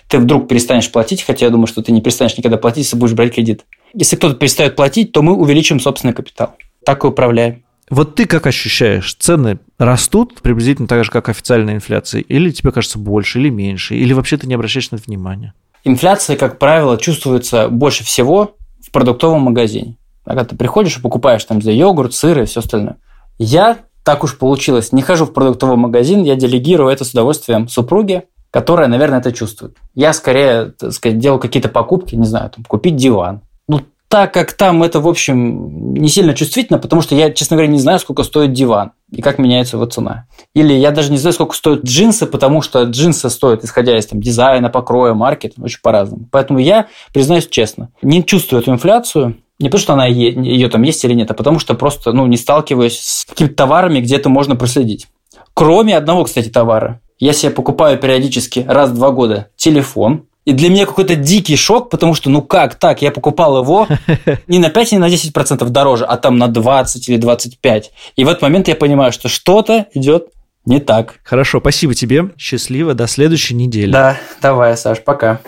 ты 0.07 0.17
вдруг 0.17 0.47
перестанешь 0.47 0.91
платить, 0.91 1.21
хотя 1.21 1.45
я 1.45 1.51
думаю, 1.51 1.67
что 1.67 1.83
ты 1.83 1.91
не 1.91 2.01
перестанешь 2.01 2.37
никогда 2.37 2.57
платить, 2.57 2.85
если 2.85 2.97
будешь 2.97 3.13
брать 3.13 3.35
кредит. 3.35 3.63
Если 3.93 4.15
кто-то 4.15 4.35
перестает 4.35 4.75
платить, 4.75 5.11
то 5.11 5.21
мы 5.21 5.35
увеличим 5.35 5.79
собственный 5.79 6.13
капитал. 6.13 6.55
Так 6.83 7.03
и 7.03 7.07
управляем. 7.07 7.63
Вот 7.91 8.15
ты 8.15 8.25
как 8.25 8.47
ощущаешь, 8.47 9.13
цены 9.13 9.59
растут 9.77 10.41
приблизительно 10.41 10.87
так 10.87 11.03
же, 11.03 11.11
как 11.11 11.29
официальная 11.29 11.75
инфляция? 11.75 12.21
Или 12.21 12.49
тебе 12.49 12.71
кажется 12.71 12.97
больше, 12.97 13.39
или 13.39 13.49
меньше? 13.49 13.95
Или 13.95 14.13
вообще 14.13 14.37
ты 14.37 14.47
не 14.47 14.55
обращаешь 14.55 14.89
на 14.89 14.95
это 14.95 15.05
внимания? 15.05 15.53
Инфляция, 15.83 16.35
как 16.35 16.57
правило, 16.57 16.97
чувствуется 16.97 17.69
больше 17.69 18.03
всего 18.03 18.55
в 18.81 18.89
продуктовом 18.89 19.41
магазине. 19.41 19.97
Когда 20.25 20.43
ты 20.43 20.55
приходишь 20.55 20.97
и 20.97 21.01
покупаешь 21.01 21.43
там 21.45 21.61
за 21.61 21.71
йогурт, 21.71 22.13
сыр 22.13 22.41
и 22.41 22.45
все 22.45 22.59
остальное. 22.59 22.97
Я, 23.37 23.77
так 24.03 24.23
уж 24.23 24.37
получилось, 24.37 24.91
не 24.91 25.01
хожу 25.01 25.25
в 25.25 25.33
продуктовый 25.33 25.77
магазин, 25.77 26.23
я 26.23 26.35
делегирую 26.35 26.89
это 26.89 27.05
с 27.05 27.11
удовольствием 27.11 27.67
супруге, 27.67 28.25
которая, 28.49 28.87
наверное, 28.87 29.19
это 29.19 29.31
чувствует. 29.31 29.75
Я 29.93 30.13
скорее, 30.13 30.71
так 30.77 30.93
сказать, 30.93 31.19
делал 31.19 31.39
какие-то 31.39 31.69
покупки, 31.69 32.15
не 32.15 32.25
знаю, 32.25 32.49
там, 32.49 32.63
купить 32.63 32.95
диван. 32.95 33.41
Ну, 33.67 33.81
так 34.07 34.33
как 34.33 34.53
там 34.53 34.81
это, 34.81 35.01
в 35.01 35.07
общем, 35.07 35.93
не 35.93 36.07
сильно 36.07 36.33
чувствительно, 36.33 36.79
потому 36.79 37.01
что 37.01 37.15
я, 37.15 37.31
честно 37.31 37.57
говоря, 37.57 37.71
не 37.71 37.79
знаю, 37.79 37.99
сколько 37.99 38.23
стоит 38.23 38.53
диван 38.53 38.93
и 39.11 39.21
как 39.21 39.39
меняется 39.39 39.75
его 39.75 39.85
цена. 39.87 40.25
Или 40.53 40.73
я 40.73 40.91
даже 40.91 41.11
не 41.11 41.17
знаю, 41.17 41.33
сколько 41.33 41.55
стоят 41.55 41.83
джинсы, 41.83 42.25
потому 42.25 42.61
что 42.61 42.83
джинсы 42.83 43.29
стоят, 43.29 43.63
исходя 43.63 43.97
из 43.97 44.05
там, 44.05 44.21
дизайна, 44.21 44.69
покроя, 44.69 45.13
маркет, 45.13 45.55
очень 45.59 45.81
по-разному. 45.81 46.29
Поэтому 46.31 46.59
я, 46.59 46.87
признаюсь 47.13 47.47
честно, 47.47 47.89
не 48.01 48.23
чувствую 48.23 48.61
эту 48.61 48.71
инфляцию, 48.71 49.35
не 49.59 49.69
то, 49.69 49.77
что 49.77 49.93
она 49.93 50.05
ее 50.05 50.69
там 50.69 50.81
есть 50.83 51.03
или 51.05 51.13
нет, 51.13 51.31
а 51.31 51.33
потому 51.33 51.59
что 51.59 51.75
просто 51.75 52.11
ну, 52.11 52.25
не 52.27 52.37
сталкиваюсь 52.37 52.99
с 52.99 53.25
какими-то 53.25 53.55
товарами, 53.55 54.01
где 54.01 54.17
это 54.17 54.29
можно 54.29 54.55
проследить. 54.55 55.07
Кроме 55.53 55.95
одного, 55.97 56.25
кстати, 56.25 56.49
товара. 56.49 56.99
Я 57.17 57.31
себе 57.31 57.51
покупаю 57.51 57.97
периодически 57.97 58.65
раз 58.67 58.89
в 58.89 58.95
два 58.95 59.11
года 59.11 59.47
телефон, 59.55 60.25
и 60.43 60.51
для 60.51 60.69
меня 60.69 60.85
какой-то 60.85 61.15
дикий 61.15 61.55
шок, 61.55 61.89
потому 61.89 62.13
что, 62.13 62.29
ну 62.29 62.41
как 62.41 62.75
так, 62.75 63.01
я 63.01 63.11
покупал 63.11 63.61
его 63.61 63.87
не 64.47 64.59
на 64.59 64.69
5, 64.69 64.91
не 64.91 64.99
на 64.99 65.07
10% 65.07 65.67
дороже, 65.69 66.05
а 66.05 66.17
там 66.17 66.37
на 66.37 66.47
20 66.47 67.09
или 67.09 67.17
25. 67.17 67.91
И 68.15 68.23
в 68.23 68.27
этот 68.27 68.41
момент 68.43 68.67
я 68.67 68.75
понимаю, 68.75 69.11
что 69.11 69.27
что-то 69.27 69.87
идет 69.93 70.27
не 70.65 70.79
так. 70.79 71.15
Хорошо, 71.23 71.59
спасибо 71.59 71.95
тебе. 71.95 72.31
Счастливо, 72.37 72.93
до 72.93 73.07
следующей 73.07 73.55
недели. 73.55 73.91
Да, 73.91 74.17
давай, 74.41 74.77
Саш, 74.77 75.03
пока. 75.03 75.39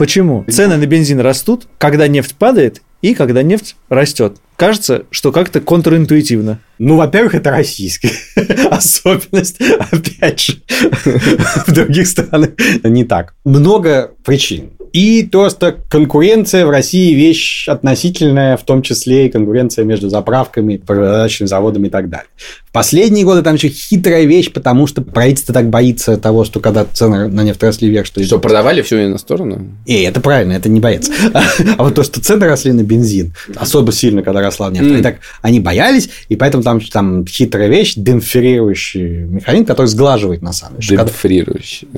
Почему? 0.00 0.46
Цены 0.48 0.78
на 0.78 0.86
бензин 0.86 1.20
растут, 1.20 1.68
когда 1.76 2.08
нефть 2.08 2.34
падает 2.34 2.80
и 3.02 3.12
когда 3.12 3.42
нефть 3.42 3.76
растет. 3.90 4.38
Кажется, 4.56 5.04
что 5.10 5.30
как-то 5.30 5.60
контринтуитивно. 5.60 6.58
Ну, 6.78 6.96
во-первых, 6.96 7.34
это 7.34 7.50
российская 7.50 8.10
особенность. 8.70 9.60
Опять 9.60 10.40
же, 10.40 10.54
в 11.66 11.70
других 11.70 12.06
странах 12.06 12.52
не 12.82 13.04
так. 13.04 13.34
Много 13.44 14.12
причин. 14.24 14.70
И 14.94 15.28
просто 15.30 15.76
конкуренция 15.90 16.64
в 16.64 16.70
России 16.70 17.12
вещь 17.12 17.68
относительная, 17.68 18.56
в 18.56 18.64
том 18.64 18.80
числе 18.80 19.26
и 19.26 19.30
конкуренция 19.30 19.84
между 19.84 20.08
заправками, 20.08 20.78
продачными 20.78 21.46
заводами 21.46 21.88
и 21.88 21.90
так 21.90 22.08
далее. 22.08 22.28
Последние 22.72 23.24
годы 23.24 23.42
там 23.42 23.56
еще 23.56 23.68
хитрая 23.68 24.24
вещь, 24.24 24.52
потому 24.52 24.86
что 24.86 25.02
правительство 25.02 25.52
так 25.52 25.68
боится 25.68 26.16
того, 26.16 26.44
что 26.44 26.60
когда 26.60 26.84
цены 26.84 27.26
на 27.26 27.42
нефть 27.42 27.60
росли 27.64 27.88
вверх, 27.88 28.06
что... 28.06 28.22
Что, 28.22 28.38
продавали 28.38 28.82
все 28.82 29.08
на 29.08 29.18
сторону? 29.18 29.66
И 29.86 30.02
это 30.02 30.20
правильно, 30.20 30.52
это 30.52 30.68
не 30.68 30.78
боец. 30.78 31.10
А 31.78 31.82
вот 31.82 31.96
то, 31.96 32.04
что 32.04 32.20
цены 32.20 32.46
росли 32.46 32.70
на 32.72 32.82
бензин, 32.82 33.34
особо 33.56 33.90
сильно, 33.90 34.22
когда 34.22 34.40
росла 34.40 34.70
нефть, 34.70 34.84
они, 34.84 35.02
так, 35.02 35.16
они 35.42 35.58
боялись, 35.58 36.10
и 36.28 36.36
поэтому 36.36 36.62
там, 36.62 36.80
там 36.80 37.26
хитрая 37.26 37.68
вещь, 37.68 37.94
демпферирующий 37.96 39.24
механизм, 39.24 39.64
который 39.64 39.86
сглаживает 39.86 40.42
на 40.42 40.52
самом 40.52 40.78
деле. 40.78 40.98
Демпферирующий. 40.98 41.88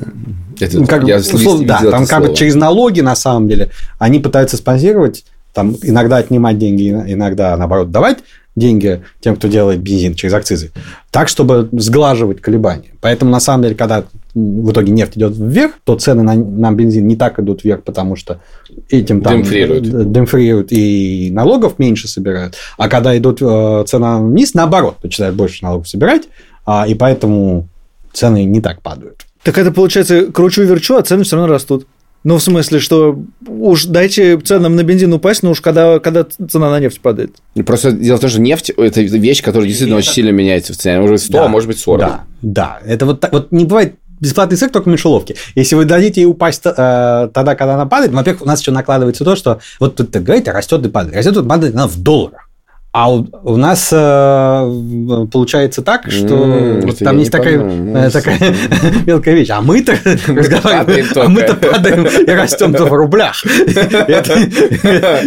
Это, 0.58 0.78
ну, 0.78 0.86
как, 0.86 1.06
я 1.06 1.18
условно, 1.18 1.66
да, 1.66 1.90
там 1.90 2.06
как 2.06 2.28
бы 2.28 2.34
через 2.34 2.54
налоги, 2.54 3.00
на 3.02 3.14
самом 3.14 3.46
деле, 3.46 3.70
они 3.98 4.20
пытаются 4.20 4.56
спонсировать, 4.56 5.24
там 5.52 5.76
иногда 5.82 6.16
отнимать 6.16 6.58
деньги, 6.58 6.88
иногда, 6.88 7.56
наоборот, 7.58 7.90
давать, 7.90 8.18
деньги 8.54 9.02
тем, 9.20 9.36
кто 9.36 9.48
делает 9.48 9.80
бензин 9.80 10.14
через 10.14 10.34
акцизы, 10.34 10.72
так, 11.10 11.28
чтобы 11.28 11.68
сглаживать 11.72 12.40
колебания. 12.40 12.92
Поэтому, 13.00 13.30
на 13.30 13.40
самом 13.40 13.64
деле, 13.64 13.74
когда 13.74 14.04
в 14.34 14.70
итоге 14.70 14.92
нефть 14.92 15.16
идет 15.16 15.36
вверх, 15.36 15.72
то 15.84 15.96
цены 15.96 16.22
на, 16.22 16.34
на 16.34 16.72
бензин 16.72 17.06
не 17.06 17.16
так 17.16 17.38
идут 17.38 17.64
вверх, 17.64 17.82
потому 17.82 18.16
что 18.16 18.40
этим 18.88 19.20
там 19.20 19.38
демпфрируют. 19.38 20.12
демпфрируют 20.12 20.72
и 20.72 21.30
налогов 21.32 21.78
меньше 21.78 22.08
собирают. 22.08 22.56
А 22.76 22.88
когда 22.88 23.16
идут 23.16 23.38
э, 23.40 23.84
цена 23.86 24.20
вниз, 24.20 24.54
наоборот, 24.54 24.96
начинают 25.02 25.36
больше 25.36 25.64
налогов 25.64 25.88
собирать, 25.88 26.28
а, 26.64 26.86
и 26.86 26.94
поэтому 26.94 27.68
цены 28.12 28.44
не 28.44 28.60
так 28.60 28.82
падают. 28.82 29.26
Так 29.42 29.58
это 29.58 29.72
получается 29.72 30.26
кручу-верчу, 30.26 30.96
а 30.96 31.02
цены 31.02 31.24
все 31.24 31.36
равно 31.36 31.52
растут. 31.52 31.86
Ну, 32.24 32.38
в 32.38 32.42
смысле, 32.42 32.78
что 32.78 33.18
уж 33.46 33.86
дайте 33.86 34.38
ценам 34.38 34.76
на 34.76 34.84
бензин 34.84 35.12
упасть, 35.12 35.42
но 35.42 35.50
уж 35.50 35.60
когда, 35.60 35.98
когда 35.98 36.24
цена 36.24 36.70
на 36.70 36.78
нефть 36.78 37.00
падает. 37.00 37.36
Просто 37.66 37.90
дело 37.92 38.16
в 38.16 38.20
том, 38.20 38.30
что 38.30 38.40
нефть– 38.40 38.70
это 38.76 39.00
вещь, 39.00 39.42
которая 39.42 39.66
действительно 39.68 39.98
очень 39.98 40.12
сильно 40.12 40.30
меняется 40.30 40.72
в 40.72 40.76
цене. 40.76 41.00
Может 41.00 41.14
быть 41.14 41.22
100, 41.24 41.32
Да. 41.32 41.44
а 41.44 41.48
может 41.48 41.68
быть 41.68 41.78
40. 41.78 42.00
Да, 42.00 42.24
да. 42.42 42.78
Это 42.86 43.06
вот 43.06 43.20
так. 43.20 43.32
Вот 43.32 43.50
не 43.50 43.64
бывает 43.64 43.96
бесплатный 44.20 44.56
сыр 44.56 44.70
только 44.70 44.88
в 44.88 44.92
мышеловке. 44.92 45.34
Если 45.56 45.74
вы 45.74 45.84
дадите 45.84 46.20
ей 46.20 46.26
упасть 46.26 46.62
э, 46.64 47.28
тогда, 47.34 47.56
когда 47.56 47.74
она 47.74 47.86
падает, 47.86 48.12
во-первых, 48.12 48.42
у 48.42 48.46
нас 48.46 48.60
еще 48.60 48.70
накладывается 48.70 49.24
то, 49.24 49.34
что 49.34 49.58
вот 49.80 49.96
тут 49.96 50.10
говорите, 50.10 50.52
растет 50.52 50.86
и 50.86 50.88
падает. 50.88 51.16
Растет 51.16 51.36
и 51.36 51.42
падает 51.48 51.74
она 51.74 51.88
в 51.88 51.98
долларах. 51.98 52.48
А 52.92 53.10
у, 53.10 53.26
у 53.44 53.56
нас 53.56 53.88
э, 53.90 55.26
получается 55.32 55.80
так, 55.80 56.10
что 56.10 56.36
вот 56.36 56.96
это 56.96 57.04
там 57.06 57.18
есть 57.18 57.32
такая, 57.32 57.58
понял. 57.58 57.96
э, 57.96 58.10
такая 58.10 58.38
мелкая 59.06 59.34
вещь. 59.34 59.48
А 59.48 59.62
мы-то 59.62 59.92
разговариваем, 60.26 61.06
Падаем 61.14 61.16
а 61.16 61.28
мы-то 61.28 61.54
падаем 61.54 62.06
и 62.06 62.30
растем 62.30 62.72
в 62.72 62.92
рублях. 62.92 63.42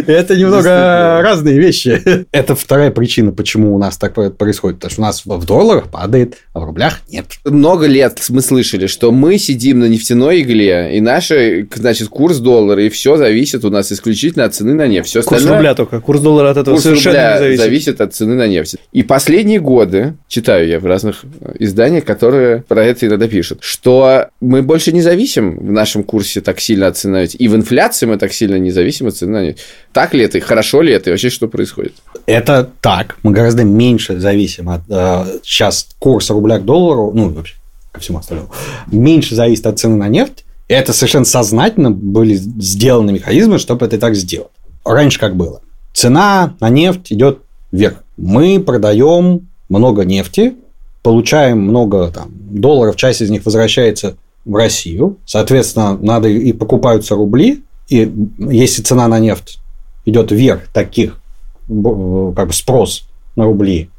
Это 0.06 0.36
немного 0.36 1.20
разные 1.24 1.58
вещи. 1.58 2.24
Это 2.30 2.54
вторая 2.54 2.92
причина, 2.92 3.32
почему 3.32 3.74
у 3.74 3.78
нас 3.78 3.96
так 3.96 4.14
происходит. 4.36 4.76
Потому 4.78 4.92
что 4.92 5.00
у 5.00 5.04
нас 5.04 5.22
в 5.24 5.44
долларах 5.44 5.88
падает, 5.90 6.36
а 6.52 6.60
в 6.60 6.64
рублях 6.66 7.00
нет. 7.10 7.26
Много 7.44 7.86
лет 7.86 8.22
мы 8.28 8.42
слышали, 8.42 8.86
что 8.86 9.10
мы 9.10 9.38
сидим 9.38 9.80
на 9.80 9.86
нефтяной 9.86 10.42
игле, 10.42 10.96
и 10.96 11.00
наш, 11.00 11.32
значит, 11.74 12.10
курс 12.10 12.38
доллара, 12.38 12.84
и 12.84 12.90
все 12.90 13.16
зависит 13.16 13.64
у 13.64 13.70
нас 13.70 13.90
исключительно 13.90 14.44
от 14.44 14.54
цены 14.54 14.74
на 14.74 14.86
нефть. 14.86 15.08
Все 15.08 15.22
Курс 15.22 15.44
рубля 15.44 15.74
только. 15.74 16.00
Курс 16.00 16.20
доллара 16.20 16.50
от 16.50 16.58
этого 16.58 16.76
совершенно 16.76 17.32
не 17.32 17.38
зависит. 17.38 17.55
Зависит 17.56 18.00
от 18.00 18.14
цены 18.14 18.34
на 18.34 18.46
нефть. 18.46 18.76
И 18.92 19.02
последние 19.02 19.60
годы, 19.60 20.14
читаю 20.28 20.68
я 20.68 20.78
в 20.80 20.86
разных 20.86 21.24
э, 21.24 21.54
изданиях, 21.60 22.04
которые 22.04 22.62
про 22.62 22.84
это 22.84 23.06
иногда 23.06 23.28
пишут, 23.28 23.58
что 23.62 24.28
мы 24.40 24.62
больше 24.62 24.92
не 24.92 25.02
зависим 25.02 25.58
в 25.58 25.72
нашем 25.72 26.02
курсе 26.02 26.40
так 26.40 26.60
сильно 26.60 26.86
от 26.86 26.96
цены 26.96 27.14
на 27.14 27.22
нефть. 27.22 27.36
И 27.38 27.48
в 27.48 27.56
инфляции 27.56 28.06
мы 28.06 28.18
так 28.18 28.32
сильно 28.32 28.56
не 28.56 28.70
зависим 28.70 29.06
от 29.06 29.16
цены 29.16 29.32
на 29.32 29.42
нефть. 29.44 29.60
Так 29.92 30.14
ли 30.14 30.24
это? 30.24 30.38
и 30.38 30.40
Хорошо 30.40 30.82
ли 30.82 30.92
это? 30.92 31.10
И 31.10 31.12
вообще 31.12 31.30
что 31.30 31.48
происходит? 31.48 31.94
Это 32.26 32.70
так. 32.80 33.16
Мы 33.22 33.32
гораздо 33.32 33.64
меньше 33.64 34.18
зависим 34.18 34.68
от 34.68 34.82
э, 34.88 35.38
сейчас 35.42 35.88
курса 35.98 36.32
рубля 36.32 36.58
к 36.58 36.64
доллару, 36.64 37.12
ну, 37.14 37.30
вообще 37.30 37.54
ко 37.96 38.00
всему 38.00 38.18
остальному, 38.18 38.50
меньше 38.92 39.34
зависит 39.34 39.66
от 39.66 39.78
цены 39.78 39.96
на 39.96 40.08
нефть. 40.08 40.44
Это 40.68 40.92
совершенно 40.92 41.24
сознательно 41.24 41.90
были 41.90 42.34
сделаны 42.34 43.12
механизмы, 43.12 43.58
чтобы 43.58 43.86
это 43.86 43.98
так 43.98 44.14
сделать. 44.14 44.50
Раньше 44.84 45.18
как 45.18 45.36
было? 45.36 45.62
Цена 45.92 46.54
на 46.60 46.68
нефть 46.68 47.12
идет 47.12 47.40
вверх. 47.72 48.02
Мы 48.16 48.60
продаем 48.60 49.48
много 49.68 50.04
нефти, 50.04 50.54
получаем 51.02 51.60
много 51.60 52.10
там, 52.10 52.30
долларов, 52.32 52.96
часть 52.96 53.20
из 53.20 53.30
них 53.30 53.44
возвращается 53.44 54.16
в 54.44 54.54
Россию. 54.54 55.18
Соответственно, 55.26 55.96
надо 55.96 56.28
и 56.28 56.52
покупаются 56.52 57.14
рубли. 57.14 57.62
И 57.88 58.12
если 58.38 58.82
цена 58.82 59.06
на 59.08 59.18
нефть 59.18 59.58
идет 60.04 60.32
вверх, 60.32 60.68
таких 60.72 61.20
как 61.68 62.46
бы 62.46 62.52
спрос 62.52 63.08
на 63.34 63.44
рубли 63.44 63.90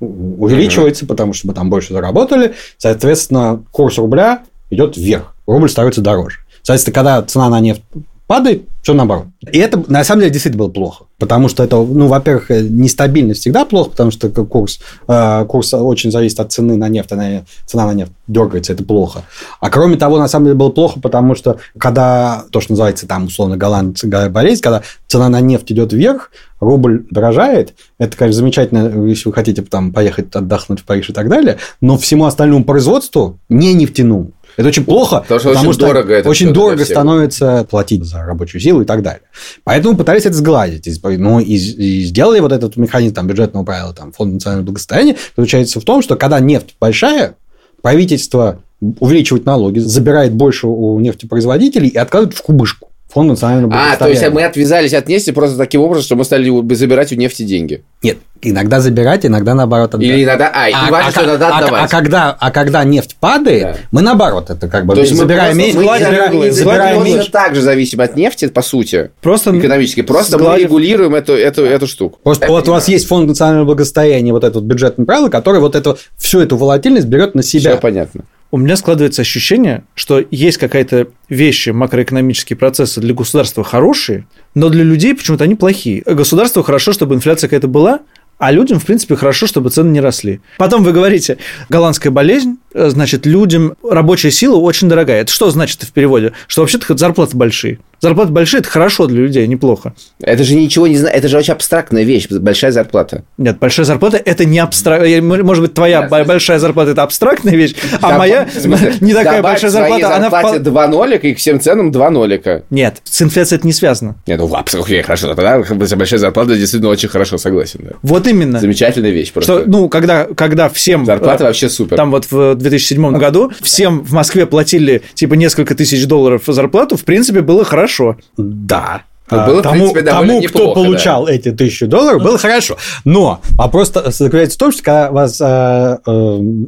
увеличивается, 0.00 1.06
потому 1.06 1.32
что 1.32 1.48
мы 1.48 1.54
там 1.54 1.70
больше 1.70 1.92
заработали. 1.92 2.54
Соответственно, 2.78 3.62
курс 3.70 3.98
рубля 3.98 4.44
идет 4.70 4.96
вверх. 4.96 5.34
Рубль 5.46 5.68
становится 5.68 6.00
дороже. 6.00 6.38
Соответственно, 6.62 6.94
когда 6.94 7.22
цена 7.22 7.48
на 7.48 7.60
нефть 7.60 7.82
падает, 8.30 8.62
все 8.80 8.94
наоборот. 8.94 9.24
И 9.50 9.58
это, 9.58 9.82
на 9.88 10.04
самом 10.04 10.20
деле, 10.20 10.30
действительно 10.32 10.62
было 10.62 10.70
плохо. 10.70 11.06
Потому 11.18 11.48
что 11.48 11.64
это, 11.64 11.78
ну, 11.78 12.06
во-первых, 12.06 12.48
нестабильность 12.50 13.40
всегда 13.40 13.64
плохо, 13.64 13.90
потому 13.90 14.12
что 14.12 14.28
курс, 14.28 14.78
э, 15.08 15.44
курс 15.48 15.74
очень 15.74 16.12
зависит 16.12 16.38
от 16.38 16.52
цены 16.52 16.76
на 16.76 16.88
нефть, 16.88 17.10
она, 17.10 17.42
цена 17.66 17.86
на 17.86 17.92
нефть 17.92 18.12
дергается, 18.28 18.72
это 18.72 18.84
плохо. 18.84 19.24
А 19.58 19.68
кроме 19.68 19.96
того, 19.96 20.16
на 20.18 20.28
самом 20.28 20.44
деле, 20.44 20.56
было 20.56 20.70
плохо, 20.70 21.00
потому 21.00 21.34
что 21.34 21.58
когда, 21.76 22.44
то, 22.52 22.60
что 22.60 22.74
называется 22.74 23.08
там, 23.08 23.24
условно, 23.24 23.56
голландская 23.56 24.30
болезнь, 24.30 24.62
когда 24.62 24.82
цена 25.08 25.28
на 25.28 25.40
нефть 25.40 25.72
идет 25.72 25.92
вверх, 25.92 26.30
рубль 26.60 27.06
дорожает, 27.10 27.74
это, 27.98 28.16
конечно, 28.16 28.38
замечательно, 28.38 29.06
если 29.08 29.28
вы 29.28 29.34
хотите 29.34 29.62
там 29.62 29.92
поехать 29.92 30.36
отдохнуть 30.36 30.78
в 30.78 30.84
Париж 30.84 31.10
и 31.10 31.12
так 31.12 31.28
далее, 31.28 31.56
но 31.80 31.98
всему 31.98 32.26
остальному 32.26 32.64
производству, 32.64 33.40
не 33.48 33.74
нефтяному, 33.74 34.30
это 34.56 34.68
очень 34.68 34.84
плохо, 34.84 35.24
Потому 35.28 35.40
что 35.40 35.50
очень 35.50 35.78
дорого 35.78 36.14
это 36.14 36.28
очень 36.28 36.52
дорого 36.52 36.84
становится 36.84 37.66
платить 37.68 38.04
за 38.04 38.24
рабочую 38.24 38.60
силу 38.60 38.82
и 38.82 38.84
так 38.84 39.02
далее. 39.02 39.22
Поэтому 39.64 39.96
пытались 39.96 40.26
это 40.26 40.34
сгладить. 40.34 40.88
Ну, 41.02 41.40
и, 41.40 41.54
и 41.54 42.02
сделали 42.04 42.40
вот 42.40 42.52
этот 42.52 42.76
механизм 42.76 43.14
там, 43.14 43.26
бюджетного 43.26 43.64
правила 43.64 43.92
там, 43.92 44.12
Фонда 44.12 44.34
национального 44.34 44.66
благосостояния, 44.66 45.16
заключается 45.36 45.80
в 45.80 45.84
том, 45.84 46.02
что 46.02 46.16
когда 46.16 46.40
нефть 46.40 46.76
большая, 46.80 47.36
правительство 47.82 48.62
увеличивает 48.80 49.44
налоги, 49.46 49.78
забирает 49.78 50.32
больше 50.32 50.66
у 50.66 50.98
нефтепроизводителей 51.00 51.88
и 51.88 51.96
откладывает 51.96 52.36
в 52.36 52.42
кубышку. 52.42 52.89
Фонд 53.12 53.28
национального 53.30 53.72
А, 53.74 53.76
то 53.76 53.80
благосостояния. 53.80 54.20
есть 54.20 54.34
мы 54.34 54.42
отвязались 54.44 54.94
от 54.94 55.08
нефти 55.08 55.30
просто 55.32 55.56
таким 55.58 55.80
образом, 55.80 56.04
что 56.04 56.16
мы 56.16 56.24
стали 56.24 56.48
забирать 56.74 57.12
у 57.12 57.16
нефти 57.16 57.42
деньги. 57.42 57.82
Нет, 58.02 58.18
иногда 58.40 58.80
забирать, 58.80 59.26
иногда 59.26 59.54
наоборот 59.54 59.94
отдать. 59.94 60.06
Или 60.06 60.24
иногда... 60.24 60.50
А, 60.54 60.68
и 60.68 60.72
А, 60.72 60.90
важно, 60.90 61.08
а 61.08 61.10
что 61.10 61.24
иногда 61.24 61.48
а- 61.48 61.58
отдавать. 61.58 61.82
а 61.84 61.88
когда, 61.88 62.36
а 62.38 62.50
когда 62.50 62.84
нефть 62.84 63.16
падает, 63.18 63.62
Да. 63.62 63.76
мы 63.90 64.02
наоборот 64.02 64.48
это 64.50 64.68
как 64.68 64.86
бы 64.86 64.94
То 64.94 65.00
есть 65.00 65.12
мы 65.12 65.18
забираем 65.18 65.56
просто- 65.56 65.58
меньше, 65.58 65.78
мы 65.78 65.84
забираем 65.84 66.30
гладим 66.30 67.02
точно 67.02 67.16
меньше. 67.16 67.30
так 67.32 67.54
же 67.56 67.60
зависим 67.62 68.00
от 68.00 68.16
нефти, 68.16 68.46
по 68.48 68.62
сути, 68.62 69.10
Просто 69.20 69.58
экономически. 69.58 70.02
Просто 70.02 70.38
мы 70.38 70.44
сгладив- 70.44 70.62
регулируем 70.64 71.14
эту, 71.16 71.32
эту, 71.34 71.64
эту 71.64 71.86
штуку. 71.88 72.18
Просто 72.22 72.46
вот 72.46 72.68
у 72.68 72.70
вас 72.70 72.86
есть 72.88 73.06
фонд 73.08 73.26
национального 73.28 73.66
благосостояния, 73.66 74.32
вот 74.32 74.44
этот 74.44 74.62
бюджетный 74.62 75.04
правило, 75.04 75.28
который 75.28 75.60
вот 75.60 75.74
эту, 75.74 75.98
всю 76.16 76.40
эту 76.40 76.56
волатильность 76.56 77.08
берет 77.08 77.34
на 77.34 77.42
себя. 77.42 77.72
Все 77.72 77.80
понятно. 77.80 78.22
У 78.52 78.58
меня 78.58 78.76
складывается 78.76 79.22
ощущение, 79.22 79.84
что 79.94 80.24
есть 80.30 80.58
какая-то 80.58 81.08
вещи, 81.28 81.70
макроэкономические 81.70 82.56
процессы 82.56 83.00
для 83.00 83.14
государства 83.14 83.62
хорошие, 83.62 84.26
но 84.54 84.68
для 84.70 84.82
людей 84.82 85.14
почему-то 85.14 85.44
они 85.44 85.54
плохие. 85.54 86.02
Государству 86.04 86.62
хорошо, 86.62 86.92
чтобы 86.92 87.14
инфляция 87.14 87.46
какая-то 87.48 87.68
была, 87.68 88.00
а 88.38 88.50
людям, 88.52 88.80
в 88.80 88.86
принципе, 88.86 89.16
хорошо, 89.16 89.46
чтобы 89.46 89.70
цены 89.70 89.90
не 89.90 90.00
росли. 90.00 90.40
Потом 90.56 90.82
вы 90.82 90.92
говорите, 90.92 91.36
голландская 91.68 92.10
болезнь, 92.10 92.56
э, 92.72 92.88
значит, 92.88 93.26
людям 93.26 93.74
рабочая 93.88 94.30
сила 94.30 94.56
очень 94.56 94.88
дорогая. 94.88 95.20
Это 95.20 95.30
что 95.30 95.50
значит 95.50 95.82
в 95.82 95.92
переводе? 95.92 96.32
Что 96.48 96.62
вообще-то 96.62 96.96
зарплаты 96.96 97.36
большие. 97.36 97.78
Зарплаты 98.00 98.32
большие– 98.32 98.60
это 98.60 98.70
хорошо 98.70 99.06
для 99.06 99.20
людей, 99.20 99.46
неплохо. 99.46 99.92
Это 100.22 100.42
же 100.42 100.54
ничего 100.54 100.86
не 100.86 100.96
знаю. 100.96 101.14
Это 101.14 101.28
же 101.28 101.36
очень 101.36 101.52
абстрактная 101.52 102.02
вещь. 102.02 102.28
Большая 102.30 102.72
зарплата. 102.72 103.24
Нет, 103.36 103.58
большая 103.58 103.84
зарплата– 103.84 104.16
это 104.24 104.46
не 104.46 104.58
абстрактная. 104.58 105.20
Может 105.20 105.62
быть, 105.62 105.74
твоя 105.74 106.08
Да, 106.08 106.24
большая 106.24 106.58
зарплата– 106.58 106.90
это 106.92 107.02
абстрактная 107.02 107.54
вещь, 107.54 107.74
а 108.00 108.12
Доб- 108.12 108.18
моя 108.18 108.48
смысле, 108.48 108.94
не 109.00 109.12
такая 109.12 109.42
большая 109.42 109.70
зарплата. 109.70 110.16
Она 110.16 110.30
зарплате 110.30 110.58
впол- 110.58 110.62
два 110.62 110.88
нолика 110.88 111.28
и 111.28 111.34
к 111.34 111.38
всем 111.38 111.60
ценам 111.60 111.90
два 111.92 112.08
нолика. 112.08 112.64
Нет, 112.70 113.02
с 113.04 113.20
инфляцией 113.20 113.58
это 113.58 113.66
не 113.66 113.74
связано. 113.74 114.16
Не, 114.26 114.36
ну 114.36 114.50
окей, 114.54 115.02
хорошо. 115.02 115.34
Тогда 115.34 115.62
большая 115.96 116.18
зарплата 116.18 116.56
действительно 116.56 116.90
очень 116.90 117.10
хорошо, 117.10 117.36
согласен. 117.36 117.80
Да. 117.82 117.96
Вот 118.02 118.26
именно. 118.26 118.60
Замечательная 118.60 119.10
вещь 119.10 119.30
просто. 119.30 119.60
Что, 119.60 119.70
ну, 119.70 119.88
когда, 119.90 120.24
когда 120.24 120.70
всем... 120.70 121.04
Зарплата 121.04 121.44
э, 121.44 121.46
вообще 121.48 121.68
супер. 121.68 121.98
Там 121.98 122.10
вот 122.10 122.30
в 122.30 122.54
2007 122.54 123.18
году 123.18 123.52
всем 123.60 124.02
в 124.04 124.12
Москве 124.12 124.46
платили 124.46 125.02
типа 125.12 125.34
несколько 125.34 125.74
тысяч 125.74 126.06
долларов 126.06 126.44
зарплату, 126.46 126.96
в 126.96 127.04
принципе, 127.04 127.42
было 127.42 127.62
хорошо. 127.62 127.89
Да. 128.36 129.02
Ну, 129.30 129.38
А, 129.38 129.46
было, 129.46 129.60
в 129.60 129.62
тому, 129.62 129.74
принципе, 129.76 130.02
довольно 130.02 130.34
тому, 130.34 130.48
кто 130.48 130.58
неплохо, 130.58 130.80
получал 130.80 131.28
эти 131.28 131.52
тысячу 131.52 131.86
долларов, 131.86 132.22
было 132.22 132.36
хорошо. 132.36 132.76
Но 133.04 133.40
вопрос 133.50 133.92
заключается 133.92 134.56
в 134.56 134.58
том, 134.58 134.72
что 134.72 134.82
когда 134.82 135.10
у 135.10 135.14
вас 135.14 135.40
э, 135.40 135.98
э, 136.04 136.10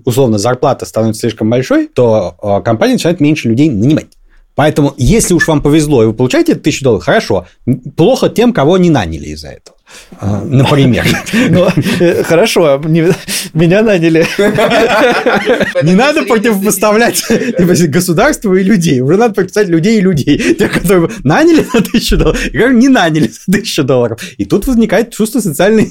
условно 0.05 0.39
зарплата 0.39 0.87
становится 0.87 1.23
слишком 1.23 1.51
большой, 1.51 1.89
то 1.89 2.37
э, 2.41 2.61
компания 2.65 2.93
начинает 2.93 3.21
меньше 3.21 3.49
людей 3.49 3.69
нанимать. 3.69 4.07
Поэтому, 4.55 4.95
если 4.97 5.35
уж 5.35 5.49
вам 5.49 5.63
повезло, 5.63 6.03
и 6.03 6.07
вы 6.07 6.13
получаете 6.13 6.55
тысячу 6.55 6.85
долларов, 6.85 7.05
хорошо. 7.05 7.47
Плохо 7.97 8.29
тем, 8.29 8.53
кого 8.53 8.79
не 8.79 8.91
наняли 8.91 9.29
из-за 9.31 9.49
этого. 9.49 9.77
Э, 10.21 10.41
Например. 10.45 11.05
Ну, 11.51 11.69
э, 12.01 12.23
хорошо, 12.23 12.81
не- 12.87 13.13
меня 13.55 13.83
наняли. 13.83 14.27
Не 15.83 15.95
надо 15.95 16.23
противопоставлять 16.23 17.25
государству 17.89 18.55
и 18.55 18.63
людей. 18.63 19.01
Уже 19.01 19.17
надо 19.17 19.35
противопоставлять 19.35 19.71
людей 19.71 19.99
и 19.99 20.01
людей. 20.01 20.55
Тех, 20.55 20.73
которые 20.73 21.09
наняли 21.25 21.67
на 21.73 21.81
тысячу 21.81 22.17
долларов, 22.17 22.47
и 22.47 22.59
не 22.75 22.89
наняли 22.89 23.29
за 23.47 23.53
тысячу 23.59 23.83
долларов. 23.85 24.21
И 24.39 24.45
тут 24.45 24.67
возникает 24.67 25.13
чувство 25.13 25.41
социальной 25.41 25.91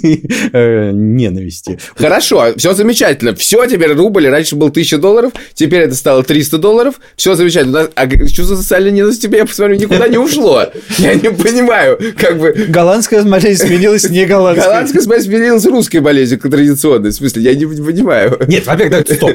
э, 0.54 0.92
ненависти. 0.94 1.80
Хорошо, 1.96 2.54
все 2.58 2.74
замечательно. 2.74 3.36
Все, 3.36 3.66
теперь 3.66 3.94
рубль 3.94 4.28
раньше 4.28 4.56
был 4.56 4.68
1000 4.68 4.98
долларов, 4.98 5.34
теперь 5.54 5.82
это 5.82 5.96
стало 5.96 6.24
300 6.24 6.58
долларов. 6.58 6.96
Все 7.16 7.36
замечательно. 7.36 7.90
А 7.96 8.08
чувство 8.08 8.56
социальной 8.56 8.92
ненависти, 8.92 9.30
я 9.36 9.46
посмотрю, 9.46 9.76
никуда 9.76 10.08
не 10.08 10.18
ушло. 10.18 10.66
Я 10.98 11.16
не 11.16 11.32
понимаю, 11.32 12.00
как 12.18 12.40
бы... 12.40 12.52
Голландская 12.70 13.24
болезнь 13.24 13.66
сменилась 13.66 13.91
сменилась 14.00 14.10
не 14.10 14.26
голландская. 14.26 14.70
Голландская 14.70 15.02
смерть 15.02 15.24
сменилась 15.24 15.66
русской 15.66 15.98
болезнью 15.98 16.40
традиционной. 16.40 17.12
В 17.12 17.14
смысле, 17.14 17.44
я 17.44 17.56
не 17.56 17.66
понимаю. 17.66 18.40
Нет, 18.48 18.66
во-первых, 18.66 19.06
да, 19.08 19.16
стоп. 19.16 19.32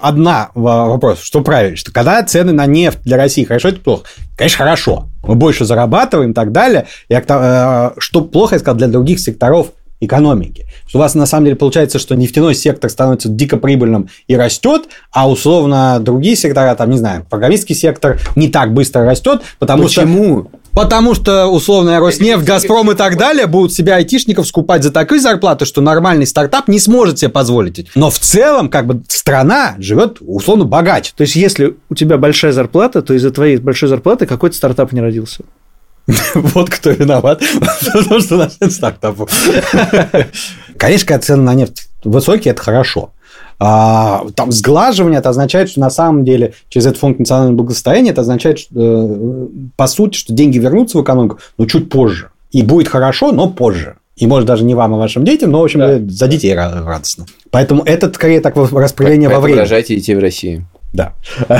Одна 0.00 0.50
вопрос, 0.54 1.20
что 1.22 1.42
правильно, 1.42 1.76
что 1.76 1.92
когда 1.92 2.22
цены 2.22 2.52
на 2.52 2.66
нефть 2.66 2.98
для 3.04 3.16
России 3.16 3.44
хорошо, 3.44 3.68
это 3.68 3.80
плохо? 3.80 4.04
Конечно, 4.36 4.58
хорошо. 4.58 5.08
Мы 5.26 5.34
больше 5.34 5.64
зарабатываем 5.64 6.32
и 6.32 6.34
так 6.34 6.52
далее. 6.52 6.86
Я, 7.08 7.22
э, 7.26 7.90
что 7.98 8.22
плохо, 8.22 8.56
я 8.56 8.58
сказал, 8.58 8.76
для 8.76 8.88
других 8.88 9.20
секторов 9.20 9.68
экономики. 10.00 10.66
Что 10.86 10.98
у 10.98 11.00
вас 11.00 11.14
на 11.14 11.26
самом 11.26 11.46
деле 11.46 11.56
получается, 11.56 11.98
что 11.98 12.16
нефтяной 12.16 12.54
сектор 12.54 12.90
становится 12.90 13.28
дико 13.28 13.56
прибыльным 13.56 14.08
и 14.26 14.36
растет, 14.36 14.88
а 15.12 15.30
условно 15.30 15.98
другие 16.00 16.34
сектора, 16.34 16.74
там, 16.74 16.90
не 16.90 16.98
знаю, 16.98 17.24
программистский 17.30 17.76
сектор 17.76 18.18
не 18.34 18.48
так 18.48 18.74
быстро 18.74 19.04
растет, 19.04 19.42
потому 19.60 19.88
что... 19.88 20.02
Почему? 20.02 20.50
Потому 20.74 21.14
что, 21.14 21.46
условно, 21.46 22.00
Роснефть, 22.00 22.44
Газпром 22.44 22.90
и 22.90 22.94
так 22.94 23.16
далее 23.16 23.46
будут 23.46 23.72
себе 23.72 23.94
айтишников 23.94 24.46
скупать 24.46 24.82
за 24.82 24.90
такие 24.90 25.20
зарплаты, 25.20 25.64
что 25.64 25.80
нормальный 25.80 26.26
стартап 26.26 26.68
не 26.68 26.78
сможет 26.78 27.18
себе 27.18 27.28
позволить. 27.28 27.88
Но 27.94 28.10
в 28.10 28.18
целом, 28.18 28.68
как 28.68 28.86
бы, 28.86 29.02
страна 29.08 29.74
живет, 29.78 30.18
условно, 30.20 30.64
богаче. 30.64 31.12
То 31.16 31.22
есть, 31.22 31.36
если 31.36 31.76
у 31.88 31.94
тебя 31.94 32.16
большая 32.16 32.52
зарплата, 32.52 33.02
то 33.02 33.14
из-за 33.14 33.30
твоей 33.30 33.58
большой 33.58 33.88
зарплаты 33.88 34.26
какой-то 34.26 34.56
стартап 34.56 34.92
не 34.92 35.00
родился. 35.00 35.44
Вот 36.34 36.70
кто 36.70 36.90
виноват, 36.90 37.42
потому 37.60 38.20
что 38.20 38.34
у 38.34 38.38
нас 38.38 38.56
нет 38.60 38.72
стартапов. 38.72 39.30
Конечно, 40.76 41.06
когда 41.06 41.20
цены 41.20 41.42
на 41.42 41.54
нефть 41.54 41.88
высокие, 42.04 42.52
это 42.52 42.62
хорошо. 42.62 43.12
А, 43.58 44.24
там 44.34 44.50
сглаживание, 44.52 45.18
это 45.20 45.28
означает, 45.30 45.70
что 45.70 45.80
на 45.80 45.90
самом 45.90 46.24
деле 46.24 46.54
через 46.68 46.86
этот 46.86 46.98
фонд 46.98 47.18
национального 47.18 47.56
благосостояния, 47.56 48.10
это 48.10 48.22
означает, 48.22 48.58
что, 48.58 48.70
э, 48.74 49.46
по 49.76 49.86
сути, 49.86 50.16
что 50.16 50.32
деньги 50.32 50.58
вернутся 50.58 50.98
в 50.98 51.02
экономику, 51.02 51.38
но 51.58 51.66
чуть 51.66 51.88
позже. 51.88 52.30
И 52.50 52.62
будет 52.62 52.88
хорошо, 52.88 53.32
но 53.32 53.48
позже. 53.48 53.96
И 54.16 54.26
может 54.26 54.46
даже 54.46 54.64
не 54.64 54.74
вам, 54.74 54.94
а 54.94 54.98
вашим 54.98 55.24
детям, 55.24 55.50
но, 55.52 55.60
в 55.60 55.64
общем, 55.64 55.80
Да. 55.80 55.98
за 56.06 56.28
детей 56.28 56.52
ра- 56.54 56.84
радостно. 56.84 57.24
Поэтому 57.50 57.82
это 57.82 58.12
скорее 58.12 58.40
так 58.40 58.54
распределение 58.56 59.28
во 59.28 59.34
Поэтому 59.36 59.44
времени. 59.44 59.60
рожайте 59.60 59.96
детей 59.96 60.14
в 60.14 60.18
России. 60.18 60.66
Да. 60.92 61.14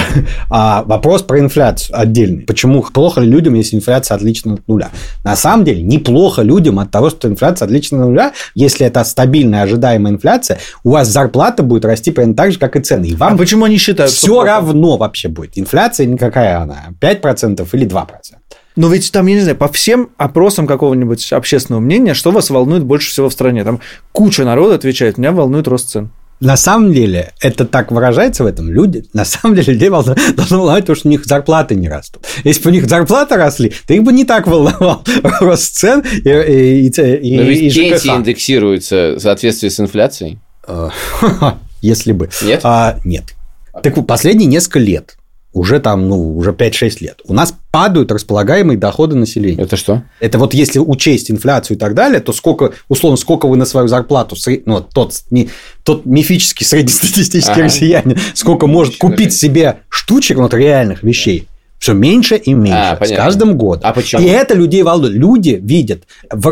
А 0.51 0.83
вопрос 0.83 1.23
про 1.23 1.39
инфляцию 1.41 1.99
отдельный. 1.99 2.43
Почему 2.43 2.83
плохо 2.83 3.21
людям, 3.21 3.55
если 3.55 3.77
инфляция 3.77 4.17
отлична 4.17 4.55
от 4.55 4.69
нуля? 4.69 4.91
На 5.25 5.37
самом 5.37 5.65
деле, 5.65 5.83
неплохо 5.83 6.43
людям 6.43 6.79
от 6.79 6.91
того, 6.91 7.09
что 7.11 7.29
инфляция 7.29 7.67
отлична 7.67 8.03
от 8.03 8.09
нуля. 8.09 8.33
Если 8.55 8.87
это 8.87 9.03
стабильная 9.05 9.63
ожидаемая 9.63 10.13
инфляция, 10.13 10.59
у 10.85 10.91
вас 10.91 11.09
зарплата 11.09 11.63
будет 11.63 11.85
расти 11.85 12.11
примерно 12.11 12.35
так 12.35 12.53
же, 12.53 12.59
как 12.59 12.77
и 12.77 12.81
цены. 12.81 13.07
И 13.07 13.15
А 13.15 13.19
вам 13.31 13.39
почему 13.39 13.65
они 13.65 13.79
считают? 13.79 14.11
что 14.13 14.19
все 14.19 14.27
плохо? 14.29 14.47
равно 14.47 14.97
вообще 14.99 15.29
будет. 15.29 15.53
Инфляция 15.57 16.07
никакая 16.07 16.61
она. 16.61 16.89
5% 17.01 17.67
или 17.73 17.87
2%. 17.87 18.07
Но 18.77 18.89
ведь 18.89 19.13
там, 19.13 19.27
я 19.27 19.35
не 19.35 19.41
знаю, 19.43 19.57
по 19.57 19.69
всем 19.69 20.11
опросам 20.17 20.67
какого-нибудь 20.67 21.33
общественного 21.33 21.81
мнения, 21.81 22.15
что 22.15 22.31
вас 22.31 22.49
волнует 22.51 22.85
больше 22.85 23.11
всего 23.11 23.29
в 23.29 23.33
стране? 23.33 23.65
Там 23.65 23.81
куча 24.13 24.45
народа 24.45 24.75
отвечает, 24.77 25.19
меня 25.19 25.33
волнует 25.33 25.69
рост 25.69 25.91
цен. 25.91 26.11
На 26.45 26.57
самом 26.57 26.93
деле, 26.93 27.33
это 27.41 27.65
так 27.65 27.93
выражается 27.93 28.43
в 28.43 28.47
этом. 28.47 28.69
Люди, 28.71 29.05
на 29.13 29.25
самом 29.25 29.55
деле, 29.55 29.73
людей 29.75 29.89
волну- 29.91 30.17
должно 30.37 30.59
волновать, 30.59 30.83
потому 30.83 30.97
что 30.97 31.09
у 31.09 31.11
них 31.13 31.25
зарплаты 31.25 31.75
не 31.77 31.89
растут. 31.89 32.27
Если 32.43 32.63
бы 32.65 32.71
у 32.71 32.73
них 32.73 32.87
зарплаты 32.89 33.37
росли, 33.37 33.73
то 33.87 33.95
их 33.95 34.03
бы 34.03 34.13
не 34.13 34.25
так 34.25 34.47
волновал 34.49 35.05
рост 35.41 35.75
цен 35.77 36.01
и, 36.25 36.29
и, 36.29 36.89
и, 36.89 36.89
и- 36.89 37.37
Но 37.37 37.43
и 37.43 37.47
ведь 37.47 37.73
ЖКХ. 37.73 37.81
пенсии 37.91 38.17
индексируются 38.17 39.15
в 39.17 39.21
соответствии 39.21 39.69
с 39.69 39.79
инфляцией. 39.79 40.41
Э, 40.67 40.91
Если 41.81 42.13
бы. 42.13 42.29
Нет? 42.43 42.61
А, 42.65 42.99
нет. 43.05 43.25
Так 43.83 44.05
последние 44.07 44.47
несколько 44.49 44.79
лет, 44.81 45.17
уже 45.53 45.81
там, 45.81 46.09
ну, 46.09 46.37
уже 46.37 46.53
5-6 46.53 46.97
лет, 47.01 47.21
у 47.25 47.35
нас 47.35 47.55
падают 47.71 48.11
располагаемые 48.11 48.79
доходы 48.79 49.17
населения. 49.17 49.63
Это 49.63 49.77
что? 49.77 50.03
Это 50.21 50.39
вот 50.39 50.55
если 50.55 50.79
учесть 50.79 51.31
инфляцию 51.31 51.77
и 51.77 51.81
так 51.81 51.95
далее, 51.95 52.21
то 52.21 52.33
сколько, 52.33 52.73
условно, 52.89 53.17
сколько 53.17 53.47
вы 53.47 53.57
на 53.57 53.67
свою 53.67 53.89
зарплату, 53.89 54.37
ну, 54.67 54.81
тот, 54.81 55.15
ми- 55.31 55.51
тот 55.85 56.07
мифический 56.07 56.65
среднестатистический 56.67 57.53
Ага. 57.53 57.63
россиянин, 57.65 58.19
сколько 58.35 58.67
может 58.67 58.97
купить 58.97 59.31
да. 59.31 59.37
себе 59.37 59.77
штучек, 59.89 60.39
вот 60.39 60.55
реальных 60.55 61.03
вещей, 61.03 61.49
все 61.79 61.95
меньше 61.95 62.37
и 62.37 62.55
меньше 62.55 62.79
А, 62.79 62.97
с 62.97 62.99
понятно. 63.01 63.25
каждым 63.25 63.59
годом. 63.59 63.83
А 63.85 63.93
почему? 63.93 64.23
И 64.23 64.27
это 64.27 64.55
людей 64.55 64.83
волнует. 64.85 65.15
Люди 65.15 65.59
видят. 65.61 66.05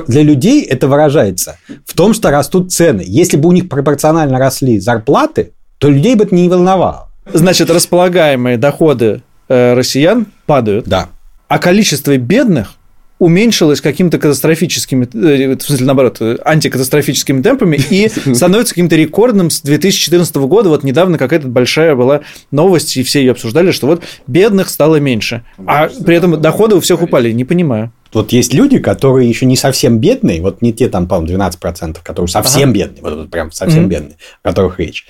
Для 0.09 0.23
людей 0.23 0.63
это 0.65 0.89
выражается 0.89 1.57
в 1.87 1.95
том, 1.95 2.15
что 2.15 2.31
растут 2.31 2.73
цены. 2.73 3.05
Если 3.07 3.37
бы 3.37 3.49
у 3.49 3.53
них 3.53 3.69
пропорционально 3.69 4.39
росли 4.41 4.81
зарплаты, 4.81 5.53
то 5.79 5.89
людей 5.89 6.17
бы 6.17 6.25
это 6.25 6.35
не 6.35 6.49
волновало. 6.49 7.10
Значит, 7.33 7.71
располагаемые 7.71 8.57
доходы 8.57 9.23
э, 9.49 9.75
россиян 9.75 10.27
падают, 10.47 10.87
Да. 10.87 11.09
а 11.49 11.59
количество 11.59 12.17
бедных 12.17 12.75
уменьшилось 13.19 13.83
каким-то 13.83 14.19
катастрофическими, 14.19 15.07
э, 15.13 15.55
в 15.55 15.61
смысле, 15.63 15.87
наоборот, 15.87 16.21
антикатастрофическими 16.45 17.43
темпами 17.43 17.77
и 17.91 18.09
становится 18.35 18.75
каким-то 18.75 18.97
рекордным 18.97 19.51
с 19.51 19.61
2014 19.61 20.35
года. 20.37 20.71
Вот 20.71 20.85
недавно 20.85 21.19
какая-то 21.19 21.47
большая 21.47 21.95
была 21.95 22.23
новость, 22.51 22.97
и 22.97 23.03
все 23.03 23.21
ее 23.21 23.33
обсуждали, 23.33 23.73
что 23.73 23.87
вот 23.87 24.03
бедных 24.27 24.71
стало 24.71 24.97
меньше, 24.97 25.43
а 25.67 25.89
при 26.05 26.17
этом 26.17 26.41
доходы 26.41 26.77
у 26.77 26.81
всех 26.81 27.03
упали. 27.03 27.31
Не 27.33 27.45
понимаю. 27.45 27.93
Вот 28.13 28.33
есть 28.33 28.53
люди, 28.55 28.79
которые 28.79 29.29
еще 29.29 29.47
не 29.47 29.57
совсем 29.57 29.99
бедные, 29.99 30.41
вот 30.43 30.63
не 30.63 30.73
те 30.73 30.89
там, 30.89 31.07
по-моему, 31.07 31.39
12%, 31.39 31.99
которые 32.03 32.29
совсем 32.29 32.73
бедные, 32.73 33.03
вот, 33.03 33.15
вот 33.17 33.31
прям 33.31 33.53
совсем 33.53 33.83
Мгм. 33.83 33.89
бедные, 33.91 34.17
о 34.43 34.49
которых 34.49 34.79
речь. 34.79 35.07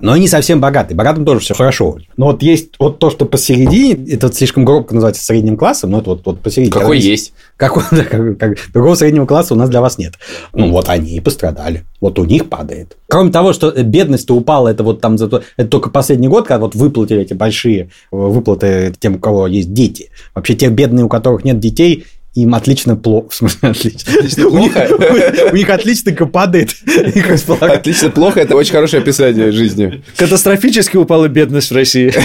Но 0.00 0.12
они 0.12 0.26
совсем 0.26 0.60
богатые. 0.60 0.96
Богатым 0.96 1.24
тоже 1.24 1.38
все 1.40 1.54
хорошо. 1.54 1.96
Но 2.16 2.26
вот 2.26 2.42
есть 2.42 2.70
вот 2.80 2.98
то, 2.98 3.08
что 3.08 3.24
посередине, 3.24 3.92
это 4.12 4.32
слишком 4.32 4.64
громко 4.64 4.94
называется 4.94 5.24
средним 5.24 5.56
классом, 5.56 5.90
но 5.92 6.00
это 6.00 6.10
вот, 6.10 6.22
вот 6.26 6.40
посередине. 6.40 6.72
Какой 6.72 6.96
Когда 6.96 7.08
есть? 7.10 7.32
Какой, 7.56 7.84
да, 7.92 8.02
как- 8.04 8.36
как- 8.38 8.58
другого 8.72 8.96
среднего 8.96 9.26
класса 9.26 9.54
у 9.54 9.56
нас 9.56 9.70
для 9.70 9.80
вас 9.80 9.98
нет. 9.98 10.14
Ну, 10.52 10.70
вот 10.72 10.88
они 10.88 11.14
и 11.14 11.20
пострадали. 11.20 11.84
Вот 12.00 12.18
у 12.18 12.24
них 12.24 12.48
падает. 12.48 12.96
Кроме 13.08 13.30
того, 13.30 13.52
что 13.52 13.70
бедность-то 13.70 14.34
упала, 14.34 14.68
это 14.68 14.82
вот 14.82 15.00
там 15.00 15.16
зато, 15.18 15.42
это 15.56 15.68
только 15.68 15.88
последний 15.88 16.26
год, 16.26 16.48
когда 16.48 16.58
вот 16.58 16.74
выплатили 16.74 17.20
эти 17.20 17.34
большие 17.34 17.82
э, 17.82 17.88
выплаты 18.10 18.92
тем, 18.98 19.14
у 19.16 19.18
кого 19.20 19.46
есть 19.46 19.72
дети. 19.72 20.10
Вообще, 20.34 20.54
те 20.56 20.68
бедные, 20.68 21.04
у 21.04 21.08
которых 21.08 21.44
нет 21.44 21.60
детей, 21.60 22.06
им 22.34 22.54
отлично 22.54 22.96
плохо. 22.96 23.28
В 23.30 23.34
смысле, 23.34 23.68
отлично. 23.70 24.12
Отлично 24.14 24.46
У 24.48 24.58
них-? 24.58 25.52
У 25.52 25.56
них 25.56 25.68
отличненько 25.68 26.26
падает. 26.26 26.74
Отлично, 27.60 28.10
плохо, 28.10 28.40
это 28.40 28.56
очень 28.56 28.72
хорошее 28.72 29.02
описание 29.02 29.52
жизни. 29.52 30.02
Катастрофически 30.16 30.96
упала 30.96 31.28
бедность 31.28 31.70
в 31.70 31.74
России. 31.74 32.12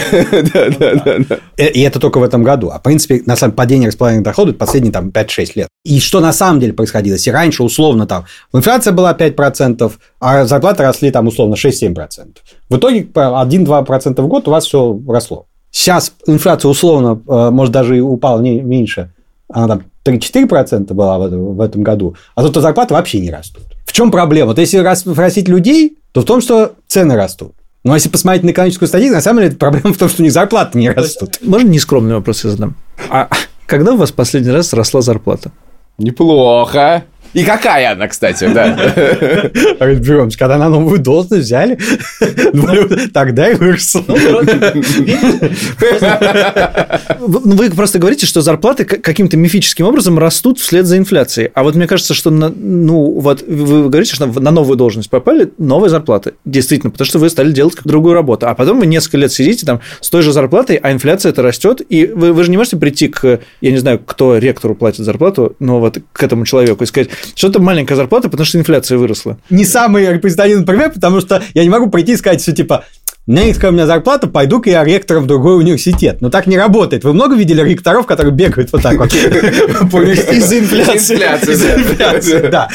Да, 0.53 0.69
да, 0.79 1.17
да. 1.29 1.39
Э, 1.57 1.69
И 1.69 1.81
это 1.81 1.99
только 1.99 2.19
в 2.19 2.23
этом 2.23 2.43
году. 2.43 2.69
А 2.69 2.79
в 2.79 2.83
принципе, 2.83 3.21
на 3.25 3.35
самом 3.35 3.53
падение 3.55 3.87
располагаемых 3.87 4.23
доходов 4.23 4.57
последние 4.57 4.91
там 4.93 5.09
5-6 5.09 5.51
лет. 5.55 5.67
И 5.83 5.99
что 5.99 6.19
на 6.19 6.31
самом 6.33 6.59
деле 6.59 6.73
происходило? 6.73 7.15
Если 7.15 7.31
раньше 7.31 7.63
условно 7.63 8.07
там 8.07 8.25
инфляция 8.53 8.93
была 8.93 9.13
5%, 9.13 9.91
а 10.19 10.45
зарплаты 10.45 10.83
росли 10.83 11.11
там 11.11 11.27
условно 11.27 11.55
6-7%. 11.55 12.37
В 12.69 12.77
итоге 12.77 13.03
по 13.03 13.43
1-2% 13.45 14.21
в 14.21 14.27
год 14.27 14.47
у 14.47 14.51
вас 14.51 14.65
все 14.65 14.99
росло. 15.07 15.47
Сейчас 15.71 16.13
инфляция 16.25 16.69
условно, 16.69 17.21
э, 17.27 17.49
может, 17.51 17.73
даже 17.73 17.97
и 17.97 17.99
упала 17.99 18.41
не 18.41 18.61
меньше, 18.61 19.11
она 19.49 19.67
там 19.67 19.83
3-4% 20.11 20.93
была 20.93 21.17
в 21.17 21.25
этом, 21.25 21.55
в 21.55 21.61
этом 21.61 21.83
году, 21.83 22.15
а 22.35 22.43
тут 22.43 22.55
зарплаты 22.61 22.93
вообще 22.93 23.19
не 23.19 23.31
растут. 23.31 23.63
В 23.85 23.93
чем 23.93 24.11
проблема? 24.11 24.47
Вот 24.47 24.59
если 24.59 24.95
спросить 24.95 25.47
людей, 25.47 25.97
то 26.11 26.21
в 26.21 26.25
том, 26.25 26.41
что 26.41 26.73
цены 26.87 27.15
растут. 27.15 27.53
Но 27.83 27.93
если 27.93 28.09
посмотреть 28.09 28.43
на 28.43 28.51
экономическую 28.51 28.87
статистику, 28.87 29.15
на 29.15 29.21
самом 29.21 29.43
деле 29.43 29.55
проблема 29.59 29.93
в 29.93 29.97
том, 29.97 30.09
что 30.09 30.21
у 30.21 30.23
них 30.23 30.33
зарплаты 30.33 30.77
не 30.77 30.89
растут. 30.89 31.39
Можно 31.41 31.69
нескромный 31.69 32.15
вопрос 32.15 32.43
я 32.43 32.49
задам? 32.49 32.75
А 33.09 33.29
когда 33.65 33.93
у 33.93 33.97
вас 33.97 34.11
последний 34.11 34.51
раз 34.51 34.73
росла 34.73 35.01
зарплата? 35.01 35.51
Неплохо. 35.97 37.05
И 37.33 37.43
какая 37.43 37.91
она, 37.91 38.07
кстати, 38.07 38.47
да. 38.53 38.69
Говорит, 39.79 39.99
Беремович, 39.99 40.37
когда 40.37 40.57
на 40.57 40.69
новую 40.69 40.99
должность 40.99 41.45
взяли, 41.45 41.77
тогда 43.13 43.49
и 43.49 43.55
выросла. 43.55 44.03
Вы 47.19 47.41
ну, 47.43 47.55
вы 47.55 47.69
просто 47.71 47.99
говорите, 47.99 48.25
что 48.25 48.41
зарплаты 48.41 48.85
каким-то 48.85 49.37
мифическим 49.37 49.85
образом 49.85 50.19
растут 50.19 50.59
вслед 50.59 50.85
за 50.85 50.97
инфляцией. 50.97 51.51
А 51.53 51.63
вот 51.63 51.75
мне 51.75 51.87
кажется, 51.87 52.13
что 52.13 52.29
ну, 52.29 53.19
вот 53.19 53.43
вы 53.47 53.89
говорите, 53.89 54.15
что 54.15 54.25
на 54.25 54.51
новую 54.51 54.77
должность 54.77 55.09
попали 55.09 55.51
новые 55.57 55.89
зарплаты. 55.89 56.33
Действительно, 56.45 56.91
потому 56.91 57.05
что 57.05 57.19
вы 57.19 57.29
стали 57.29 57.51
делать 57.51 57.75
другую 57.83 58.13
работу. 58.13 58.47
А 58.47 58.55
потом 58.55 58.79
вы 58.79 58.85
несколько 58.85 59.17
лет 59.17 59.31
сидите 59.31 59.65
там 59.65 59.81
с 60.01 60.09
той 60.09 60.21
же 60.21 60.31
зарплатой, 60.31 60.77
а 60.77 60.91
инфляция 60.91 61.31
это 61.31 61.41
растет. 61.41 61.81
И 61.89 62.05
вы, 62.07 62.33
вы 62.33 62.43
же 62.43 62.51
не 62.51 62.57
можете 62.57 62.77
прийти 62.77 63.07
к, 63.07 63.39
я 63.61 63.71
не 63.71 63.77
знаю, 63.77 63.99
кто 63.99 64.37
ректору 64.37 64.75
платит 64.75 65.05
зарплату, 65.05 65.55
но 65.59 65.79
вот 65.79 65.99
к 66.11 66.23
этому 66.23 66.45
человеку 66.45 66.83
и 66.83 66.87
сказать, 66.87 67.09
что 67.35 67.47
это 67.47 67.59
маленькая 67.59 67.95
зарплата, 67.95 68.29
потому 68.29 68.45
что 68.45 68.57
инфляция 68.57 68.97
выросла. 68.97 69.37
Не 69.49 69.65
самый 69.65 70.11
репрезентативный 70.11 70.65
пример, 70.65 70.91
потому 70.91 71.21
что 71.21 71.41
я 71.53 71.63
не 71.63 71.69
могу 71.69 71.89
прийти 71.89 72.13
и 72.13 72.17
сказать, 72.17 72.41
что 72.41 72.51
типа, 72.51 72.85
у 73.27 73.31
меня 73.31 73.43
низкая 73.43 73.71
у 73.71 73.73
меня 73.73 73.85
зарплата, 73.85 74.27
пойду-ка 74.27 74.69
я 74.69 74.85
ректором 74.85 75.23
в 75.23 75.27
другой 75.27 75.57
университет. 75.57 76.21
Но 76.21 76.29
так 76.29 76.47
не 76.47 76.57
работает. 76.57 77.03
Вы 77.03 77.11
много 77.11 77.35
видели 77.35 77.61
ректоров, 77.61 78.05
которые 78.05 78.33
бегают 78.33 78.71
вот 78.71 78.81
так 78.81 78.97
вот? 78.97 79.13
Из-за 79.13 80.59
инфляции. 80.59 81.17
Да. 81.17 81.35
инфляции, 81.35 82.47
да. 82.49 82.69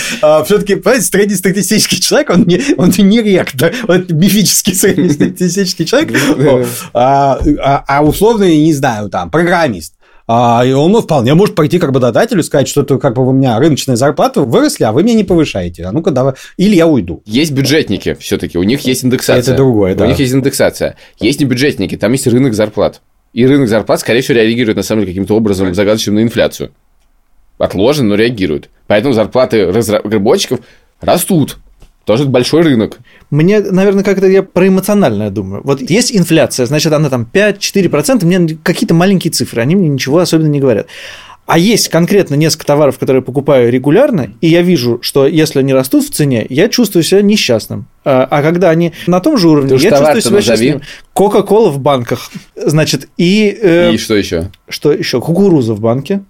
Все-таки, 0.44 0.74
понимаете, 0.74 1.06
среднестатистический 1.06 2.00
человек, 2.00 2.28
он 2.28 2.42
не, 2.42 2.60
он 2.76 2.90
не 2.98 3.22
ректор, 3.22 3.72
он 3.88 4.04
мифический 4.10 4.74
среднестатистический 4.74 5.86
человек, 5.86 6.10
а, 6.92 7.38
а- 7.62 7.84
а 7.88 8.02
условно, 8.02 8.44
не 8.44 8.74
знаю, 8.74 9.08
там, 9.08 9.30
программист. 9.30 9.94
А, 10.34 10.64
и 10.64 10.72
он 10.72 10.98
вполне 10.98 11.34
может 11.34 11.54
пойти 11.54 11.78
к 11.78 11.84
работодателю 11.84 12.40
и 12.40 12.42
сказать, 12.42 12.66
что 12.66 12.80
это 12.80 12.96
как 12.96 13.16
бы 13.16 13.28
у 13.28 13.32
меня 13.32 13.58
рыночная 13.58 13.96
зарплата 13.96 14.40
выросли, 14.40 14.84
а 14.84 14.92
вы 14.92 15.02
меня 15.02 15.14
не 15.14 15.24
повышаете. 15.24 15.84
А 15.84 15.92
ну-ка 15.92 16.10
давай. 16.10 16.32
Или 16.56 16.74
я 16.74 16.86
уйду. 16.86 17.22
Есть 17.26 17.52
бюджетники 17.52 18.14
все-таки, 18.14 18.56
у 18.56 18.62
них 18.62 18.80
есть 18.80 19.04
индексация. 19.04 19.52
Это 19.52 19.56
другое, 19.56 19.94
да. 19.94 20.06
У 20.06 20.08
них 20.08 20.18
есть 20.18 20.32
индексация. 20.32 20.96
Есть 21.20 21.40
не 21.40 21.44
бюджетники, 21.44 21.98
там 21.98 22.12
есть 22.12 22.26
рынок 22.26 22.54
зарплат. 22.54 23.02
И 23.34 23.46
рынок 23.46 23.68
зарплат, 23.68 24.00
скорее 24.00 24.22
всего, 24.22 24.38
реагирует 24.38 24.78
на 24.78 24.82
самом 24.82 25.02
деле 25.02 25.12
каким-то 25.12 25.36
образом 25.36 25.74
загадочным 25.74 26.14
на 26.14 26.22
инфляцию. 26.22 26.70
Отложен, 27.58 28.08
но 28.08 28.14
реагирует. 28.14 28.70
Поэтому 28.86 29.12
зарплаты 29.12 29.70
разработчиков 29.70 30.60
растут. 31.02 31.58
Тоже 32.04 32.24
большой 32.24 32.62
рынок. 32.62 32.98
Мне, 33.30 33.60
наверное, 33.60 34.02
как-то 34.02 34.26
я 34.26 34.42
про 34.42 34.66
эмоциональное 34.66 35.30
думаю. 35.30 35.62
Вот 35.64 35.80
есть 35.80 36.14
инфляция, 36.14 36.66
значит, 36.66 36.92
она 36.92 37.08
там 37.10 37.28
5-4%, 37.32 38.24
мне 38.24 38.58
какие-то 38.62 38.94
маленькие 38.94 39.30
цифры, 39.30 39.62
они 39.62 39.76
мне 39.76 39.88
ничего 39.88 40.18
особенно 40.18 40.48
не 40.48 40.60
говорят. 40.60 40.88
А 41.44 41.58
есть 41.58 41.88
конкретно 41.88 42.36
несколько 42.36 42.66
товаров, 42.66 42.98
которые 42.98 43.20
я 43.20 43.24
покупаю 43.24 43.70
регулярно, 43.70 44.32
и 44.40 44.48
я 44.48 44.62
вижу, 44.62 45.00
что 45.02 45.26
если 45.26 45.58
они 45.58 45.74
растут 45.74 46.04
в 46.04 46.10
цене, 46.10 46.46
я 46.48 46.68
чувствую 46.68 47.02
себя 47.02 47.20
несчастным. 47.20 47.86
А, 48.04 48.26
а 48.30 48.42
когда 48.42 48.70
они 48.70 48.92
на 49.08 49.18
том 49.20 49.36
же 49.36 49.48
уровне, 49.48 49.76
Ты 49.76 49.84
я 49.84 49.90
чувствую 49.90 50.20
себя 50.22 50.36
назови. 50.36 50.42
счастливым. 50.56 50.82
Кока-кола 51.12 51.70
в 51.70 51.80
банках, 51.80 52.30
значит, 52.56 53.08
и, 53.16 53.58
э, 53.60 53.92
И 53.92 53.98
что 53.98 54.14
еще? 54.14 54.50
что 54.68 54.92
еще? 54.92 55.20
Кукуруза 55.20 55.74
в 55.74 55.80
банке. 55.80 56.22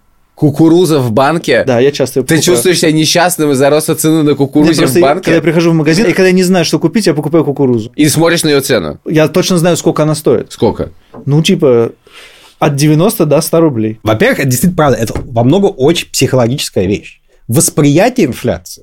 Кукуруза 0.42 0.98
в 0.98 1.12
банке? 1.12 1.62
Да, 1.64 1.78
я 1.78 1.92
часто 1.92 2.14
Ты 2.14 2.20
покупаю. 2.22 2.42
чувствуешь 2.42 2.80
себя 2.80 2.90
несчастным 2.90 3.52
из-за 3.52 3.70
роста 3.70 3.94
цены 3.94 4.24
на 4.24 4.34
кукурузе 4.34 4.82
просто 4.82 4.98
в 4.98 5.00
банке? 5.02 5.24
когда 5.26 5.36
я 5.36 5.40
прихожу 5.40 5.70
в 5.70 5.74
магазин, 5.74 6.04
и 6.06 6.12
когда 6.12 6.26
я 6.26 6.32
не 6.32 6.42
знаю, 6.42 6.64
что 6.64 6.80
купить, 6.80 7.06
я 7.06 7.14
покупаю 7.14 7.44
кукурузу. 7.44 7.92
И 7.94 8.08
смотришь 8.08 8.42
на 8.42 8.48
ее 8.48 8.60
цену. 8.60 8.98
Я 9.06 9.28
точно 9.28 9.58
знаю, 9.58 9.76
сколько 9.76 10.02
она 10.02 10.16
стоит. 10.16 10.50
Сколько? 10.50 10.90
Ну, 11.26 11.44
типа, 11.44 11.92
от 12.58 12.74
90 12.74 13.24
до 13.24 13.40
100 13.40 13.60
рублей. 13.60 14.00
Во-первых, 14.02 14.40
это 14.40 14.48
действительно 14.48 14.76
правда. 14.76 14.98
Это 14.98 15.14
во 15.24 15.44
много 15.44 15.66
очень 15.66 16.08
психологическая 16.10 16.86
вещь. 16.86 17.20
Восприятие 17.46 18.26
инфляции 18.26 18.82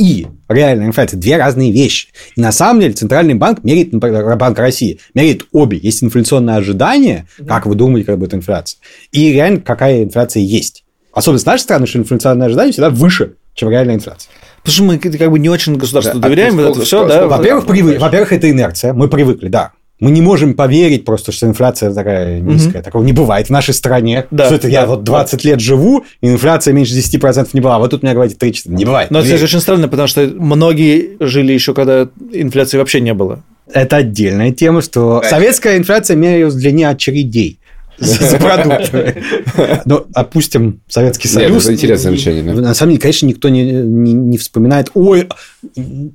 и 0.00 0.26
реальная 0.48 0.86
инфляция– 0.86 1.18
две 1.20 1.36
разные 1.36 1.70
вещи. 1.72 2.08
И 2.36 2.40
на 2.40 2.52
самом 2.52 2.80
деле 2.80 2.94
Центральный 2.94 3.34
банк 3.34 3.62
меряет, 3.64 3.92
например, 3.92 4.36
Банк 4.36 4.58
России, 4.58 4.98
меряет 5.14 5.44
обе. 5.52 5.78
Есть 5.78 6.02
инфляционное 6.02 6.56
ожидание, 6.56 7.26
как 7.46 7.66
вы 7.66 7.74
думаете, 7.74 8.06
как 8.06 8.18
будет 8.18 8.34
инфляция, 8.34 8.78
и 9.12 9.32
реально 9.32 9.60
какая 9.60 10.02
инфляция 10.04 10.42
есть. 10.42 10.84
Особенность 11.12 11.46
нашей 11.46 11.62
страны, 11.62 11.86
что 11.86 11.98
инфляционное 11.98 12.46
ожидание 12.46 12.72
всегда 12.72 12.88
выше, 12.90 13.34
чем 13.54 13.68
реальная 13.70 13.96
инфляция. 13.96 14.30
Потому 14.62 14.72
что 14.74 14.82
мы 14.84 14.98
как 14.98 15.30
бы 15.30 15.38
не 15.38 15.48
очень 15.48 15.76
государству 15.76 16.14
Да, 16.20 16.26
а 16.26 16.28
доверяем, 16.30 16.52
сколько- 16.52 16.70
это 16.70 16.80
все, 16.82 16.96
сколько- 16.98 17.14
да. 17.14 17.26
Во-первых, 17.26 17.66
да, 17.66 17.72
привы- 17.74 17.98
во-первых, 17.98 18.32
это 18.32 18.50
инерция. 18.50 18.92
Мы 18.92 19.08
привыкли, 19.08 19.48
да. 19.48 19.72
Мы 20.00 20.10
не 20.10 20.22
можем 20.22 20.54
поверить 20.54 21.04
просто, 21.04 21.30
что 21.30 21.46
инфляция 21.46 21.92
такая 21.92 22.40
низкая. 22.40 22.82
Такого 22.82 23.04
не 23.04 23.12
бывает 23.12 23.46
в 23.48 23.50
нашей 23.50 23.74
стране. 23.74 24.26
Да, 24.30 24.46
что 24.46 24.54
это 24.56 24.68
я 24.68 24.82
да, 24.82 24.88
вот 24.88 25.04
20 25.04 25.44
лет 25.44 25.60
живу, 25.60 26.04
и 26.20 26.28
инфляция 26.28 26.72
меньше 26.72 26.94
10% 26.94 27.50
не 27.52 27.60
была. 27.60 27.76
А 27.76 27.78
вот 27.78 27.90
тут 27.90 28.02
мне 28.02 28.14
говорите 28.14 28.36
3-4. 28.36 28.74
Не 28.74 28.84
бывает. 28.84 29.10
Но 29.10 29.18
это, 29.18 29.28
Верь. 29.28 29.36
кстати, 29.36 29.50
очень 29.50 29.60
странно, 29.60 29.88
потому 29.88 30.08
что 30.08 30.26
многие 30.34 31.16
жили 31.20 31.52
еще, 31.52 31.74
когда 31.74 32.08
инфляции 32.32 32.78
вообще 32.78 33.00
не 33.00 33.14
было. 33.14 33.42
Это 33.72 33.98
отдельная 33.98 34.50
тема, 34.50 34.82
что 34.82 35.22
советская 35.28 35.76
инфляция 35.76 36.16
мерилась 36.16 36.54
в 36.54 36.58
длине 36.58 36.88
очередей 36.88 37.59
за 38.00 38.30
за 38.30 38.38
продуктами. 38.38 39.22
Ну, 39.84 40.06
опустим 40.14 40.80
Советский 40.88 41.28
Союз. 41.28 41.64
это 41.64 41.74
интересное 41.74 42.12
замечание. 42.12 42.42
На 42.42 42.74
самом 42.74 42.92
деле, 42.92 43.02
конечно, 43.02 43.26
никто 43.26 43.48
не, 43.48 44.38
вспоминает, 44.38 44.90
ой, 44.94 45.28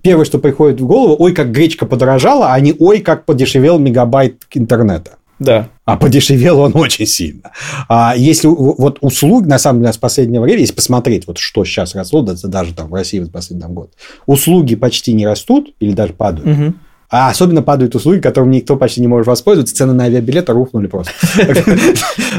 первое, 0.01 0.25
что 0.25 0.39
приходит 0.39 0.81
в 0.81 0.85
голову, 0.85 1.15
ой, 1.19 1.33
как 1.33 1.51
гречка 1.51 1.85
подорожала, 1.85 2.51
а 2.53 2.59
не 2.59 2.73
ой, 2.77 2.99
как 2.99 3.25
подешевел 3.25 3.79
мегабайт 3.79 4.43
интернета. 4.53 5.11
Да. 5.37 5.69
А 5.83 5.97
подешевел 5.97 6.59
он 6.59 6.71
очень 6.75 7.05
сильно. 7.05 7.51
А 7.89 8.15
если 8.15 8.47
вот 8.47 8.99
услуги, 9.01 9.47
на 9.47 9.59
самом 9.59 9.81
деле, 9.81 9.93
с 9.93 9.97
последнего 9.97 10.43
времени, 10.43 10.61
если 10.61 10.75
посмотреть, 10.75 11.27
вот 11.27 11.37
что 11.37 11.65
сейчас 11.65 11.93
росло, 11.93 12.21
да, 12.21 12.35
даже 12.43 12.73
там 12.73 12.87
в 12.89 12.93
России 12.93 13.19
в 13.19 13.29
последний 13.29 13.67
год, 13.67 13.91
услуги 14.25 14.75
почти 14.75 15.13
не 15.13 15.27
растут 15.27 15.73
или 15.79 15.91
даже 15.91 16.13
падают. 16.13 16.75
А 17.17 17.29
особенно 17.29 17.61
падают 17.61 17.95
услуги, 17.95 18.19
которыми 18.19 18.57
никто 18.57 18.75
почти 18.75 18.99
не 18.99 19.07
может 19.07 19.25
воспользоваться. 19.27 19.73
Цены 19.73 19.93
на 19.93 20.03
авиабилеты 20.03 20.51
рухнули 20.51 20.87
просто. 20.87 21.13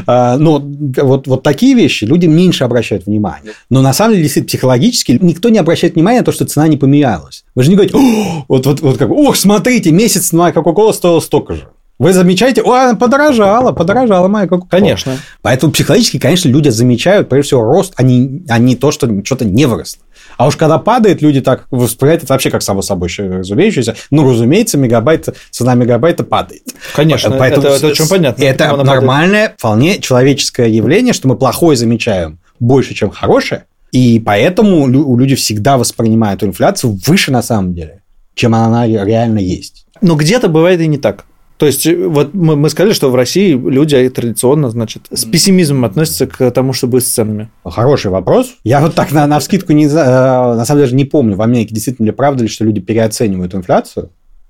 А, 0.05 0.37
Но 0.37 0.59
вот, 0.59 1.27
вот 1.27 1.43
такие 1.43 1.73
вещи 1.73 2.03
люди 2.03 2.27
меньше 2.27 2.63
обращают 2.63 3.07
внимание. 3.07 3.53
Но 3.71 3.81
на 3.81 3.91
самом 3.91 4.11
деле, 4.13 4.23
действительно, 4.23 4.47
психологически 4.49 5.17
никто 5.19 5.49
не 5.49 5.57
обращает 5.57 5.95
внимания 5.95 6.19
на 6.19 6.25
то, 6.25 6.31
что 6.31 6.45
цена 6.45 6.67
не 6.67 6.77
поменялась. 6.77 7.43
Вы 7.55 7.63
же 7.63 7.69
не 7.69 7.75
говорите, 7.75 7.97
«О, 7.97 8.45
вот, 8.47 8.67
вот, 8.67 8.81
вот 8.81 8.97
как, 8.97 9.09
ох, 9.09 9.35
смотрите, 9.35 9.91
месяц 9.91 10.31
моя 10.31 10.53
Кока-Кола 10.53 10.91
стоила 10.91 11.19
столько 11.21 11.55
же. 11.55 11.69
Вы 11.97 12.13
замечаете, 12.13 12.61
о, 12.61 12.73
она 12.73 12.95
подорожала, 12.95 13.71
подорожала 13.71 14.27
моя 14.27 14.47
Кока-Кола. 14.47 14.69
Конечно. 14.69 15.17
Поэтому 15.41 15.71
психологически, 15.71 16.19
конечно, 16.19 16.49
люди 16.49 16.69
замечают, 16.69 17.29
прежде 17.29 17.47
всего, 17.47 17.63
рост, 17.63 17.93
а 17.95 18.03
не, 18.03 18.43
а 18.47 18.59
не 18.59 18.75
то, 18.75 18.91
что 18.91 19.09
что-то 19.23 19.43
не 19.43 19.65
выросло. 19.65 20.03
А 20.37 20.47
уж 20.47 20.55
когда 20.55 20.77
падает, 20.77 21.21
люди 21.21 21.41
так 21.41 21.65
воспринимают 21.71 22.23
это 22.23 22.33
вообще 22.33 22.49
как 22.51 22.61
само 22.61 22.81
собой 22.81 23.09
разумеющееся. 23.17 23.95
Ну, 24.11 24.29
разумеется, 24.29 24.77
мегабайт, 24.77 25.27
цена 25.49 25.73
мегабайта 25.73 26.23
падает. 26.23 26.63
Конечно, 26.95 27.31
Поэтому 27.37 27.67
это, 27.67 27.75
это 27.77 27.87
очень 27.87 28.07
понятно. 28.07 28.43
Это 28.43 28.65
она 28.65 28.77
падает. 28.77 28.95
нормальное, 29.01 29.55
вполне 29.57 29.99
человеческое 29.99 30.69
явление, 30.69 31.13
что 31.13 31.27
мы 31.27 31.35
плохое 31.35 31.75
замечаем 31.75 32.39
больше, 32.59 32.93
чем 32.93 33.09
хорошее. 33.09 33.65
И 33.91 34.19
поэтому 34.19 34.87
лю- 34.87 35.15
люди 35.17 35.35
всегда 35.35 35.77
воспринимают 35.77 36.43
инфляцию 36.43 36.99
выше 37.05 37.31
на 37.31 37.41
самом 37.41 37.73
деле, 37.73 38.01
чем 38.35 38.53
она 38.53 38.85
реально 38.85 39.39
есть. 39.39 39.85
Но 40.01 40.15
где-то 40.15 40.49
бывает 40.49 40.79
и 40.81 40.87
не 40.87 40.97
так. 40.97 41.25
То 41.57 41.65
есть, 41.65 41.87
э, 41.87 41.95
вот 41.95 42.33
мы, 42.33 42.55
мы 42.55 42.69
сказали, 42.69 42.93
что 42.93 43.09
в 43.09 43.15
России 43.15 43.51
люди 43.53 44.09
традиционно, 44.09 44.69
значит, 44.69 45.07
с 45.11 45.25
пессимизмом 45.25 45.85
относятся 45.85 46.27
к 46.27 46.51
тому, 46.51 46.73
что 46.73 46.87
будет 46.87 47.03
с 47.03 47.09
ценами. 47.09 47.49
Хороший 47.65 48.11
вопрос. 48.11 48.55
Я 48.63 48.79
вот 48.79 48.95
так 48.95 49.11
на, 49.11 49.25
на 49.25 49.39
вскидку 49.39 49.73
не, 49.73 49.85
э, 49.85 49.89
на 49.89 50.65
самом 50.65 50.83
деле 50.83 50.95
не 50.95 51.05
помню, 51.05 51.35
в 51.35 51.41
Америке 51.41 51.73
действительно 51.73 52.05
ли 52.05 52.11
правда 52.11 52.43
ли, 52.43 52.49
что 52.49 52.63
люди 52.63 52.79
переоценивают 52.79 53.55
инфляцию. 53.55 54.09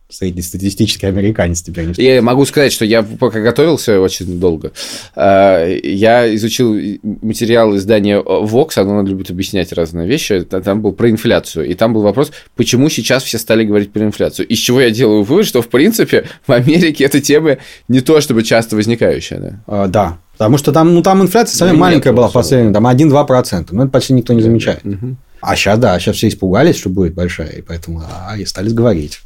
Среднестатистический 0.10 1.05
американец 1.08 1.62
теперь 1.62 1.89
Я 1.97 2.22
могу 2.22 2.45
сказать, 2.45 2.72
что 2.72 2.86
я 2.86 3.03
пока 3.03 3.41
готовился 3.41 3.99
очень 3.99 4.39
долго, 4.39 4.72
э, 5.16 5.80
я 5.84 6.34
изучил 6.36 6.80
материал 7.22 7.76
издания 7.76 8.22
Vox, 8.22 8.78
оно 8.78 9.03
любит 9.03 9.30
объяснять 9.32 9.74
разные 9.74 10.08
вещи, 10.08 10.41
Та- 10.41 10.62
там 10.62 10.82
был 10.82 10.93
про 10.93 11.10
инфляцию, 11.10 11.68
и 11.68 11.74
там 11.74 11.93
был 11.93 12.03
вопрос, 12.03 12.32
почему 12.55 12.89
сейчас 12.89 13.24
все 13.24 13.38
стали 13.38 13.66
говорить 13.66 13.91
про 13.91 14.03
инфляцию. 14.05 14.47
Из 14.47 14.58
чего 14.60 14.80
я 14.80 14.91
делаю 14.91 15.24
вывод, 15.24 15.45
что, 15.45 15.62
в 15.62 15.68
принципе, 15.68 16.26
в 16.47 16.51
Америке 16.53 17.03
эта 17.03 17.20
тема 17.20 17.58
не 17.89 17.99
то 17.99 18.22
чтобы 18.22 18.43
часто 18.43 18.78
возникающая. 18.78 19.39
Да? 19.39 19.64
А, 19.68 19.88
да. 19.88 20.20
Потому 20.38 20.58
что 20.58 20.72
там, 20.72 20.93
ну, 20.93 21.01
там 21.01 21.22
инфляция 21.22 21.58
самая 21.58 21.74
Ну, 21.74 21.80
маленькая 21.80 22.14
была 22.14 22.30
в 22.30 22.34
последнем, 22.34 22.72
там 22.74 22.88
1-2%. 22.88 23.68
Ну, 23.72 23.82
это 23.84 23.91
почти 23.91 24.14
никто 24.14 24.34
не 24.34 24.41
замечает. 24.41 24.86
Мгм. 24.86 25.18
А 25.41 25.55
сейчас, 25.55 25.78
да, 25.80 25.99
сейчас 25.99 26.16
все 26.16 26.30
испугались, 26.30 26.78
что 26.78 26.89
будет 26.89 27.14
большая, 27.14 27.49
и 27.49 27.62
поэтому 27.62 28.01
а, 28.01 28.38
и 28.38 28.45
стали 28.45 28.70
говорить. 28.70 29.20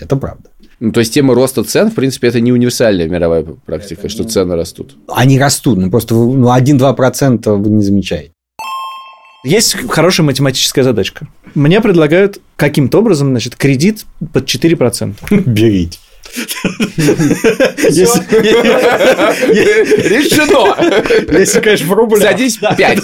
Это 0.00 0.16
правда. 0.16 0.50
Ну, 0.80 0.92
то 0.92 1.00
есть 1.00 1.12
тема 1.12 1.34
роста 1.34 1.64
цен, 1.64 1.90
в 1.90 1.94
принципе, 1.94 2.28
это 2.28 2.40
не 2.40 2.52
универсальная 2.52 3.08
мировая 3.08 3.42
практика, 3.42 4.08
что 4.08 4.24
цены 4.24 4.54
растут. 4.54 4.96
Они 5.08 5.38
растут, 5.38 5.78
ну, 5.78 5.90
просто 5.90 6.14
ну, 6.14 6.48
1-2% 6.48 7.54
вы 7.56 7.70
не 7.70 7.82
замечаете. 7.82 8.32
Есть 9.44 9.76
хорошая 9.88 10.26
математическая 10.26 10.84
задачка. 10.84 11.28
Мне 11.54 11.80
предлагают 11.80 12.40
каким-то 12.56 12.98
образом, 12.98 13.28
значит, 13.28 13.56
кредит 13.56 14.04
под 14.32 14.44
4%. 14.44 15.14
Берите. 15.46 15.98
Решено! 20.08 20.76
Если, 21.38 21.60
конечно, 21.60 21.86
в 21.86 21.92
рублях. 21.92 22.22
Садись 22.22 22.58
пять. 22.76 23.00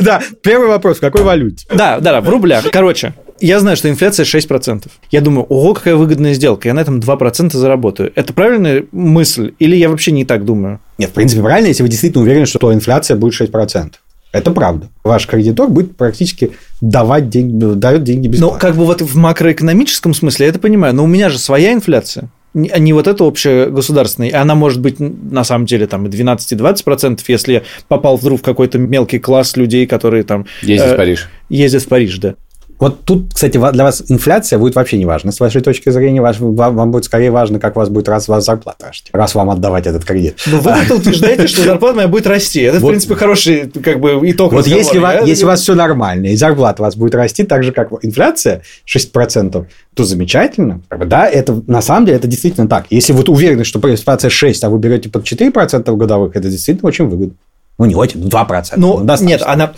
Да, 0.00 0.22
первый 0.42 0.68
вопрос, 0.68 0.98
в 0.98 1.00
какой 1.00 1.22
валюте? 1.22 1.66
Да, 1.70 1.98
да, 2.00 2.12
да, 2.12 2.20
в 2.20 2.28
рублях. 2.28 2.70
Короче, 2.70 3.14
я 3.40 3.60
знаю, 3.60 3.76
что 3.76 3.88
инфляция 3.88 4.24
6%. 4.24 4.88
Я 5.10 5.20
думаю, 5.20 5.44
ого, 5.44 5.74
какая 5.74 5.94
выгодная 5.94 6.34
сделка, 6.34 6.68
я 6.68 6.74
на 6.74 6.80
этом 6.80 6.98
2% 7.00 7.56
заработаю. 7.56 8.12
Это 8.14 8.32
правильная 8.32 8.84
мысль? 8.92 9.52
Или 9.58 9.76
я 9.76 9.88
вообще 9.88 10.12
не 10.12 10.24
так 10.24 10.44
думаю? 10.44 10.80
Нет, 10.98 11.10
в 11.10 11.12
принципе, 11.12 11.42
правильно, 11.42 11.68
если 11.68 11.82
вы 11.82 11.88
действительно 11.88 12.24
уверены, 12.24 12.46
что 12.46 12.72
инфляция 12.72 13.16
будет 13.16 13.40
6%. 13.40 13.92
Это 14.32 14.50
правда. 14.50 14.88
Ваш 15.04 15.26
кредитор 15.26 15.68
будет 15.68 15.96
практически 15.96 16.52
давать 16.80 17.28
деньги, 17.30 17.74
дает 17.74 18.02
деньги 18.04 18.26
Ну, 18.26 18.32
бесплатно. 18.32 18.58
как 18.58 18.76
бы 18.76 18.84
вот 18.84 19.00
в 19.00 19.16
макроэкономическом 19.16 20.12
смысле 20.14 20.46
я 20.46 20.50
это 20.50 20.58
понимаю, 20.58 20.94
но 20.94 21.04
у 21.04 21.06
меня 21.06 21.30
же 21.30 21.38
своя 21.38 21.72
инфляция. 21.72 22.28
Не 22.54 22.68
а 22.70 22.78
не 22.78 22.92
вот 22.92 23.06
эта 23.06 23.24
общая 23.24 23.66
государственная, 23.66 24.30
и 24.30 24.32
она 24.32 24.54
может 24.54 24.80
быть 24.80 24.96
на 24.98 25.44
самом 25.44 25.66
деле 25.66 25.86
там 25.86 26.06
и 26.06 26.10
12-20%, 26.10 27.20
если 27.28 27.52
я 27.54 27.62
попал 27.88 28.16
вдруг 28.16 28.40
в 28.40 28.42
какой-то 28.42 28.78
мелкий 28.78 29.18
класс 29.18 29.56
людей, 29.56 29.86
которые 29.86 30.22
там 30.24 30.46
Ездить 30.62 30.88
э, 30.88 30.94
в 30.94 30.96
Париж. 30.96 31.28
ездят 31.48 31.82
в 31.82 31.88
Париж, 31.88 32.18
да. 32.18 32.34
Вот 32.78 33.04
тут, 33.04 33.34
кстати, 33.34 33.58
для 33.72 33.84
вас 33.84 34.04
инфляция 34.08 34.58
будет 34.58 34.76
вообще 34.76 34.98
не 34.98 35.04
важна. 35.04 35.32
С 35.32 35.40
вашей 35.40 35.60
точки 35.60 35.90
зрения, 35.90 36.20
ваш- 36.20 36.38
вам, 36.38 36.76
вам 36.76 36.90
будет 36.90 37.04
скорее 37.04 37.30
важно, 37.30 37.58
как 37.58 37.76
у 37.76 37.80
вас 37.80 37.88
будет 37.88 38.08
раз 38.08 38.28
вас 38.28 38.44
зарплата 38.44 38.86
расти, 38.86 39.10
раз 39.12 39.34
вам 39.34 39.50
отдавать 39.50 39.86
этот 39.86 40.04
кредит. 40.04 40.36
Но 40.46 40.60
вы 40.60 40.70
это 40.70 40.94
утверждаете, 40.94 41.48
что 41.48 41.62
зарплата 41.64 41.96
моя 41.96 42.08
будет 42.08 42.26
расти. 42.26 42.60
Это, 42.60 42.78
в 42.78 42.86
принципе, 42.86 43.16
хороший 43.16 43.68
как 43.68 44.00
бы 44.00 44.20
итог 44.30 44.52
Вот 44.52 44.66
если, 44.66 44.98
у 44.98 45.46
вас 45.46 45.60
все 45.60 45.74
нормально, 45.74 46.26
и 46.26 46.36
зарплата 46.36 46.82
у 46.82 46.84
вас 46.84 46.94
будет 46.94 47.14
расти 47.14 47.42
так 47.44 47.64
же, 47.64 47.72
как 47.72 47.90
инфляция 48.02 48.62
6%, 48.86 49.66
то 49.94 50.04
замечательно. 50.04 50.80
Да, 50.90 51.26
это 51.26 51.60
на 51.66 51.82
самом 51.82 52.06
деле 52.06 52.18
это 52.18 52.28
действительно 52.28 52.68
так. 52.68 52.86
Если 52.90 53.12
вы 53.12 53.24
уверены, 53.24 53.64
что 53.64 53.78
инфляция 53.90 54.30
6, 54.30 54.62
а 54.64 54.70
вы 54.70 54.78
берете 54.78 55.08
под 55.08 55.24
4% 55.24 55.96
годовых, 55.96 56.36
это 56.36 56.48
действительно 56.48 56.88
очень 56.88 57.06
выгодно. 57.06 57.34
Ну, 57.78 57.84
не 57.84 57.94
очень, 57.94 58.20
ну, 58.20 58.28
2%. 58.28 58.72
Ну, 58.76 58.98
достаточно. 58.98 59.24
нет, 59.26 59.42
она... 59.44 59.72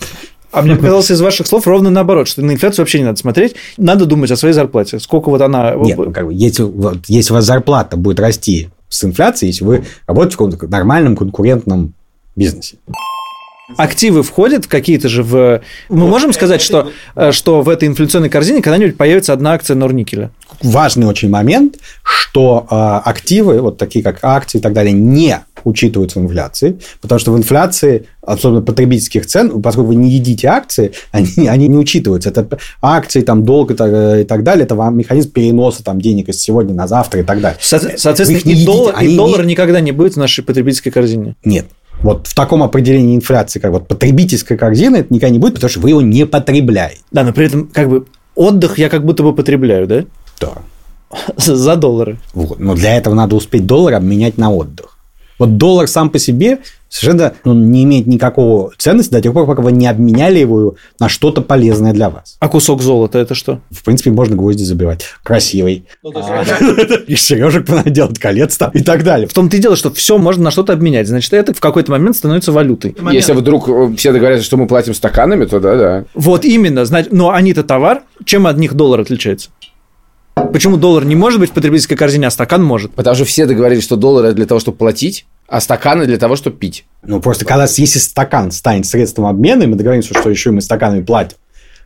А 0.53 0.63
мне 0.63 0.77
показалось 0.77 1.11
из 1.11 1.21
ваших 1.21 1.47
слов 1.47 1.67
ровно 1.67 1.91
наоборот, 1.91 2.29
что 2.29 2.43
на 2.43 2.53
инфляцию 2.53 2.85
вообще 2.85 2.99
не 2.99 3.05
надо 3.05 3.19
смотреть, 3.19 3.55
надо 3.77 4.07
думать 4.07 4.31
о 4.31 4.37
своей 4.37 4.55
зарплате. 4.55 4.99
Сколько 4.99 5.31
вот 5.31 5.41
она... 5.41 5.75
Нет, 5.75 5.99
ну, 5.99 6.13
как 6.13 6.27
бы, 6.27 6.35
если, 6.35 6.63
вот, 6.63 6.99
если 7.07 7.33
у 7.33 7.37
вас 7.37 7.45
зарплата 7.45 7.97
будет 7.97 8.21
расти 8.21 8.69
с 8.89 9.05
инфляцией, 9.05 9.51
если 9.51 9.65
вы 9.65 9.85
работаете 10.07 10.35
в 10.35 10.39
каком-то 10.39 10.67
нормальном 10.67 11.17
конкурентном 11.17 11.95
бизнесе. 12.37 12.77
Активы 13.77 14.23
входят 14.23 14.67
какие-то 14.67 15.09
же 15.09 15.23
в... 15.23 15.61
Мы 15.89 16.07
можем 16.07 16.33
сказать, 16.33 16.61
что, 16.61 16.91
э, 17.17 17.33
что 17.33 17.63
в 17.63 17.69
этой 17.69 17.89
инфляционной 17.89 18.29
корзине 18.29 18.63
когда-нибудь 18.63 18.97
появится 18.97 19.33
одна 19.33 19.53
акция 19.53 19.75
Норникеля? 19.75 20.31
Важный 20.63 21.07
очень 21.07 21.31
момент, 21.31 21.77
что 22.03 22.67
э, 22.71 22.75
активы, 23.09 23.61
вот 23.61 23.79
такие 23.79 24.03
как 24.05 24.19
акции 24.23 24.59
и 24.59 24.61
так 24.61 24.73
далее, 24.73 24.93
не 24.93 25.41
учитываются 25.65 26.19
в 26.21 26.23
инфляции, 26.23 26.79
потому 27.01 27.19
что 27.19 27.33
в 27.33 27.37
инфляции, 27.39 28.07
особенно 28.23 28.63
потребительских 28.63 29.27
цен, 29.27 29.61
поскольку 29.63 29.89
вы 29.89 29.95
не 29.97 30.11
едите 30.11 30.49
акции, 30.49 30.93
они, 31.13 31.49
они 31.49 31.69
не 31.69 31.77
учитываются. 31.77 32.31
Это 32.31 32.59
акции, 32.83 33.21
там, 33.23 33.45
долг 33.45 33.71
и 33.71 33.75
так, 33.75 34.21
и 34.21 34.25
так 34.25 34.43
далее, 34.43 34.65
это 34.65 34.75
вам 34.75 34.97
механизм 34.99 35.31
переноса 35.31 35.83
там, 35.85 36.01
денег 36.01 36.29
из 36.29 36.41
сегодня 36.41 36.75
на 36.75 36.87
завтра 36.87 37.21
и 37.21 37.23
так 37.25 37.41
далее. 37.41 37.59
Со- 37.61 37.79
Соответственно, 37.97 38.41
не 38.45 38.53
и, 38.53 38.57
едите, 38.57 38.67
доллар, 38.67 38.95
они 38.97 39.09
и 39.09 39.11
не- 39.13 39.17
доллар 39.17 39.45
никогда 39.45 39.81
не 39.81 39.93
будет 39.93 40.15
в 40.15 40.17
нашей 40.17 40.43
потребительской 40.45 40.93
корзине. 40.93 41.37
Нет. 41.45 41.67
Вот 42.03 42.27
в 42.27 42.35
таком 42.35 42.63
определении 42.63 43.17
инфляции, 43.17 43.61
как 43.61 43.73
вот 43.73 43.89
потребительская 43.89 44.57
корзина, 44.57 44.97
это 44.97 45.13
никогда 45.13 45.33
не 45.33 45.39
будет, 45.39 45.55
потому 45.55 45.71
что 45.71 45.81
вы 45.81 45.91
его 45.91 46.01
не 46.01 46.27
потребляете. 46.27 47.01
Да, 47.11 47.25
но 47.25 47.33
при 47.33 47.47
этом 47.47 47.67
как 47.69 47.89
бы 47.89 48.07
отдых 48.35 48.79
я 48.79 48.89
как 48.89 49.05
будто 49.05 49.23
бы 49.23 49.35
потребляю, 49.35 49.87
да? 49.87 50.05
Да. 50.41 50.53
За 51.37 51.77
доллары. 51.77 52.19
Вот. 52.35 52.59
Но 52.59 52.75
для 52.75 52.97
этого 52.97 53.15
надо 53.15 53.37
успеть 53.37 53.67
доллар 53.67 53.95
обменять 53.95 54.39
на 54.39 54.51
отдых. 54.51 54.90
Вот 55.41 55.57
доллар 55.57 55.89
сам 55.89 56.11
по 56.11 56.19
себе 56.19 56.59
совершенно 56.91 57.33
ну, 57.45 57.55
не 57.55 57.85
имеет 57.85 58.07
никакого 58.07 58.73
ценности 58.77 59.11
до 59.11 59.23
тех 59.23 59.33
пор, 59.33 59.47
пока 59.47 59.63
вы 59.63 59.73
не 59.73 59.87
обменяли 59.87 60.39
его 60.39 60.75
на 60.99 61.09
что-то 61.09 61.41
полезное 61.41 61.95
для 61.95 62.11
вас. 62.11 62.37
А 62.41 62.49
кусок 62.49 62.83
золота 62.83 63.19
это 63.19 63.35
что? 63.35 63.61
В 63.71 63.83
принципе, 63.83 64.11
можно 64.11 64.37
гвозди 64.37 64.65
забивать. 64.65 65.07
Красивый. 65.23 65.87
И 67.07 67.17
сережек 67.17 67.67
понаделать, 67.67 68.19
колец 68.19 68.57
там 68.59 68.71
и 68.73 68.83
так 68.83 69.03
далее. 69.03 69.27
В 69.27 69.33
том-то 69.33 69.57
и 69.57 69.61
дело, 69.61 69.77
что 69.77 69.91
все 69.91 70.19
можно 70.19 70.45
на 70.45 70.51
что-то 70.51 70.75
обменять. 70.75 71.09
Значит, 71.09 71.33
это 71.33 71.55
в 71.55 71.61
какой-то 71.61 71.91
момент 71.91 72.17
становится 72.17 72.53
валютой. 72.53 72.95
Если 73.11 73.33
вдруг 73.33 73.69
э, 73.69 73.95
все 73.97 74.13
договорятся, 74.13 74.45
что 74.45 74.59
мы 74.59 74.67
платим 74.67 74.93
стаканами, 74.93 75.47
то 75.47 75.59
да, 75.59 75.77
да. 75.77 76.05
Вот 76.15 76.45
именно. 76.45 76.85
Но 77.11 77.31
они-то 77.31 77.65
товар. 77.65 78.03
Чем 78.25 78.47
от 78.47 78.59
них 78.59 78.75
доллар 78.75 79.01
отличается? 79.01 79.49
Почему 80.53 80.77
доллар 80.77 81.05
не 81.05 81.15
может 81.15 81.41
быть 81.41 81.51
в 81.51 81.53
потребительской 81.53 81.97
корзине, 81.97 82.27
а 82.27 82.31
стакан 82.31 82.63
может? 82.63 82.93
Потому 82.93 83.15
что 83.17 83.25
все 83.25 83.47
договорились, 83.47 83.85
что 83.85 83.97
доллары 83.97 84.33
для 84.33 84.47
того, 84.47 84.61
чтобы 84.61 84.77
платить, 84.77 85.27
а 85.49 85.61
стаканы 85.61 86.07
для 86.07 86.19
того, 86.19 86.37
чтобы 86.37 86.57
пить. 86.57 86.85
Ну, 87.03 87.21
просто 87.21 87.45
когда, 87.45 87.65
если 87.65 87.99
стакан 87.99 88.53
станет 88.53 88.87
средством 88.87 89.27
обмена, 89.27 89.65
и 89.65 89.67
мы 89.67 89.77
договоримся, 89.77 90.15
что 90.19 90.31
еще 90.31 90.51
и 90.51 90.53
мы 90.53 90.61
стаканами 90.61 91.03
платим, 91.03 91.37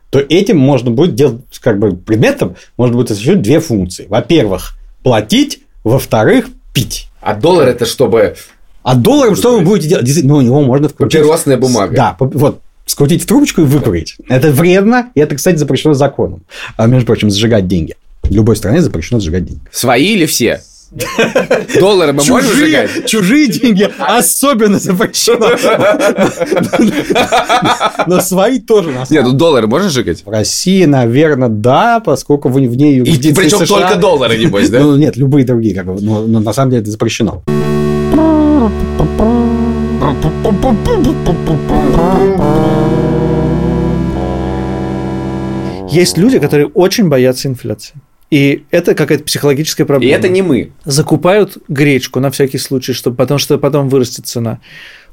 то 0.09 0.19
этим 0.19 0.57
можно 0.57 0.91
будет 0.91 1.15
делать, 1.15 1.41
как 1.61 1.79
бы, 1.79 1.95
предметом 1.95 2.55
можно 2.77 2.95
будет 2.95 3.11
осуществить 3.11 3.41
две 3.41 3.59
функции. 3.59 4.05
Во-первых, 4.07 4.77
платить, 5.03 5.63
во-вторых, 5.83 6.47
пить. 6.73 7.09
А 7.21 7.33
доллар 7.33 7.67
это 7.69 7.85
чтобы... 7.85 8.35
А 8.83 8.95
долларом 8.95 9.35
что 9.35 9.57
вы 9.57 9.61
будете 9.61 9.89
делать? 9.89 10.05
Действительно, 10.05 10.35
ну, 10.35 10.41
его 10.41 10.61
можно 10.61 10.87
вкрутить. 10.87 11.19
Папиросная 11.19 11.57
бумага. 11.57 11.95
Да, 11.95 12.15
вот 12.19 12.61
скрутить 12.85 13.23
в 13.23 13.25
трубочку 13.25 13.61
и 13.61 13.65
выкурить. 13.65 14.15
Это 14.29 14.51
вредно, 14.51 15.09
и 15.15 15.19
это, 15.19 15.35
кстати, 15.35 15.57
запрещено 15.57 15.95
законом. 15.95 16.43
А, 16.77 16.85
между 16.85 17.07
прочим, 17.07 17.31
сжигать 17.31 17.67
деньги. 17.67 17.95
В 18.29 18.31
любой 18.31 18.55
стране 18.55 18.81
запрещено 18.81 19.19
сжигать 19.19 19.45
деньги. 19.45 19.61
Свои 19.71 20.13
или 20.13 20.25
все? 20.25 20.61
Доллары 21.79 22.13
мы 22.13 22.23
можем 22.23 22.51
сжигать? 22.51 23.05
чужие 23.05 23.47
деньги 23.47 23.89
особенно 23.97 24.79
запрещено. 24.79 25.49
Но 28.07 28.21
свои 28.21 28.59
тоже 28.59 28.91
на 28.91 29.05
Нет, 29.09 29.23
ну 29.23 29.33
доллары 29.33 29.67
можно 29.67 29.89
сжигать? 29.89 30.23
В 30.25 30.29
России, 30.29 30.85
наверное, 30.85 31.49
да, 31.49 31.99
поскольку 31.99 32.49
в, 32.49 32.59
ней 32.59 32.99
И 33.01 33.33
причем 33.33 33.65
только 33.65 33.95
доллары, 33.95 34.37
небось, 34.37 34.69
да? 34.69 34.79
Ну, 34.79 34.95
нет, 34.95 35.17
любые 35.17 35.45
другие, 35.45 35.75
как 35.75 35.85
бы, 35.85 35.99
но, 36.01 36.21
но 36.21 36.39
на 36.39 36.53
самом 36.53 36.71
деле 36.71 36.81
это 36.81 36.91
запрещено. 36.91 37.43
Есть 45.89 46.17
люди, 46.17 46.39
которые 46.39 46.67
очень 46.67 47.09
боятся 47.09 47.47
инфляции. 47.47 47.95
И 48.31 48.63
это 48.71 48.95
какая-то 48.95 49.23
психологическая 49.23 49.85
И 49.85 49.87
проблема. 49.87 50.17
это 50.17 50.27
не 50.29 50.41
мы. 50.41 50.71
Закупают 50.83 51.57
гречку 51.67 52.19
на 52.19 52.31
всякий 52.31 52.57
случай, 52.57 52.93
чтобы, 52.93 53.15
потому 53.15 53.37
что 53.37 53.57
потом 53.57 53.89
вырастет 53.89 54.25
цена. 54.25 54.59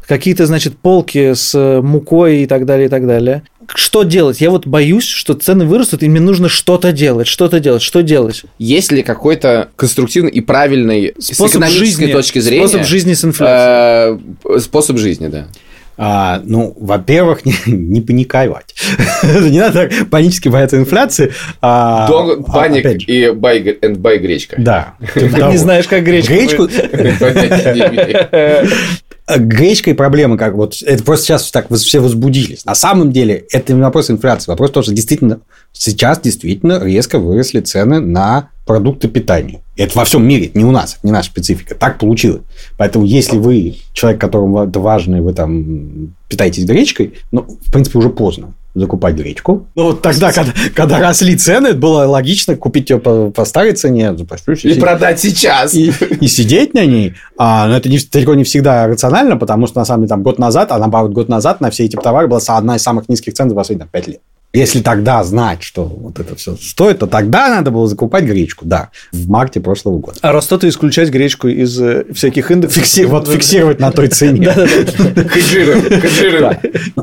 Какие-то, 0.07 0.47
значит, 0.47 0.77
полки 0.79 1.35
с 1.35 1.55
э, 1.55 1.81
мукой 1.81 2.39
и 2.43 2.47
так 2.47 2.67
далее, 2.67 2.87
и 2.87 2.89
так 2.89 3.07
далее. 3.07 3.45
Что 3.73 4.03
делать? 4.03 4.41
Я 4.41 4.51
вот 4.51 4.67
боюсь, 4.67 5.07
что 5.07 5.35
цены 5.35 5.65
вырастут, 5.65 6.03
и 6.03 6.09
мне 6.09 6.21
нужно 6.21 6.49
что-то 6.49 6.91
делать, 6.91 7.29
что-то 7.29 7.61
делать, 7.61 7.83
что 7.83 8.03
делать? 8.03 8.43
Есть 8.59 8.91
ли 8.91 9.05
какой-то 9.05 9.69
конструктивный 9.77 10.33
и 10.33 10.41
правильный 10.41 11.15
с 11.19 11.31
экономической 11.33 11.79
жизни, 11.79 12.13
точки 12.13 12.39
зрения 12.41 12.67
способ 12.67 12.87
жизни 12.87 13.15
с 13.15 13.25
инфляцией. 13.25 14.21
э, 14.45 14.59
способ 14.59 14.99
жизни, 14.99 15.29
да. 15.29 15.47
А, 15.97 16.41
ну, 16.45 16.75
во-первых, 16.79 17.45
не, 17.45 17.55
не 17.67 18.01
паниковать. 18.01 18.75
не 19.23 19.59
надо 19.59 19.89
так 19.89 20.11
панически 20.11 20.49
бояться 20.49 20.77
инфляции. 20.77 21.33
А, 21.61 22.09
Don't 22.11 22.45
а, 22.49 22.69
panic 22.69 23.01
же, 23.01 23.07
и 23.07 23.27
buy, 23.29 23.81
and 23.81 23.97
buy 23.97 24.19
гречка. 24.19 24.57
Да. 24.59 24.95
Не 25.15 25.57
знаешь, 25.57 25.87
как 25.87 26.05
гречка. 26.05 26.33
Гречку, 26.33 26.67
имею. 26.67 28.69
Гречкой 29.39 29.95
проблема, 29.95 30.37
как 30.37 30.55
вот 30.55 30.75
это 30.83 31.03
просто 31.03 31.27
сейчас 31.27 31.51
так 31.51 31.73
все 31.73 32.01
возбудились. 32.01 32.65
На 32.65 32.75
самом 32.75 33.13
деле 33.13 33.45
это 33.51 33.73
не 33.73 33.81
вопрос 33.81 34.11
инфляции, 34.11 34.51
вопрос 34.51 34.71
того, 34.71 34.85
что 34.85 34.93
действительно 34.93 35.41
сейчас 35.73 36.21
действительно 36.21 36.83
резко 36.83 37.19
выросли 37.19 37.61
цены 37.61 38.01
на 38.01 38.51
продукты 38.67 39.09
питания. 39.09 39.61
Это 39.77 39.99
во 39.99 40.05
всем 40.05 40.27
мире, 40.27 40.47
это 40.47 40.59
не 40.59 40.65
у 40.65 40.71
нас, 40.71 40.97
это 40.99 41.07
не 41.07 41.13
наша 41.13 41.31
специфика. 41.31 41.75
Так 41.75 41.99
получилось. 41.99 42.43
Поэтому, 42.77 43.05
если 43.05 43.39
вы 43.39 43.77
человек, 43.93 44.21
которому 44.21 44.63
это 44.63 44.81
важно, 44.81 45.17
и 45.17 45.21
вы 45.21 45.33
там 45.33 46.15
питаетесь 46.29 46.65
гречкой, 46.65 47.15
ну, 47.31 47.43
в 47.43 47.73
принципе, 47.73 47.99
уже 47.99 48.11
поздно 48.11 48.55
закупать 48.75 49.15
гречку. 49.17 49.67
Ну, 49.75 49.85
вот 49.85 50.03
тогда, 50.03 50.33
когда, 50.33 50.53
когда 50.75 50.99
росли 50.99 51.37
цены, 51.37 51.75
было 51.75 52.05
логично 52.07 52.57
купить 52.57 52.91
ее 52.91 52.99
по, 52.99 53.31
по 53.31 53.45
старой 53.45 53.73
цене, 53.73 54.17
за 54.17 54.25
простую 54.25 54.57
И 54.57 54.81
продать 54.81 55.21
сейчас. 55.21 55.75
и, 55.75 55.93
и 56.21 56.27
сидеть 56.27 56.73
на 56.75 56.85
ней. 56.87 57.15
А, 57.37 57.67
но 57.69 57.77
это 57.77 57.89
не, 57.89 57.99
далеко 57.99 58.35
не 58.35 58.45
всегда 58.45 58.87
рационально, 58.87 59.37
потому 59.37 59.67
что, 59.67 59.79
на 59.79 59.85
самом 59.85 60.03
деле, 60.03 60.09
там 60.09 60.23
год 60.23 60.39
назад, 60.39 60.73
а 60.73 60.79
наоборот, 60.79 61.13
год 61.13 61.29
назад 61.29 61.61
на 61.61 61.71
все 61.71 61.85
эти 61.85 61.97
товары 61.97 62.29
была 62.29 62.41
одна 62.47 62.77
из 62.77 62.83
самых 62.83 63.09
низких 63.09 63.35
цен 63.35 63.49
за 63.51 63.55
последние 63.55 63.89
5 63.91 64.07
лет. 64.09 64.21
Если 64.53 64.81
тогда 64.81 65.25
знать, 65.25 65.63
что 65.63 65.85
вот 65.85 66.21
это 66.21 66.37
все 66.37 66.57
стоит, 66.57 66.99
то 66.99 67.07
тогда 67.07 67.49
надо 67.49 67.71
было 67.71 67.89
закупать 67.89 68.25
гречку, 68.25 68.67
да, 68.67 68.91
в 69.11 69.29
марте 69.29 69.61
прошлого 69.61 69.99
года. 69.99 70.19
А 70.21 70.33
Ростоту 70.33 70.69
исключать 70.69 71.09
гречку 71.09 71.49
из 71.49 71.81
э, 71.81 72.05
всяких 72.13 72.51
индексов. 72.51 72.83
Фикси- 72.83 73.07
вот 73.07 73.29
фиксировать 73.29 73.81
на 73.81 73.91
той 73.93 74.09
цене. 74.09 74.53
Хеджируем, 74.53 76.59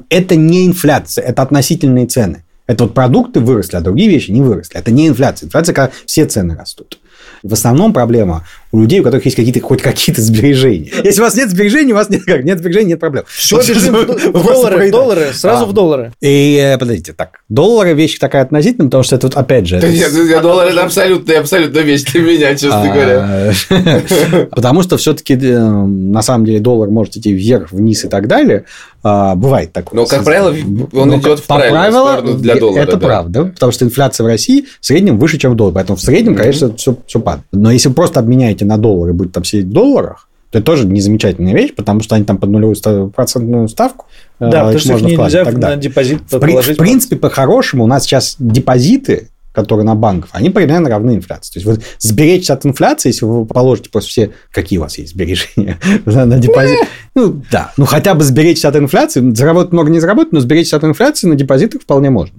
это 0.10 0.36
не 0.36 0.68
инфляция, 0.68 1.26
это 1.26 1.42
относительные 1.42 2.06
цены. 2.06 2.44
Это 2.68 2.84
вот 2.84 2.94
продукты 2.94 3.40
выросли, 3.40 3.78
а 3.78 3.82
другие 3.82 4.12
вещи 4.12 4.30
не 4.30 4.44
выросли. 4.44 4.78
Это 4.78 4.92
не 4.92 5.08
инфляция. 5.08 5.48
Инфляция, 5.48 5.74
когда 5.74 5.92
все 6.06 6.28
цены 6.28 6.56
растут. 6.56 7.00
В 7.42 7.54
основном 7.54 7.94
проблема 7.94 8.46
у 8.72 8.82
людей, 8.82 9.00
у 9.00 9.04
которых 9.04 9.26
есть 9.26 9.36
какие-то, 9.36 9.60
хоть 9.62 9.82
какие-то 9.82 10.22
сбережения. 10.22 10.92
Если 11.04 11.22
у 11.22 11.24
вас 11.24 11.36
нет 11.36 11.50
сбережений, 11.50 11.92
у 11.94 11.96
вас 11.96 12.10
нет, 12.10 12.24
как, 12.24 12.44
нет 12.44 12.60
сбережений, 12.60 12.90
нет 12.90 13.00
проблем. 13.00 13.24
Все 13.28 13.56
Вот 13.56 13.68
бежим 13.68 13.94
в 13.96 14.06
доллары, 14.06 14.34
в 14.34 14.62
проедаете. 14.78 14.92
доллары, 14.92 15.28
сразу 15.34 15.64
А. 15.64 15.68
в 15.68 15.74
доллары. 15.74 16.14
И, 16.22 16.56
э, 16.62 16.78
подождите, 16.78 17.14
так, 17.14 17.40
доллары 17.50 17.94
вещь 17.94 18.20
такая 18.20 18.44
относительная, 18.44 18.88
потому 18.88 19.04
что 19.04 19.16
это, 19.16 19.28
вот, 19.28 19.36
опять 19.36 19.68
же... 19.68 19.80
Да 19.80 19.88
это 19.88 19.96
нет, 19.96 20.10
с- 20.12 20.30
я 20.30 20.40
доллар 20.42 20.68
это 20.68 20.84
абсолютно, 20.84 21.40
абсолютно 21.40 21.80
вещь 21.80 22.04
для 22.04 22.22
меня, 22.22 22.56
честно 22.56 22.84
говоря. 22.94 23.54
А, 23.70 24.46
Потому 24.52 24.84
что 24.84 24.98
все-таки 24.98 25.36
на 25.36 26.22
самом 26.22 26.46
деле 26.46 26.60
доллар 26.60 26.90
может 26.90 27.18
идти 27.18 27.34
вверх, 27.34 27.72
вниз 27.72 28.06
и 28.06 28.08
так 28.08 28.28
далее. 28.28 28.66
А, 29.02 29.36
Бывает 29.36 29.72
такое. 29.72 30.02
Но, 30.02 30.06
как 30.06 30.24
правило, 30.26 30.50
он 30.94 31.08
Но 31.10 31.18
идет 31.18 31.40
в 31.40 31.44
по 31.48 31.56
правильную 31.58 32.38
для 32.38 32.56
доллара, 32.58 32.82
Это 32.84 32.98
да. 32.98 33.06
правда, 33.08 33.46
потому 33.46 33.72
что 33.72 33.86
инфляция 33.86 34.26
в 34.26 34.28
России 34.28 34.66
в 34.82 34.86
среднем 34.86 35.18
выше, 35.18 35.38
чем 35.38 35.54
в 35.54 35.56
долларе. 35.56 35.76
Поэтому 35.76 35.96
в 35.98 36.02
среднем, 36.02 36.36
конечно, 36.36 36.76
все, 36.76 36.98
все 37.08 37.20
падает. 37.20 37.46
Но 37.54 37.72
если 37.72 37.88
вы 37.90 37.96
просто 37.96 38.20
обменяете 38.20 38.59
на 38.66 38.78
доллары 38.78 39.12
и 39.12 39.14
будете 39.14 39.34
там 39.34 39.44
сидеть 39.44 39.66
в 39.68 39.72
долларах, 39.72 40.28
то 40.52 40.58
это 40.58 40.66
тоже 40.66 40.86
незамечательная 40.88 41.54
вещь, 41.54 41.76
потому 41.76 42.02
что 42.02 42.16
они 42.16 42.26
там 42.26 42.38
под 42.38 42.50
нулевую 42.50 43.10
процентную 43.12 43.68
ставку. 43.68 44.06
э, 44.40 44.50
Да, 44.50 44.64
потому 44.64 44.80
что 44.80 44.94
их 44.98 45.04
нельзя 45.04 45.44
далее. 45.46 45.60
на 45.60 45.76
депозит 45.76 46.22
В, 46.30 46.40
положить. 46.40 46.76
в 46.76 46.80
принципе, 46.80 47.16
по-хорошему, 47.18 47.84
у 47.84 47.88
нас 47.88 48.04
сейчас 48.06 48.36
депозиты, 48.40 49.30
которые 49.52 49.86
на 49.86 49.96
банках, 49.96 50.30
они 50.34 50.50
примерно 50.50 50.90
равны 50.90 51.16
инфляции. 51.16 51.54
То 51.54 51.58
есть, 51.60 51.66
вот 51.68 51.82
сберечься 52.00 52.54
от 52.54 52.66
инфляции, 52.66 53.10
если 53.10 53.26
вы 53.26 53.46
положите 53.46 53.90
просто 53.90 54.10
все, 54.10 54.32
какие 54.52 54.80
у 54.80 54.84
вас 54.84 54.98
есть 54.98 55.12
сбережения 55.12 55.78
на 56.06 56.26
на 56.26 56.38
депозит. 56.40 56.78
Ну, 57.16 57.42
да. 57.52 57.72
Ну, 57.78 57.86
хотя 57.86 58.14
бы 58.16 58.24
сберечься 58.24 58.70
от 58.70 58.76
инфляции. 58.76 59.32
Заработать 59.34 59.72
много 59.74 59.92
не 59.92 60.00
заработать, 60.00 60.34
но 60.34 60.40
сберечься 60.40 60.78
от 60.78 60.84
инфляции 60.84 61.28
на 61.28 61.36
депозитах 61.36 61.82
вполне 61.82 62.10
можно. 62.10 62.36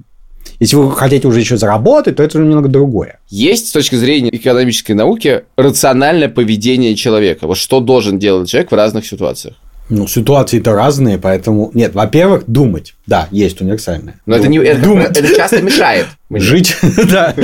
Если 0.59 0.77
вы 0.77 0.93
хотите 0.93 1.29
уже 1.29 1.41
еще 1.41 1.57
заработать, 1.57 2.17
то 2.17 2.23
это 2.23 2.39
уже 2.39 2.47
немного 2.47 2.69
другое. 2.69 3.21
Есть 3.29 3.69
с 3.69 3.73
точки 3.73 3.95
зрения 3.95 4.35
экономической 4.35 4.93
науки 4.93 5.45
рациональное 5.57 6.29
поведение 6.29 6.95
человека. 6.95 7.47
Вот 7.47 7.57
что 7.57 7.81
должен 7.81 8.19
делать 8.19 8.49
человек 8.49 8.71
в 8.71 8.75
разных 8.75 9.07
ситуациях. 9.07 9.57
Ну, 9.91 10.07
ситуации-то 10.07 10.73
разные, 10.73 11.19
поэтому... 11.19 11.71
Нет, 11.75 11.95
во-первых, 11.95 12.45
думать. 12.47 12.95
Да, 13.07 13.27
есть 13.33 13.61
универсальное. 13.61 14.15
Но 14.25 14.37
это, 14.37 14.47
не, 14.47 14.59
это, 14.59 14.81
Думать. 14.81 15.19
это 15.19 15.35
часто 15.35 15.61
мешает. 15.61 16.07
Жить, 16.31 16.77
да. 17.11 17.35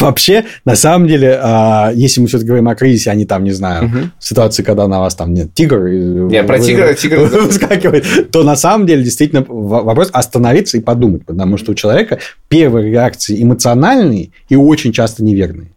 Вообще, 0.00 0.44
на 0.64 0.74
самом 0.74 1.06
деле, 1.06 1.38
а, 1.40 1.92
если 1.94 2.20
мы 2.20 2.26
все-таки 2.26 2.48
говорим 2.48 2.68
о 2.68 2.74
кризисе, 2.74 3.10
а 3.10 3.14
не 3.14 3.24
там, 3.24 3.44
не 3.44 3.52
знаю, 3.52 4.10
ситуации, 4.18 4.62
когда 4.62 4.88
на 4.88 4.98
вас 5.00 5.14
там 5.14 5.32
нет 5.32 5.54
тигр. 5.54 5.88
Не, 5.88 6.42
про 6.42 6.58
тигра- 6.58 6.94
тигра- 6.94 7.26
выскакивает, 7.26 8.30
то 8.32 8.42
на 8.42 8.56
самом 8.56 8.86
деле 8.86 9.02
действительно 9.04 9.44
вопрос 9.48 10.10
остановиться 10.12 10.76
и 10.76 10.80
подумать, 10.80 11.24
потому 11.24 11.56
что 11.56 11.72
у 11.72 11.74
человека 11.74 12.18
первые 12.48 12.90
реакции 12.90 13.40
эмоциональные 13.42 14.30
и 14.48 14.56
очень 14.56 14.92
часто 14.92 15.22
неверные. 15.22 15.68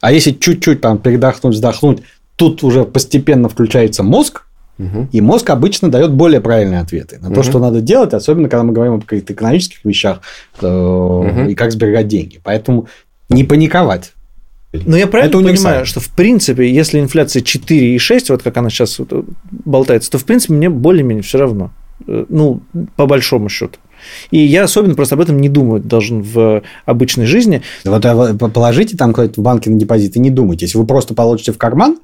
А 0.00 0.12
если 0.12 0.32
чуть-чуть 0.32 0.80
там 0.82 0.98
передохнуть, 0.98 1.54
вздохнуть, 1.54 2.02
тут 2.36 2.62
уже 2.62 2.84
постепенно 2.84 3.48
включается 3.48 4.02
мозг, 4.02 4.42
Мгм. 4.78 5.08
и 5.10 5.20
мозг 5.22 5.48
обычно 5.50 5.90
дает 5.90 6.12
более 6.12 6.40
правильные 6.42 6.80
ответы 6.80 7.16
на 7.18 7.28
то, 7.28 7.40
Мгм. 7.40 7.42
что 7.44 7.58
надо 7.58 7.80
делать, 7.80 8.12
особенно 8.12 8.48
когда 8.50 8.62
мы 8.62 8.72
говорим 8.74 8.94
о 8.94 9.00
каких-то 9.00 9.32
экономических 9.32 9.84
вещах 9.84 10.20
э, 10.60 10.66
Мгм. 10.66 11.48
и 11.48 11.54
как 11.54 11.72
сберегать 11.72 12.08
деньги. 12.08 12.40
Поэтому 12.44 12.86
не 13.30 13.42
паниковать. 13.44 14.12
Но 14.72 14.96
я 14.96 15.06
правильно 15.06 15.38
Это 15.38 15.38
понимаю, 15.48 15.86
что 15.86 16.00
в 16.00 16.08
принципе, 16.10 16.70
если 16.70 17.00
инфляция 17.00 17.40
4,6, 17.42 18.28
вот 18.28 18.42
как 18.42 18.56
она 18.58 18.68
сейчас 18.68 18.98
вот, 18.98 19.08
э, 19.12 19.22
болтается, 19.50 20.10
то 20.10 20.18
в 20.18 20.24
принципе 20.24 20.52
мне 20.52 20.68
более-менее 20.68 21.22
все 21.22 21.38
равно. 21.38 21.70
Э, 22.06 22.26
Ну, 22.28 22.60
по 22.96 23.06
большому 23.06 23.48
счету. 23.48 23.78
И 24.30 24.38
я 24.38 24.64
особенно 24.64 24.94
просто 24.94 25.14
об 25.14 25.22
этом 25.22 25.38
не 25.40 25.48
думаю 25.48 25.80
должен 25.82 26.20
в 26.20 26.62
обычной 26.84 27.24
жизни. 27.24 27.62
Вот 27.86 28.04
а 28.04 28.34
положите 28.34 28.94
там 28.98 29.14
куда-то 29.14 29.40
в 29.40 29.42
банке 29.42 29.70
на 29.70 29.78
депозит 29.78 30.16
и 30.16 30.20
не 30.20 30.30
думайте. 30.30 30.66
Если 30.66 30.76
вы 30.76 30.84
просто 30.86 31.14
положите 31.14 31.52
в 31.52 31.58
карман 31.58 31.96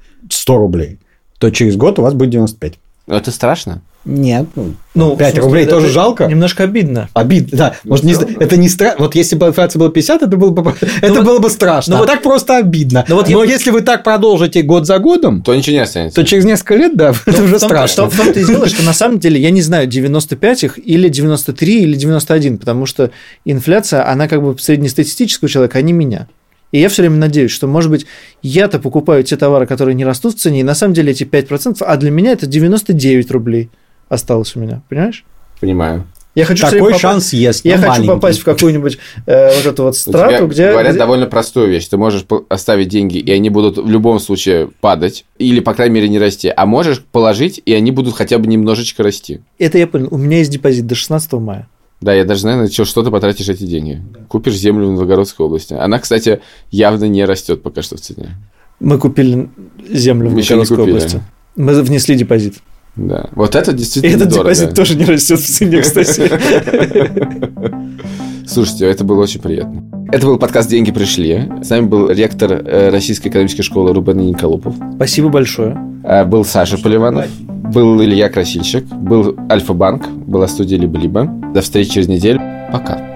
100 0.43 0.57
рублей, 0.57 0.99
то 1.39 1.49
через 1.51 1.77
год 1.77 1.99
у 1.99 2.01
вас 2.01 2.13
будет 2.13 2.31
95. 2.31 2.73
Но 3.07 3.15
это 3.15 3.31
страшно. 3.31 3.81
Нет, 4.05 4.47
ну, 4.57 4.73
Ну, 4.95 5.15
5 5.15 5.27
в 5.29 5.31
смысле, 5.35 5.41
рублей 5.45 5.63
это 5.63 5.71
тоже 5.75 5.87
жалко. 5.87 6.25
Немножко 6.25 6.63
обидно. 6.65 7.07
Обидно, 7.13 7.57
да. 7.57 7.75
Ну, 7.85 7.91
Может, 7.91 8.03
не, 8.03 8.11
это 8.43 8.57
не 8.57 8.67
страшно. 8.67 9.05
Вот 9.05 9.15
если 9.15 9.37
бы 9.37 9.47
инфляция 9.47 9.79
была 9.79 9.89
50, 9.89 10.23
это 10.23 10.35
было 10.35 10.49
бы, 10.49 10.75
это 11.01 11.13
вот- 11.13 11.23
было 11.25 11.39
бы 11.39 11.49
страшно. 11.49 11.91
ну 11.93 11.97
а 11.97 11.99
вот- 11.99 12.07
так 12.11 12.21
просто 12.21 12.57
обидно. 12.57 13.05
ну 13.07 13.15
вот 13.15 13.29
Но 13.29 13.43
я- 13.45 13.49
если 13.53 13.71
вы 13.71 13.79
так 13.81 14.03
продолжите 14.03 14.61
год 14.63 14.85
за 14.85 14.99
годом, 14.99 15.41
То 15.41 15.55
ничего 15.55 15.77
не 15.77 15.83
останется. 15.83 16.19
то 16.19 16.27
через 16.27 16.43
несколько 16.43 16.75
лет, 16.75 16.97
да, 16.97 17.13
это 17.25 17.39
Ну, 17.39 17.45
уже 17.45 17.59
том- 17.59 17.69
страшно. 17.69 18.09
В 18.09 18.09
том- 18.09 18.09
в 18.09 18.17
том-то 18.25 18.39
и 18.41 18.45
дело, 18.45 18.67
что 18.67 18.83
на 18.83 18.93
самом 18.93 19.19
деле 19.19 19.39
я 19.39 19.51
не 19.51 19.61
знаю, 19.61 19.87
95 19.87 20.63
их 20.65 20.77
или 20.85 21.07
93 21.07 21.83
или 21.83 21.95
91, 21.95 22.57
потому 22.57 22.85
что 22.85 23.11
инфляция, 23.45 24.05
она 24.11 24.27
как 24.27 24.43
бы 24.43 24.57
среднестатистического 24.59 25.49
человека, 25.49 25.79
а 25.79 25.81
не 25.81 25.93
меня. 25.93 26.27
И 26.73 26.79
я 26.79 26.89
все 26.89 27.03
время 27.03 27.17
надеюсь, 27.17 27.51
что, 27.51 27.67
может 27.67 27.91
быть, 27.91 28.05
я-то 28.41 28.79
покупаю 28.79 29.23
те 29.23 29.37
товары, 29.37 29.67
которые 29.67 29.93
не 29.95 30.03
растут 30.03 30.35
в 30.35 30.39
цене, 30.39 30.61
и 30.61 30.63
на 30.63 30.73
самом 30.73 30.95
деле 30.95 31.11
эти 31.11 31.23
5%, 31.23 31.77
а 31.81 31.97
для 31.97 32.09
меня 32.11 32.31
это 32.31 32.47
99 32.47 33.31
рублей 33.31 33.69
осталось 34.09 34.55
у 34.55 34.59
меня, 34.59 34.81
понимаешь? 34.89 35.23
Понимаю. 35.61 36.05
Я 36.35 36.45
хочу 36.45 36.67
Такой 36.67 36.95
шанс 36.97 37.31
есть. 37.31 37.63
Я 37.63 37.75
но 37.75 37.81
хочу 37.81 37.89
маленький. 37.91 38.07
попасть 38.07 38.39
в 38.39 38.43
какую-нибудь 38.43 38.97
э, 39.27 39.55
вот 39.55 39.65
эту 39.67 39.83
вот 39.83 39.91
У 39.93 39.97
страту, 39.97 40.35
тебя 40.35 40.47
где... 40.47 40.71
говорят 40.71 40.93
где- 40.93 40.99
довольно 40.99 41.27
простую 41.27 41.69
вещь. 41.69 41.87
Ты 41.87 41.97
можешь 41.97 42.25
оставить 42.49 42.87
деньги, 42.87 43.19
и 43.19 43.31
они 43.31 43.51
будут 43.51 43.77
в 43.77 43.87
любом 43.87 44.19
случае 44.19 44.69
падать, 44.81 45.25
или, 45.37 45.59
по 45.59 45.75
крайней 45.75 45.93
мере, 45.93 46.09
не 46.09 46.17
расти. 46.17 46.51
А 46.55 46.65
можешь 46.65 47.01
положить, 47.03 47.61
и 47.63 47.71
они 47.73 47.91
будут 47.91 48.15
хотя 48.15 48.39
бы 48.39 48.47
немножечко 48.47 49.03
расти. 49.03 49.41
Это 49.59 49.77
я 49.77 49.85
понял. 49.85 50.07
У 50.09 50.17
меня 50.17 50.39
есть 50.39 50.49
депозит 50.49 50.87
до 50.87 50.95
16 50.95 51.33
мая. 51.33 51.69
Да, 52.01 52.13
я 52.13 52.25
даже 52.25 52.41
знаю, 52.41 52.63
на 52.63 52.69
что 52.69 53.03
ты 53.03 53.11
потратишь 53.11 53.49
эти 53.49 53.63
деньги. 53.63 54.01
Купишь 54.27 54.55
землю 54.55 54.87
в 54.87 54.91
Новгородской 54.91 55.45
области. 55.45 55.73
Она, 55.73 55.99
кстати, 55.99 56.41
явно 56.69 57.05
не 57.05 57.23
растет 57.25 57.63
пока 57.63 57.81
что 57.81 57.97
в 57.97 58.01
цене. 58.01 58.37
Мы 58.79 58.97
купили 58.97 59.49
землю 59.89 60.29
в 60.29 60.35
Новгородской 60.35 60.77
области. 60.79 61.21
Мы 61.55 61.81
внесли 61.81 62.15
депозит. 62.15 62.55
Да. 62.95 63.29
Вот 63.33 63.55
это 63.55 63.71
И 63.71 63.75
действительно 63.75 64.15
этот 64.17 64.29
дорого. 64.29 64.53
депозит 64.53 64.75
тоже 64.75 64.95
не 64.95 65.05
растет 65.05 65.39
в 65.39 65.47
цене, 65.47 65.81
кстати. 65.81 66.29
Слушайте, 68.47 68.85
это 68.85 69.03
было 69.03 69.23
очень 69.23 69.41
приятно. 69.41 69.83
Это 70.11 70.27
был 70.27 70.37
подкаст 70.37 70.69
«Деньги 70.69 70.91
пришли». 70.91 71.49
С 71.63 71.69
нами 71.69 71.87
был 71.87 72.09
ректор 72.09 72.51
э, 72.51 72.89
Российской 72.89 73.29
экономической 73.29 73.63
школы 73.63 73.93
Рубен 73.93 74.17
Николопов. 74.17 74.75
Спасибо 74.95 75.29
большое. 75.29 75.77
Э, 76.03 76.23
Был 76.25 76.45
Саша 76.45 76.77
Поливанов. 76.77 77.25
Был 77.73 78.03
Илья 78.03 78.29
Красильщик. 78.29 78.85
Был 78.85 79.35
Альфа-банк. 79.49 80.07
Была 80.07 80.47
студия 80.47 80.77
«Либо-либо». 80.77 81.23
До 81.55 81.61
встречи 81.61 81.89
через 81.89 82.07
неделю. 82.07 82.39
Пока. 82.71 83.12